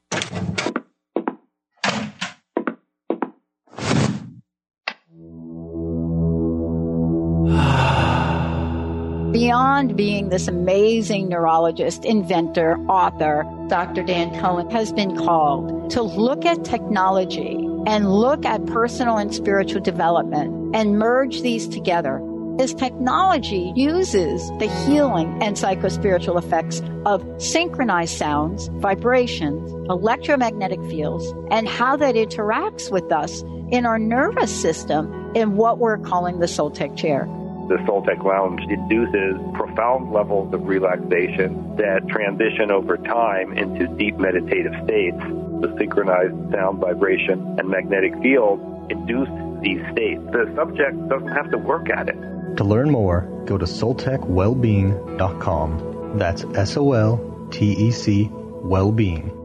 Beyond 9.79 9.97
being 9.97 10.29
this 10.29 10.49
amazing 10.49 11.29
neurologist, 11.29 12.05
inventor, 12.05 12.77
author, 12.89 13.45
Dr. 13.69 14.03
Dan 14.03 14.37
Cohen 14.41 14.69
has 14.71 14.93
been 14.93 15.17
called 15.17 15.91
to 15.93 16.03
look 16.03 16.45
at 16.45 16.65
technology 16.65 17.55
and 17.87 18.13
look 18.13 18.45
at 18.45 18.67
personal 18.67 19.19
and 19.19 19.33
spiritual 19.33 19.81
development 19.81 20.75
and 20.75 20.99
merge 20.99 21.43
these 21.43 21.69
together. 21.69 22.21
As 22.59 22.75
technology 22.75 23.73
uses 23.77 24.49
the 24.59 24.67
healing 24.85 25.41
and 25.45 25.55
psychospiritual 25.55 26.37
effects 26.37 26.83
of 27.07 27.25
synchronized 27.41 28.19
sounds, 28.19 28.67
vibrations, 28.79 29.71
electromagnetic 29.89 30.83
fields, 30.87 31.25
and 31.53 31.69
how 31.69 31.97
that 31.99 32.17
interacts 32.17 32.91
with 32.91 33.13
us 33.13 33.43
in 33.71 33.87
our 33.87 34.01
nervous 34.01 34.51
system 34.61 35.31
in 35.37 35.55
what 35.55 35.79
we're 35.79 35.99
calling 35.99 36.41
the 36.41 36.47
SolTec 36.47 36.97
chair 36.97 37.29
the 37.69 37.77
SolTec 37.87 38.25
Lounge 38.25 38.63
induces 38.69 39.37
profound 39.55 40.11
levels 40.11 40.53
of 40.55 40.67
relaxation 40.67 41.77
that 41.77 42.09
transition 42.09 42.71
over 42.71 42.97
time 42.97 43.53
into 43.57 43.87
deep 43.97 44.17
meditative 44.17 44.73
states. 44.85 45.19
The 45.61 45.75
synchronized 45.79 46.51
sound 46.51 46.81
vibration 46.81 47.57
and 47.59 47.69
magnetic 47.69 48.15
field 48.23 48.59
induce 48.91 49.29
these 49.63 49.83
states. 49.93 50.23
The 50.33 50.51
subject 50.57 51.09
doesn't 51.09 51.29
have 51.29 51.51
to 51.51 51.59
work 51.59 51.91
at 51.91 52.09
it. 52.09 52.17
To 52.57 52.65
learn 52.65 52.91
more, 52.91 53.29
go 53.45 53.59
to 53.59 53.67
soltecwellbeing.com. 53.67 56.19
That's 56.19 56.45
S 56.55 56.79
O 56.79 56.93
L 56.93 57.49
T 57.51 57.73
E 57.73 57.91
C 57.91 58.31
wellbeing. 58.33 59.38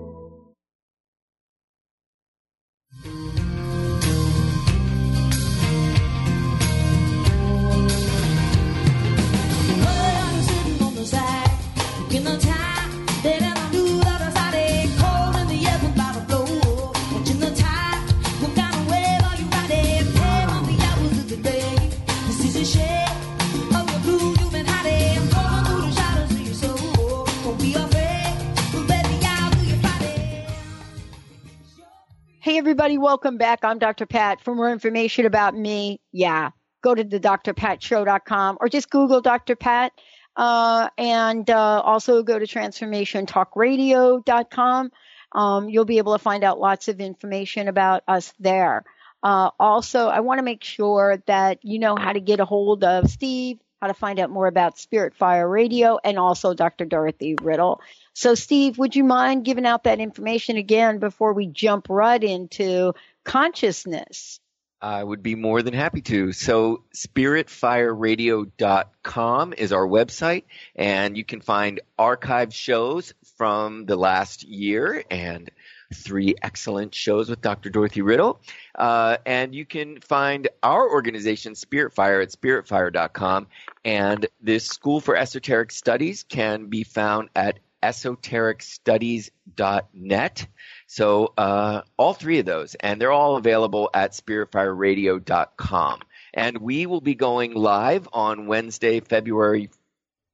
Everybody, 32.63 32.97
welcome 32.97 33.35
back. 33.35 33.65
I'm 33.65 33.77
Dr. 33.77 34.05
Pat. 34.05 34.39
For 34.39 34.55
more 34.55 34.71
information 34.71 35.25
about 35.25 35.53
me, 35.53 35.99
yeah, 36.13 36.51
go 36.81 36.95
to 36.95 37.03
the 37.03 37.19
drpatshow.com 37.19 38.57
or 38.61 38.69
just 38.69 38.89
Google 38.89 39.19
Dr. 39.19 39.57
Pat. 39.57 39.91
Uh, 40.37 40.87
and 40.97 41.49
uh, 41.49 41.81
also 41.81 42.23
go 42.23 42.39
to 42.39 42.45
transformationtalkradio.com. 42.45 44.91
Um, 45.33 45.67
you'll 45.67 45.83
be 45.83 45.97
able 45.97 46.13
to 46.13 46.19
find 46.19 46.45
out 46.45 46.57
lots 46.57 46.87
of 46.87 47.01
information 47.01 47.67
about 47.67 48.03
us 48.07 48.33
there. 48.39 48.85
Uh, 49.21 49.49
also, 49.59 50.07
I 50.07 50.21
want 50.21 50.39
to 50.39 50.43
make 50.43 50.63
sure 50.63 51.21
that 51.27 51.59
you 51.63 51.79
know 51.79 51.97
how 51.97 52.13
to 52.13 52.21
get 52.21 52.39
a 52.39 52.45
hold 52.45 52.85
of 52.85 53.09
Steve, 53.09 53.57
how 53.83 53.87
to 53.87 53.93
find 53.93 54.17
out 54.17 54.29
more 54.29 54.47
about 54.47 54.79
Spirit 54.79 55.13
Fire 55.13 55.45
Radio, 55.45 55.99
and 56.01 56.17
also 56.17 56.53
Dr. 56.53 56.85
Dorothy 56.85 57.35
Riddle. 57.41 57.81
So, 58.13 58.33
Steve, 58.33 58.77
would 58.77 58.95
you 58.95 59.03
mind 59.03 59.43
giving 59.43 59.65
out 59.65 59.83
that 59.83 59.99
information 59.99 60.55
again 60.55 60.99
before 60.99 61.33
we 61.33 61.47
jump 61.47 61.87
right 61.89 62.23
into 62.23 62.93
consciousness? 63.25 64.39
I 64.79 65.03
would 65.03 65.21
be 65.21 65.35
more 65.35 65.61
than 65.61 65.73
happy 65.73 65.99
to. 66.03 66.31
So, 66.31 66.85
spiritfireradio.com 66.95 69.53
is 69.57 69.73
our 69.73 69.85
website, 69.85 70.43
and 70.77 71.17
you 71.17 71.25
can 71.25 71.41
find 71.41 71.81
archived 71.99 72.53
shows 72.53 73.13
from 73.37 73.85
the 73.85 73.97
last 73.97 74.43
year 74.43 75.03
and 75.11 75.51
three 75.93 76.35
excellent 76.41 76.93
shows 76.93 77.29
with 77.29 77.41
Dr. 77.41 77.69
Dorothy 77.69 78.01
Riddle. 78.01 78.41
Uh, 78.75 79.15
and 79.25 79.55
you 79.55 79.65
can 79.65 80.01
find 80.01 80.49
our 80.61 80.89
organization, 80.89 81.55
Spirit 81.55 81.93
Fire, 81.93 82.19
at 82.21 82.31
spiritfire.com. 82.31 83.47
And 83.85 84.27
this 84.41 84.65
School 84.65 84.99
for 84.99 85.15
Esoteric 85.15 85.71
Studies 85.71 86.23
can 86.23 86.65
be 86.67 86.83
found 86.83 87.29
at 87.35 87.59
esotericstudies.net. 87.83 90.47
So 90.87 91.33
uh, 91.37 91.81
all 91.97 92.13
three 92.13 92.39
of 92.39 92.45
those, 92.45 92.75
and 92.75 93.01
they're 93.01 93.11
all 93.11 93.35
available 93.35 93.89
at 93.93 94.13
spiritfireradio.com. 94.13 95.99
And 96.33 96.59
we 96.59 96.85
will 96.87 97.01
be 97.01 97.15
going 97.15 97.53
live 97.53 98.07
on 98.11 98.47
Wednesday, 98.47 98.99
February 99.01 99.69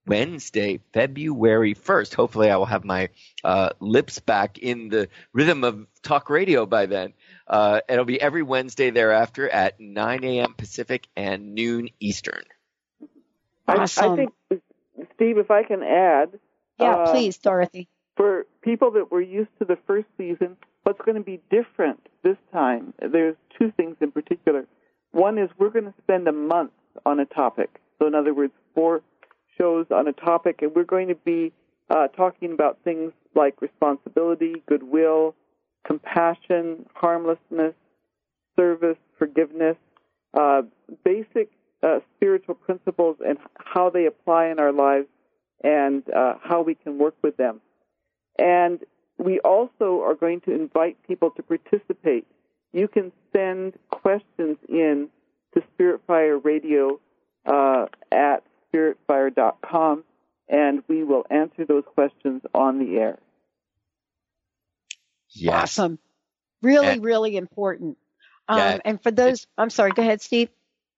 Wednesday, 0.09 0.79
February 0.91 1.75
1st. 1.75 2.15
Hopefully, 2.15 2.49
I 2.49 2.57
will 2.57 2.65
have 2.65 2.83
my 2.83 3.09
uh, 3.43 3.69
lips 3.79 4.19
back 4.19 4.57
in 4.57 4.89
the 4.89 5.07
rhythm 5.33 5.63
of 5.63 5.85
talk 6.01 6.31
radio 6.31 6.65
by 6.65 6.87
then. 6.87 7.13
Uh, 7.47 7.81
it'll 7.87 8.05
be 8.05 8.19
every 8.19 8.41
Wednesday 8.41 8.89
thereafter 8.89 9.47
at 9.47 9.79
9 9.79 10.23
a.m. 10.23 10.55
Pacific 10.55 11.07
and 11.15 11.53
noon 11.53 11.89
Eastern. 11.99 12.41
Awesome. 13.67 14.03
I, 14.03 14.13
I 14.13 14.15
think, 14.15 14.33
Steve, 15.13 15.37
if 15.37 15.51
I 15.51 15.61
can 15.61 15.83
add, 15.83 16.39
yeah, 16.79 16.95
uh, 16.95 17.11
please, 17.11 17.37
Dorothy. 17.37 17.87
For 18.17 18.47
people 18.63 18.91
that 18.91 19.11
were 19.11 19.21
used 19.21 19.51
to 19.59 19.65
the 19.65 19.77
first 19.85 20.07
season, 20.17 20.57
what's 20.83 20.99
going 21.05 21.17
to 21.17 21.23
be 21.23 21.39
different 21.51 21.99
this 22.23 22.37
time? 22.51 22.95
There's 22.99 23.35
two 23.59 23.71
things 23.77 23.95
in 24.01 24.11
particular. 24.11 24.65
One 25.11 25.37
is 25.37 25.51
we're 25.59 25.69
going 25.69 25.85
to 25.85 25.93
spend 26.01 26.27
a 26.27 26.31
month 26.31 26.71
on 27.05 27.19
a 27.19 27.25
topic. 27.25 27.79
So, 27.99 28.07
in 28.07 28.15
other 28.15 28.33
words, 28.33 28.53
four 28.73 29.01
shows 29.59 29.85
on 29.91 30.07
a 30.07 30.13
topic, 30.13 30.61
and 30.61 30.73
we're 30.75 30.83
going 30.83 31.07
to 31.09 31.15
be 31.15 31.51
uh, 31.89 32.07
talking 32.07 32.51
about 32.51 32.77
things 32.83 33.11
like 33.35 33.61
responsibility, 33.61 34.63
goodwill, 34.67 35.35
compassion, 35.85 36.85
harmlessness, 36.93 37.73
service, 38.57 38.97
forgiveness, 39.17 39.77
uh, 40.37 40.61
basic 41.03 41.49
uh, 41.81 41.99
spiritual 42.15 42.55
principles 42.55 43.17
and 43.25 43.37
how 43.55 43.89
they 43.89 44.05
apply 44.05 44.47
in 44.47 44.59
our 44.59 44.71
lives 44.71 45.07
and 45.63 46.03
uh, 46.13 46.35
how 46.41 46.61
we 46.61 46.75
can 46.75 46.97
work 46.97 47.15
with 47.21 47.37
them. 47.37 47.61
And 48.37 48.79
we 49.17 49.39
also 49.39 50.01
are 50.01 50.15
going 50.15 50.41
to 50.41 50.53
invite 50.53 50.97
people 51.07 51.31
to 51.31 51.43
participate. 51.43 52.25
You 52.71 52.87
can 52.87 53.11
send 53.33 53.73
questions 53.89 54.57
in 54.67 55.09
to 55.53 55.63
Spiritfire 55.73 56.43
Radio 56.43 56.99
uh, 57.45 57.87
at 58.11 58.43
spiritfire.com, 58.73 60.03
and 60.47 60.83
we 60.87 61.03
will 61.03 61.25
answer 61.29 61.65
those 61.65 61.83
questions 61.85 62.41
on 62.53 62.79
the 62.79 62.97
air. 62.97 63.19
Yes. 65.31 65.63
Awesome. 65.79 65.99
Really, 66.61 66.87
And- 66.87 67.03
really 67.03 67.37
important. 67.37 67.97
Um, 68.47 68.57
Yeah. 68.57 68.79
And 68.83 69.01
for 69.01 69.11
those, 69.11 69.47
I'm 69.57 69.69
sorry, 69.69 69.91
go 69.91 70.01
ahead, 70.01 70.21
Steve. 70.21 70.49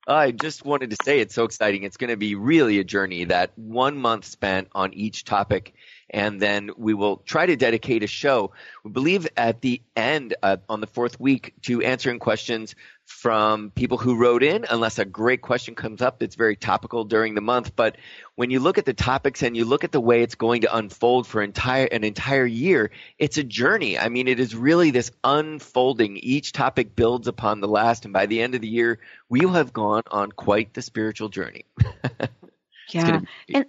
I 0.07 0.32
just 0.32 0.65
wanted 0.65 0.89
to 0.91 0.97
say 1.03 1.19
it's 1.19 1.36
so 1.36 1.43
exciting. 1.43 1.84
It's 1.84 1.97
going 1.97 2.09
to 2.09 2.17
be 2.17 2.34
really 2.34 2.80
a 2.80 2.84
journey 2.84 3.26
that 3.26 3.51
one 3.55 3.97
month 3.97 4.26
spent 4.26 4.69
on 4.74 4.93
each 4.93 5.26
topic. 5.26 5.74
And 6.12 6.41
then 6.41 6.72
we 6.78 6.93
will 6.93 7.18
try 7.18 7.45
to 7.45 7.55
dedicate 7.55 8.03
a 8.03 8.07
show. 8.07 8.51
We 8.84 8.91
believe 8.91 9.28
at 9.38 9.62
the 9.62 9.82
end, 9.95 10.36
uh, 10.43 10.57
on 10.68 10.82
the 10.82 10.88
fourth 10.88 11.20
week, 11.20 11.53
to 11.64 11.82
answering 11.82 12.20
questions 12.20 12.76
from 13.05 13.72
people 13.72 13.97
who 13.97 14.18
wrote 14.18 14.43
in, 14.43 14.66
unless 14.70 14.99
a 14.99 15.05
great 15.05 15.41
question 15.41 15.74
comes 15.76 16.01
up 16.01 16.20
that's 16.20 16.36
very 16.36 16.55
topical 16.55 17.03
during 17.03 17.34
the 17.34 17.41
month. 17.41 17.76
But 17.76 17.97
when 18.36 18.51
you 18.51 18.59
look 18.59 18.78
at 18.78 18.86
the 18.86 18.93
topics 18.93 19.41
and 19.41 19.55
you 19.55 19.66
look 19.66 19.84
at 19.84 19.91
the 19.91 20.01
way 20.01 20.22
it's 20.22 20.36
going 20.36 20.62
to 20.62 20.76
unfold 20.76 21.28
for 21.28 21.41
entire 21.41 21.86
an 21.86 22.03
entire 22.03 22.45
year, 22.45 22.91
it's 23.18 23.38
a 23.38 23.43
journey. 23.43 23.97
I 23.97 24.09
mean, 24.09 24.28
it 24.28 24.39
is 24.39 24.55
really 24.55 24.91
this 24.91 25.12
unfolding. 25.24 26.18
Each 26.18 26.51
topic 26.51 26.95
builds 26.95 27.28
upon 27.28 27.62
the 27.62 27.68
last, 27.68 28.05
and 28.05 28.14
by 28.14 28.26
the 28.26 28.41
end 28.41 28.55
of 28.55 28.62
the 28.62 28.68
year, 28.68 28.99
we 29.30 29.41
will 29.41 29.53
have 29.53 29.74
gone 29.74 30.03
on 30.12 30.32
quite 30.32 30.74
the 30.74 30.82
spiritual 30.82 31.30
journey. 31.30 31.66
Yeah. 32.93 33.22
And 33.53 33.66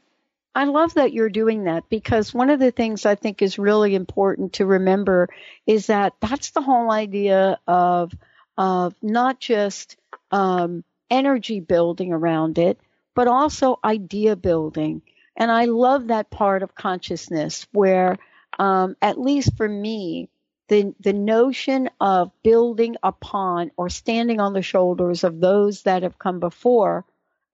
I 0.55 0.64
love 0.64 0.94
that 0.94 1.12
you're 1.12 1.30
doing 1.30 1.64
that 1.64 1.88
because 1.88 2.34
one 2.34 2.50
of 2.50 2.61
the 2.61 2.70
things 2.70 3.07
I 3.07 3.14
think 3.14 3.40
is 3.40 3.59
really 3.59 3.94
important 3.94 4.55
to 4.55 4.66
remember 4.66 5.28
is 5.66 5.86
that 5.86 6.14
that's 6.20 6.50
the 6.50 6.61
whole 6.61 6.90
idea 6.90 7.59
of 7.66 8.12
of 8.59 8.94
not 9.00 9.40
just 9.40 9.96
um, 10.30 10.84
energy 11.11 11.61
building 11.61 12.12
around 12.12 12.59
it, 12.59 12.78
but 13.14 13.28
also 13.28 13.78
idea 13.82 14.36
building. 14.36 15.03
And 15.36 15.50
I 15.50 15.64
love 15.64 16.09
that 16.09 16.30
part 16.30 16.62
of 16.62 16.74
consciousness 16.74 17.66
where, 17.72 18.18
um, 18.59 18.96
at 19.00 19.18
least 19.18 19.57
for 19.57 19.68
me, 19.68 20.28
the 20.68 20.94
the 21.00 21.14
notion 21.14 21.88
of 22.00 22.30
building 22.42 22.96
upon 23.03 23.70
or 23.76 23.88
standing 23.88 24.40
on 24.40 24.53
the 24.53 24.62
shoulders 24.62 25.24
of 25.24 25.40
those 25.40 25.82
that 25.82 26.03
have 26.03 26.18
come 26.18 26.40
before 26.40 27.05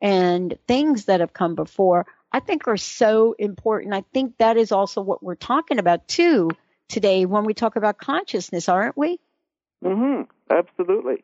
and 0.01 0.57
things 0.66 1.07
that 1.07 1.20
have 1.20 1.32
come 1.32 1.55
before, 1.55 2.07
I 2.32 2.40
think 2.40 2.68
are 2.68 2.76
so 2.76 3.34
important. 3.38 3.94
I 3.94 4.04
think 4.12 4.36
that 4.38 4.56
is 4.56 4.72
also 4.72 5.00
what 5.00 5.22
we're 5.22 5.34
talking 5.34 5.78
about 5.78 6.06
too 6.08 6.50
today 6.88 7.26
when 7.26 7.44
we 7.44 7.54
talk 7.54 7.76
about 7.76 7.98
consciousness, 7.98 8.68
aren't 8.68 8.96
we? 8.96 9.18
hmm 9.82 10.22
Absolutely, 10.50 11.22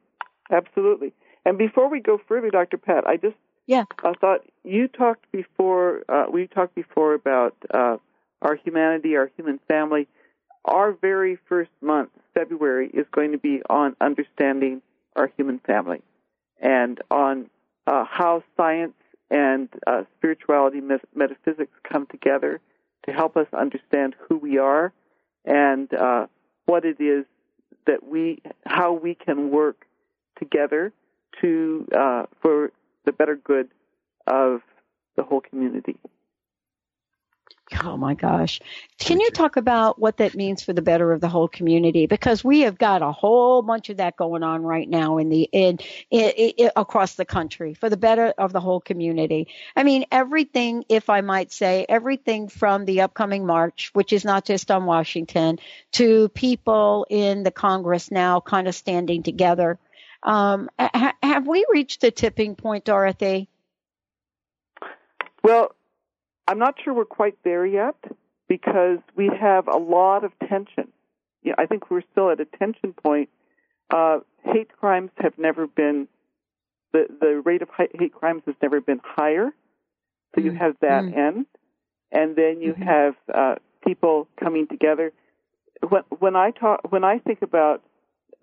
absolutely. 0.50 1.12
And 1.46 1.56
before 1.56 1.88
we 1.88 2.00
go 2.00 2.20
further, 2.28 2.50
Dr. 2.50 2.76
Pat, 2.76 3.06
I 3.06 3.16
just 3.16 3.36
yeah 3.66 3.84
I 4.02 4.12
thought 4.20 4.40
you 4.64 4.88
talked 4.88 5.30
before. 5.32 6.02
Uh, 6.08 6.26
we 6.30 6.46
talked 6.46 6.74
before 6.74 7.14
about 7.14 7.54
uh, 7.72 7.96
our 8.42 8.54
humanity, 8.56 9.16
our 9.16 9.30
human 9.36 9.60
family. 9.68 10.08
Our 10.66 10.92
very 10.92 11.36
first 11.48 11.70
month, 11.82 12.10
February, 12.32 12.90
is 12.92 13.06
going 13.12 13.32
to 13.32 13.38
be 13.38 13.62
on 13.68 13.96
understanding 14.00 14.80
our 15.14 15.30
human 15.36 15.58
family 15.58 16.02
and 16.60 17.00
on 17.10 17.50
uh, 17.86 18.04
how 18.04 18.42
science 18.56 18.94
and 19.30 19.68
uh, 19.86 20.02
spirituality, 20.16 20.80
metaphysics 21.14 21.72
come 21.90 22.06
together 22.06 22.60
to 23.06 23.12
help 23.12 23.36
us 23.36 23.46
understand 23.52 24.14
who 24.28 24.36
we 24.36 24.58
are 24.58 24.92
and 25.44 25.92
uh, 25.94 26.26
what 26.66 26.84
it 26.84 27.00
is 27.00 27.24
that 27.86 28.06
we, 28.06 28.40
how 28.64 28.92
we 28.92 29.14
can 29.14 29.50
work 29.50 29.86
together 30.38 30.92
to 31.40 31.86
uh, 31.96 32.24
for 32.40 32.70
the 33.04 33.12
better 33.12 33.36
good 33.36 33.68
of 34.26 34.60
the 35.16 35.22
whole 35.22 35.40
community. 35.40 35.96
Oh 37.82 37.96
my 37.96 38.12
gosh. 38.12 38.60
Can 38.98 39.20
you 39.20 39.30
talk 39.30 39.56
about 39.56 39.98
what 39.98 40.18
that 40.18 40.34
means 40.34 40.62
for 40.62 40.74
the 40.74 40.82
better 40.82 41.12
of 41.12 41.22
the 41.22 41.28
whole 41.28 41.48
community? 41.48 42.06
Because 42.06 42.44
we 42.44 42.60
have 42.60 42.76
got 42.76 43.00
a 43.00 43.10
whole 43.10 43.62
bunch 43.62 43.88
of 43.88 43.96
that 43.96 44.16
going 44.16 44.42
on 44.42 44.62
right 44.62 44.88
now 44.88 45.16
in 45.16 45.30
the 45.30 45.48
in, 45.50 45.78
in, 46.10 46.30
in, 46.30 46.70
across 46.76 47.14
the 47.14 47.24
country 47.24 47.72
for 47.72 47.88
the 47.88 47.96
better 47.96 48.34
of 48.36 48.52
the 48.52 48.60
whole 48.60 48.80
community. 48.80 49.48
I 49.74 49.82
mean, 49.82 50.04
everything, 50.12 50.84
if 50.90 51.08
I 51.08 51.22
might 51.22 51.52
say, 51.52 51.86
everything 51.88 52.48
from 52.48 52.84
the 52.84 53.00
upcoming 53.00 53.46
march, 53.46 53.90
which 53.94 54.12
is 54.12 54.26
not 54.26 54.44
just 54.44 54.70
on 54.70 54.84
Washington, 54.84 55.58
to 55.92 56.28
people 56.28 57.06
in 57.08 57.44
the 57.44 57.50
Congress 57.50 58.10
now 58.10 58.40
kind 58.40 58.68
of 58.68 58.74
standing 58.74 59.22
together. 59.22 59.78
Um, 60.22 60.68
ha- 60.78 61.16
have 61.22 61.46
we 61.46 61.64
reached 61.70 62.02
the 62.02 62.10
tipping 62.10 62.56
point, 62.56 62.84
Dorothy? 62.84 63.48
Well, 65.42 65.74
I'm 66.46 66.58
not 66.58 66.76
sure 66.82 66.94
we're 66.94 67.04
quite 67.04 67.36
there 67.44 67.64
yet 67.64 67.96
because 68.48 68.98
we 69.16 69.30
have 69.40 69.68
a 69.68 69.78
lot 69.78 70.24
of 70.24 70.32
tension. 70.48 70.88
Yeah, 71.42 71.54
I 71.58 71.66
think 71.66 71.90
we're 71.90 72.02
still 72.12 72.30
at 72.30 72.40
a 72.40 72.44
tension 72.44 72.92
point. 72.92 73.28
Uh, 73.90 74.20
hate 74.44 74.70
crimes 74.78 75.10
have 75.18 75.38
never 75.38 75.66
been 75.66 76.08
the 76.92 77.06
the 77.20 77.42
rate 77.44 77.62
of 77.62 77.68
hate 77.76 78.14
crimes 78.14 78.42
has 78.46 78.54
never 78.62 78.80
been 78.80 79.00
higher. 79.04 79.50
So 80.34 80.40
you 80.40 80.52
have 80.52 80.74
that 80.80 81.04
mm-hmm. 81.04 81.18
end, 81.18 81.46
and 82.10 82.34
then 82.34 82.60
you 82.60 82.72
mm-hmm. 82.72 82.82
have 82.82 83.14
uh, 83.32 83.54
people 83.86 84.28
coming 84.42 84.66
together. 84.66 85.12
When 85.86 86.02
when 86.18 86.36
I 86.36 86.50
talk 86.50 86.90
when 86.90 87.04
I 87.04 87.18
think 87.18 87.42
about 87.42 87.82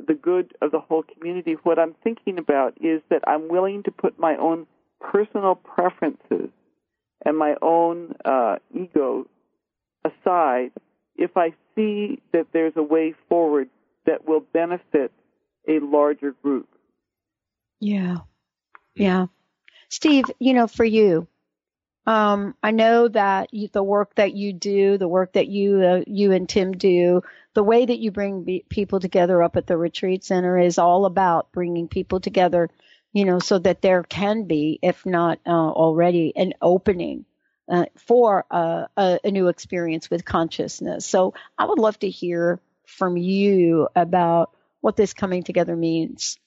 the 0.05 0.13
good 0.13 0.53
of 0.61 0.71
the 0.71 0.79
whole 0.79 1.03
community, 1.03 1.57
what 1.63 1.79
I'm 1.79 1.95
thinking 2.03 2.37
about 2.37 2.73
is 2.81 3.01
that 3.09 3.23
I'm 3.27 3.49
willing 3.49 3.83
to 3.83 3.91
put 3.91 4.19
my 4.19 4.35
own 4.37 4.67
personal 4.99 5.55
preferences 5.55 6.49
and 7.25 7.37
my 7.37 7.55
own 7.61 8.15
uh, 8.25 8.57
ego 8.73 9.27
aside 10.03 10.71
if 11.15 11.37
I 11.37 11.53
see 11.75 12.19
that 12.33 12.47
there's 12.51 12.73
a 12.75 12.83
way 12.83 13.13
forward 13.29 13.69
that 14.05 14.27
will 14.27 14.39
benefit 14.39 15.11
a 15.67 15.79
larger 15.79 16.31
group. 16.31 16.67
Yeah. 17.79 18.17
Yeah. 18.95 19.27
Steve, 19.89 20.25
you 20.39 20.53
know, 20.53 20.67
for 20.67 20.85
you, 20.85 21.27
um, 22.07 22.55
I 22.63 22.71
know 22.71 23.07
that 23.09 23.53
you, 23.53 23.67
the 23.67 23.83
work 23.83 24.15
that 24.15 24.33
you 24.33 24.53
do, 24.53 24.97
the 24.97 25.07
work 25.07 25.33
that 25.33 25.47
you 25.47 25.81
uh, 25.81 26.01
you 26.07 26.31
and 26.31 26.49
Tim 26.49 26.71
do, 26.71 27.21
the 27.53 27.63
way 27.63 27.85
that 27.85 27.99
you 27.99 28.11
bring 28.11 28.43
be- 28.43 28.65
people 28.69 28.99
together 28.99 29.43
up 29.43 29.55
at 29.55 29.67
the 29.67 29.77
retreat 29.77 30.23
center 30.23 30.57
is 30.57 30.79
all 30.79 31.05
about 31.05 31.51
bringing 31.51 31.87
people 31.87 32.19
together 32.19 32.69
you 33.13 33.25
know, 33.25 33.39
so 33.39 33.59
that 33.59 33.81
there 33.81 34.03
can 34.03 34.43
be, 34.45 34.79
if 34.81 35.05
not 35.05 35.39
uh, 35.45 35.49
already, 35.49 36.33
an 36.35 36.53
opening 36.61 37.25
uh, 37.69 37.85
for 37.97 38.45
uh, 38.51 38.85
a, 38.97 39.19
a, 39.23 39.31
new 39.31 39.47
experience 39.47 40.09
with 40.09 40.25
consciousness. 40.25 41.05
So 41.05 41.33
I 41.57 41.65
would 41.65 41.79
love 41.79 41.97
to 41.99 42.09
hear 42.09 42.59
from 42.85 43.17
you 43.17 43.87
about 43.95 44.51
what 44.81 44.95
this 44.95 45.13
coming 45.13 45.43
together 45.43 45.75
means. 45.75 46.37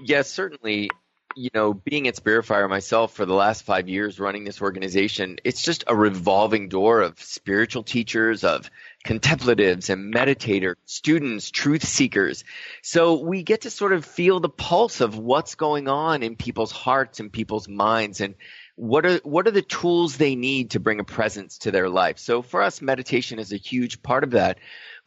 Yes, 0.00 0.30
certainly 0.30 0.90
you 1.36 1.50
know, 1.54 1.72
being 1.72 2.08
at 2.08 2.16
Spiritfire 2.16 2.68
myself 2.68 3.14
for 3.14 3.24
the 3.24 3.34
last 3.34 3.62
five 3.62 3.88
years 3.88 4.18
running 4.18 4.44
this 4.44 4.60
organization, 4.60 5.38
it's 5.44 5.62
just 5.62 5.84
a 5.86 5.94
revolving 5.94 6.68
door 6.68 7.00
of 7.00 7.20
spiritual 7.22 7.82
teachers, 7.82 8.44
of 8.44 8.70
contemplatives 9.04 9.88
and 9.88 10.12
meditators, 10.12 10.74
students, 10.84 11.50
truth 11.50 11.84
seekers. 11.84 12.44
So 12.82 13.20
we 13.20 13.42
get 13.42 13.62
to 13.62 13.70
sort 13.70 13.92
of 13.92 14.04
feel 14.04 14.40
the 14.40 14.48
pulse 14.48 15.00
of 15.00 15.16
what's 15.16 15.54
going 15.54 15.88
on 15.88 16.22
in 16.22 16.36
people's 16.36 16.72
hearts 16.72 17.20
and 17.20 17.32
people's 17.32 17.68
minds 17.68 18.20
and 18.20 18.34
what 18.76 19.04
are 19.04 19.20
what 19.24 19.46
are 19.46 19.52
the 19.52 19.62
tools 19.62 20.16
they 20.16 20.36
need 20.36 20.70
to 20.70 20.80
bring 20.80 21.00
a 21.00 21.04
presence 21.04 21.58
to 21.58 21.70
their 21.70 21.88
life. 21.88 22.18
So 22.18 22.42
for 22.42 22.62
us 22.62 22.80
meditation 22.80 23.38
is 23.38 23.52
a 23.52 23.56
huge 23.56 24.02
part 24.02 24.24
of 24.24 24.30
that. 24.32 24.58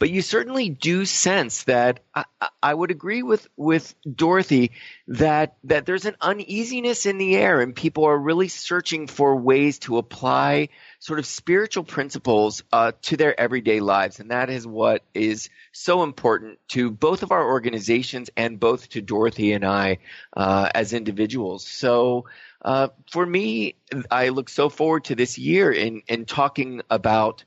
But 0.03 0.09
you 0.09 0.21
certainly 0.21 0.67
do 0.67 1.05
sense 1.05 1.63
that 1.63 2.01
I, 2.13 2.25
I, 2.61 2.73
would 2.73 2.91
agree 2.91 3.23
with, 3.23 3.47
with 3.55 3.95
Dorothy 4.03 4.71
that, 5.07 5.55
that 5.63 5.85
there's 5.85 6.03
an 6.03 6.17
uneasiness 6.19 7.05
in 7.05 7.17
the 7.17 7.37
air 7.37 7.61
and 7.61 7.73
people 7.73 8.03
are 8.03 8.17
really 8.17 8.49
searching 8.49 9.07
for 9.07 9.37
ways 9.37 9.79
to 9.79 9.97
apply 9.97 10.67
sort 10.99 11.19
of 11.19 11.25
spiritual 11.25 11.85
principles 11.85 12.63
uh, 12.73 12.91
to 13.03 13.15
their 13.15 13.39
everyday 13.39 13.79
lives. 13.79 14.19
And 14.19 14.31
that 14.31 14.49
is 14.49 14.67
what 14.67 15.03
is 15.13 15.49
so 15.71 16.03
important 16.03 16.59
to 16.71 16.91
both 16.91 17.23
of 17.23 17.31
our 17.31 17.47
organizations 17.47 18.29
and 18.35 18.59
both 18.59 18.89
to 18.89 19.01
Dorothy 19.01 19.53
and 19.53 19.63
I 19.63 19.99
uh, 20.35 20.67
as 20.75 20.91
individuals. 20.91 21.65
So, 21.65 22.25
uh, 22.61 22.89
for 23.09 23.25
me, 23.25 23.75
I 24.11 24.29
look 24.29 24.49
so 24.49 24.67
forward 24.67 25.05
to 25.05 25.15
this 25.15 25.37
year 25.37 25.71
in, 25.71 26.01
in 26.07 26.25
talking 26.25 26.81
about 26.89 27.45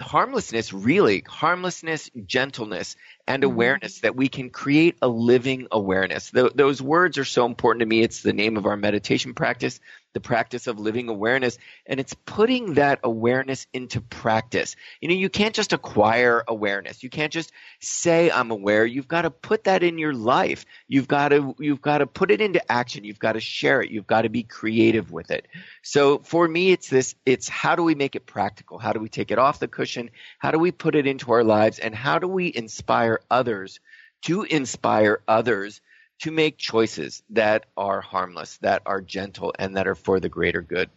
harmlessness, 0.00 0.72
really, 0.72 1.22
harmlessness, 1.26 2.10
gentleness, 2.26 2.96
and 3.26 3.42
mm-hmm. 3.42 3.52
awareness 3.52 4.00
that 4.00 4.16
we 4.16 4.28
can 4.28 4.50
create 4.50 4.96
a 5.02 5.08
living 5.08 5.68
awareness. 5.70 6.30
Th- 6.30 6.52
those 6.54 6.82
words 6.82 7.18
are 7.18 7.24
so 7.24 7.46
important 7.46 7.80
to 7.80 7.86
me. 7.86 8.02
It's 8.02 8.22
the 8.22 8.32
name 8.32 8.56
of 8.56 8.66
our 8.66 8.76
meditation 8.76 9.34
practice 9.34 9.80
the 10.14 10.20
practice 10.20 10.66
of 10.66 10.78
living 10.78 11.08
awareness 11.08 11.58
and 11.86 11.98
it's 11.98 12.14
putting 12.26 12.74
that 12.74 13.00
awareness 13.02 13.66
into 13.72 14.00
practice. 14.00 14.76
You 15.00 15.08
know, 15.08 15.14
you 15.14 15.28
can't 15.28 15.54
just 15.54 15.72
acquire 15.72 16.44
awareness. 16.46 17.02
You 17.02 17.10
can't 17.10 17.32
just 17.32 17.52
say 17.80 18.30
I'm 18.30 18.50
aware. 18.50 18.84
You've 18.84 19.08
got 19.08 19.22
to 19.22 19.30
put 19.30 19.64
that 19.64 19.82
in 19.82 19.98
your 19.98 20.12
life. 20.12 20.66
You've 20.88 21.08
got 21.08 21.28
to 21.28 21.54
you've 21.58 21.82
got 21.82 21.98
to 21.98 22.06
put 22.06 22.30
it 22.30 22.40
into 22.40 22.70
action. 22.70 23.04
You've 23.04 23.18
got 23.18 23.32
to 23.32 23.40
share 23.40 23.82
it. 23.82 23.90
You've 23.90 24.06
got 24.06 24.22
to 24.22 24.28
be 24.28 24.42
creative 24.42 25.10
with 25.10 25.30
it. 25.30 25.48
So 25.82 26.18
for 26.18 26.46
me 26.46 26.72
it's 26.72 26.88
this 26.88 27.14
it's 27.24 27.48
how 27.48 27.76
do 27.76 27.82
we 27.82 27.94
make 27.94 28.16
it 28.16 28.26
practical? 28.26 28.78
How 28.78 28.92
do 28.92 29.00
we 29.00 29.08
take 29.08 29.30
it 29.30 29.38
off 29.38 29.58
the 29.58 29.68
cushion? 29.68 30.10
How 30.38 30.50
do 30.50 30.58
we 30.58 30.72
put 30.72 30.94
it 30.94 31.06
into 31.06 31.32
our 31.32 31.44
lives 31.44 31.78
and 31.78 31.94
how 31.94 32.18
do 32.18 32.28
we 32.28 32.52
inspire 32.54 33.20
others 33.30 33.80
to 34.22 34.42
inspire 34.44 35.20
others 35.26 35.80
to 36.22 36.30
make 36.30 36.56
choices 36.56 37.22
that 37.30 37.66
are 37.76 38.00
harmless, 38.00 38.58
that 38.58 38.82
are 38.86 39.00
gentle, 39.00 39.52
and 39.58 39.76
that 39.76 39.88
are 39.88 39.96
for 39.96 40.20
the 40.20 40.28
greater 40.28 40.62
good. 40.62 40.90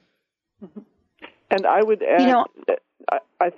And 1.51 1.67
I 1.67 1.83
would 1.83 2.01
add, 2.01 2.21
you 2.21 2.27
know, 2.27 2.45
I, 3.11 3.19
I, 3.39 3.51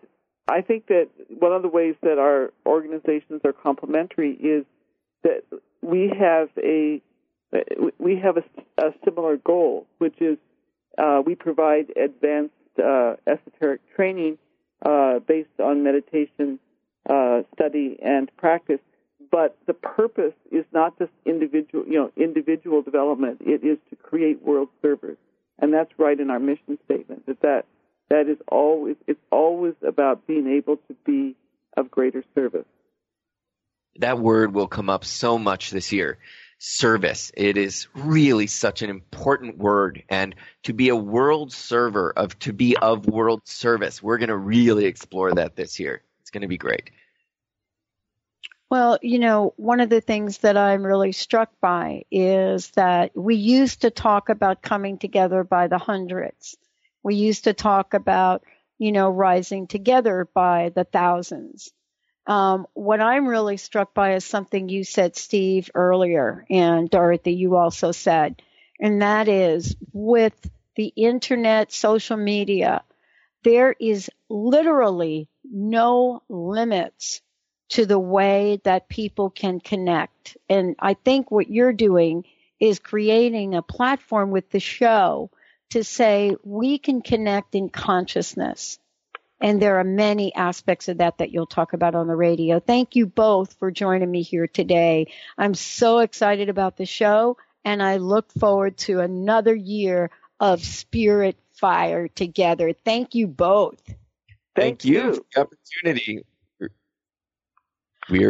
I 0.49 0.61
think 0.61 0.87
that 0.87 1.07
one 1.29 1.53
of 1.53 1.61
the 1.61 1.69
ways 1.69 1.95
that 2.01 2.19
our 2.19 2.51
organizations 2.65 3.41
are 3.45 3.53
complementary 3.53 4.33
is 4.33 4.65
that 5.23 5.43
we 5.81 6.11
have 6.19 6.49
a 6.61 7.01
we 7.97 8.17
have 8.17 8.35
a, 8.35 8.43
a 8.77 8.93
similar 9.05 9.37
goal, 9.37 9.87
which 9.99 10.15
is 10.19 10.37
uh, 10.97 11.21
we 11.25 11.35
provide 11.35 11.93
advanced 11.95 12.53
uh, 12.77 13.15
esoteric 13.25 13.79
training 13.95 14.37
uh, 14.85 15.19
based 15.19 15.59
on 15.63 15.81
meditation 15.81 16.59
uh, 17.09 17.43
study 17.55 17.97
and 18.03 18.29
practice 18.35 18.81
but 19.31 19.57
the 19.65 19.73
purpose 19.73 20.33
is 20.51 20.65
not 20.73 20.97
just 20.97 21.11
individual, 21.25 21.85
you 21.85 21.97
know, 21.99 22.11
individual 22.15 22.81
development. 22.81 23.39
It 23.41 23.63
is 23.63 23.77
to 23.89 23.95
create 23.95 24.41
world 24.43 24.69
servers, 24.81 25.17
and 25.59 25.73
that's 25.73 25.91
right 25.97 26.19
in 26.19 26.29
our 26.29 26.39
mission 26.39 26.77
statement. 26.85 27.25
That 27.25 27.41
that 27.41 27.65
that 28.09 28.27
is 28.27 28.37
always 28.47 28.95
it's 29.07 29.19
always 29.31 29.73
about 29.85 30.27
being 30.27 30.47
able 30.47 30.77
to 30.77 30.95
be 31.05 31.35
of 31.75 31.91
greater 31.91 32.23
service. 32.35 32.65
That 33.99 34.19
word 34.19 34.53
will 34.53 34.67
come 34.67 34.89
up 34.89 35.05
so 35.05 35.37
much 35.37 35.71
this 35.71 35.91
year. 35.91 36.19
Service. 36.59 37.31
It 37.35 37.57
is 37.57 37.87
really 37.93 38.47
such 38.47 38.81
an 38.81 38.89
important 38.89 39.57
word, 39.57 40.03
and 40.09 40.35
to 40.63 40.73
be 40.73 40.89
a 40.89 40.95
world 40.95 41.53
server 41.53 42.11
of 42.11 42.37
to 42.39 42.53
be 42.53 42.75
of 42.77 43.05
world 43.07 43.47
service. 43.47 44.01
We're 44.01 44.17
going 44.17 44.29
to 44.29 44.37
really 44.37 44.85
explore 44.85 45.33
that 45.33 45.55
this 45.55 45.79
year. 45.79 46.01
It's 46.21 46.31
going 46.31 46.41
to 46.41 46.47
be 46.47 46.57
great. 46.57 46.89
Well, 48.69 48.97
you 49.01 49.19
know, 49.19 49.53
one 49.55 49.79
of 49.79 49.89
the 49.89 50.01
things 50.01 50.39
that 50.39 50.57
I'm 50.57 50.85
really 50.85 51.13
struck 51.13 51.51
by 51.61 52.03
is 52.11 52.69
that 52.71 53.11
we 53.15 53.35
used 53.35 53.81
to 53.81 53.91
talk 53.91 54.29
about 54.29 54.61
coming 54.61 54.97
together 54.97 55.43
by 55.43 55.67
the 55.67 55.77
hundreds. 55.77 56.57
We 57.01 57.15
used 57.15 57.45
to 57.45 57.53
talk 57.53 57.93
about, 57.93 58.43
you 58.77 58.91
know, 58.91 59.09
rising 59.09 59.67
together 59.67 60.27
by 60.33 60.69
the 60.75 60.83
thousands. 60.83 61.71
Um, 62.27 62.67
what 62.73 63.01
I'm 63.01 63.27
really 63.27 63.57
struck 63.57 63.93
by 63.93 64.15
is 64.15 64.25
something 64.25 64.69
you 64.69 64.83
said, 64.83 65.15
Steve, 65.15 65.71
earlier, 65.73 66.45
and 66.49 66.89
Dorothy, 66.89 67.33
you 67.33 67.55
also 67.55 67.93
said, 67.93 68.41
and 68.81 69.01
that 69.01 69.29
is 69.29 69.75
with 69.93 70.35
the 70.75 70.87
internet, 70.95 71.71
social 71.71 72.17
media, 72.17 72.83
there 73.43 73.75
is 73.79 74.09
literally 74.29 75.29
no 75.45 76.21
limits 76.29 77.21
to 77.69 77.85
the 77.85 77.99
way 77.99 78.61
that 78.63 78.89
people 78.89 79.29
can 79.29 79.59
connect. 79.59 80.37
And 80.49 80.75
I 80.79 80.93
think 80.93 81.31
what 81.31 81.49
you're 81.49 81.73
doing 81.73 82.25
is 82.59 82.79
creating 82.79 83.55
a 83.55 83.61
platform 83.61 84.31
with 84.31 84.49
the 84.49 84.59
show 84.59 85.29
to 85.71 85.83
say 85.83 86.35
we 86.43 86.77
can 86.77 87.01
connect 87.01 87.55
in 87.55 87.69
consciousness. 87.69 88.79
And 89.39 89.61
there 89.61 89.79
are 89.79 89.83
many 89.83 90.33
aspects 90.33 90.87
of 90.87 90.97
that 90.97 91.19
that 91.19 91.31
you'll 91.31 91.45
talk 91.45 91.73
about 91.73 91.93
on 91.93 92.07
the 92.07 92.15
radio. 92.15 92.59
Thank 92.59 92.95
you 92.95 93.05
both 93.05 93.53
for 93.53 93.69
joining 93.69 94.09
me 94.09 94.23
here 94.23 94.47
today. 94.47 95.13
I'm 95.37 95.53
so 95.53 95.99
excited 95.99 96.49
about 96.49 96.77
the 96.77 96.85
show 96.85 97.37
and 97.63 97.83
I 97.83 97.97
look 97.97 98.31
forward 98.31 98.77
to 98.77 99.01
another 99.01 99.53
year 99.53 100.09
of 100.39 100.63
spirit 100.63 101.37
fire 101.51 102.07
together. 102.07 102.73
Thank 102.73 103.13
you 103.13 103.27
both. 103.27 103.81
Thank, 104.55 104.85
you, 104.85 105.15
for 105.15 105.21
the 105.35 105.41
opportunity. 105.41 106.23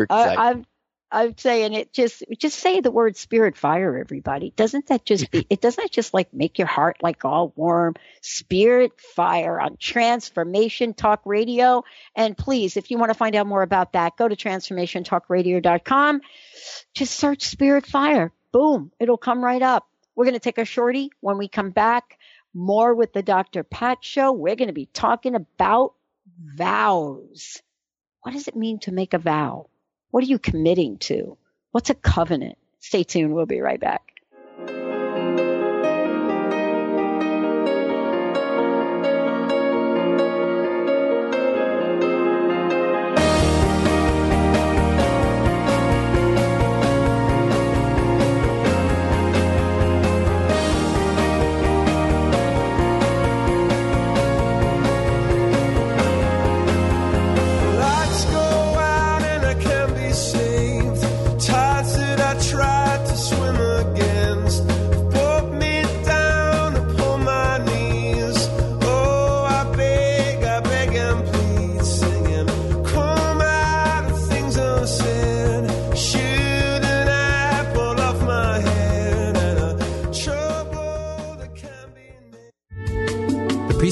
Excited. 0.03 0.39
I, 0.39 0.49
I'm 0.49 0.65
I'm 1.09 1.37
saying 1.37 1.73
it 1.73 1.93
just 1.93 2.23
just 2.37 2.59
say 2.59 2.81
the 2.81 2.91
word 2.91 3.15
spirit 3.15 3.55
fire, 3.55 3.97
everybody. 3.97 4.51
Doesn't 4.55 4.87
that 4.87 5.05
just 5.05 5.31
be 5.31 5.47
it 5.49 5.61
doesn't 5.61 5.81
that 5.81 5.91
just 5.91 6.13
like 6.13 6.33
make 6.33 6.57
your 6.57 6.67
heart 6.67 6.97
like 7.01 7.23
all 7.23 7.53
warm? 7.55 7.95
Spirit 8.21 8.99
fire 8.99 9.59
on 9.59 9.77
Transformation 9.77 10.93
Talk 10.93 11.21
Radio. 11.25 11.83
And 12.15 12.37
please, 12.37 12.75
if 12.75 12.91
you 12.91 12.97
want 12.97 13.11
to 13.11 13.17
find 13.17 13.35
out 13.35 13.47
more 13.47 13.61
about 13.61 13.93
that, 13.93 14.17
go 14.17 14.27
to 14.27 14.35
transformationtalkradio.com. 14.35 16.21
Just 16.93 17.13
search 17.13 17.43
spirit 17.43 17.85
fire. 17.85 18.33
Boom. 18.51 18.91
It'll 18.99 19.17
come 19.17 19.43
right 19.43 19.61
up. 19.61 19.87
We're 20.15 20.25
going 20.25 20.33
to 20.33 20.39
take 20.39 20.57
a 20.57 20.65
shorty 20.65 21.11
when 21.21 21.37
we 21.37 21.47
come 21.47 21.69
back. 21.69 22.17
More 22.53 22.95
with 22.95 23.13
the 23.13 23.21
Dr. 23.21 23.63
Pat 23.63 23.99
show. 24.01 24.31
We're 24.31 24.55
going 24.55 24.69
to 24.69 24.73
be 24.73 24.87
talking 24.87 25.35
about 25.35 25.93
vows. 26.43 27.61
What 28.27 28.33
does 28.33 28.49
it 28.49 28.57
mean 28.57 28.79
to 28.79 28.91
make 28.91 29.13
a 29.13 29.19
vow? 29.19 29.67
What 30.11 30.21
are 30.21 30.27
you 30.27 30.37
committing 30.37 30.97
to? 30.97 31.37
What's 31.71 31.89
a 31.89 31.95
covenant? 31.95 32.57
Stay 32.81 33.05
tuned. 33.05 33.33
We'll 33.33 33.45
be 33.45 33.61
right 33.61 33.79
back. 33.79 34.16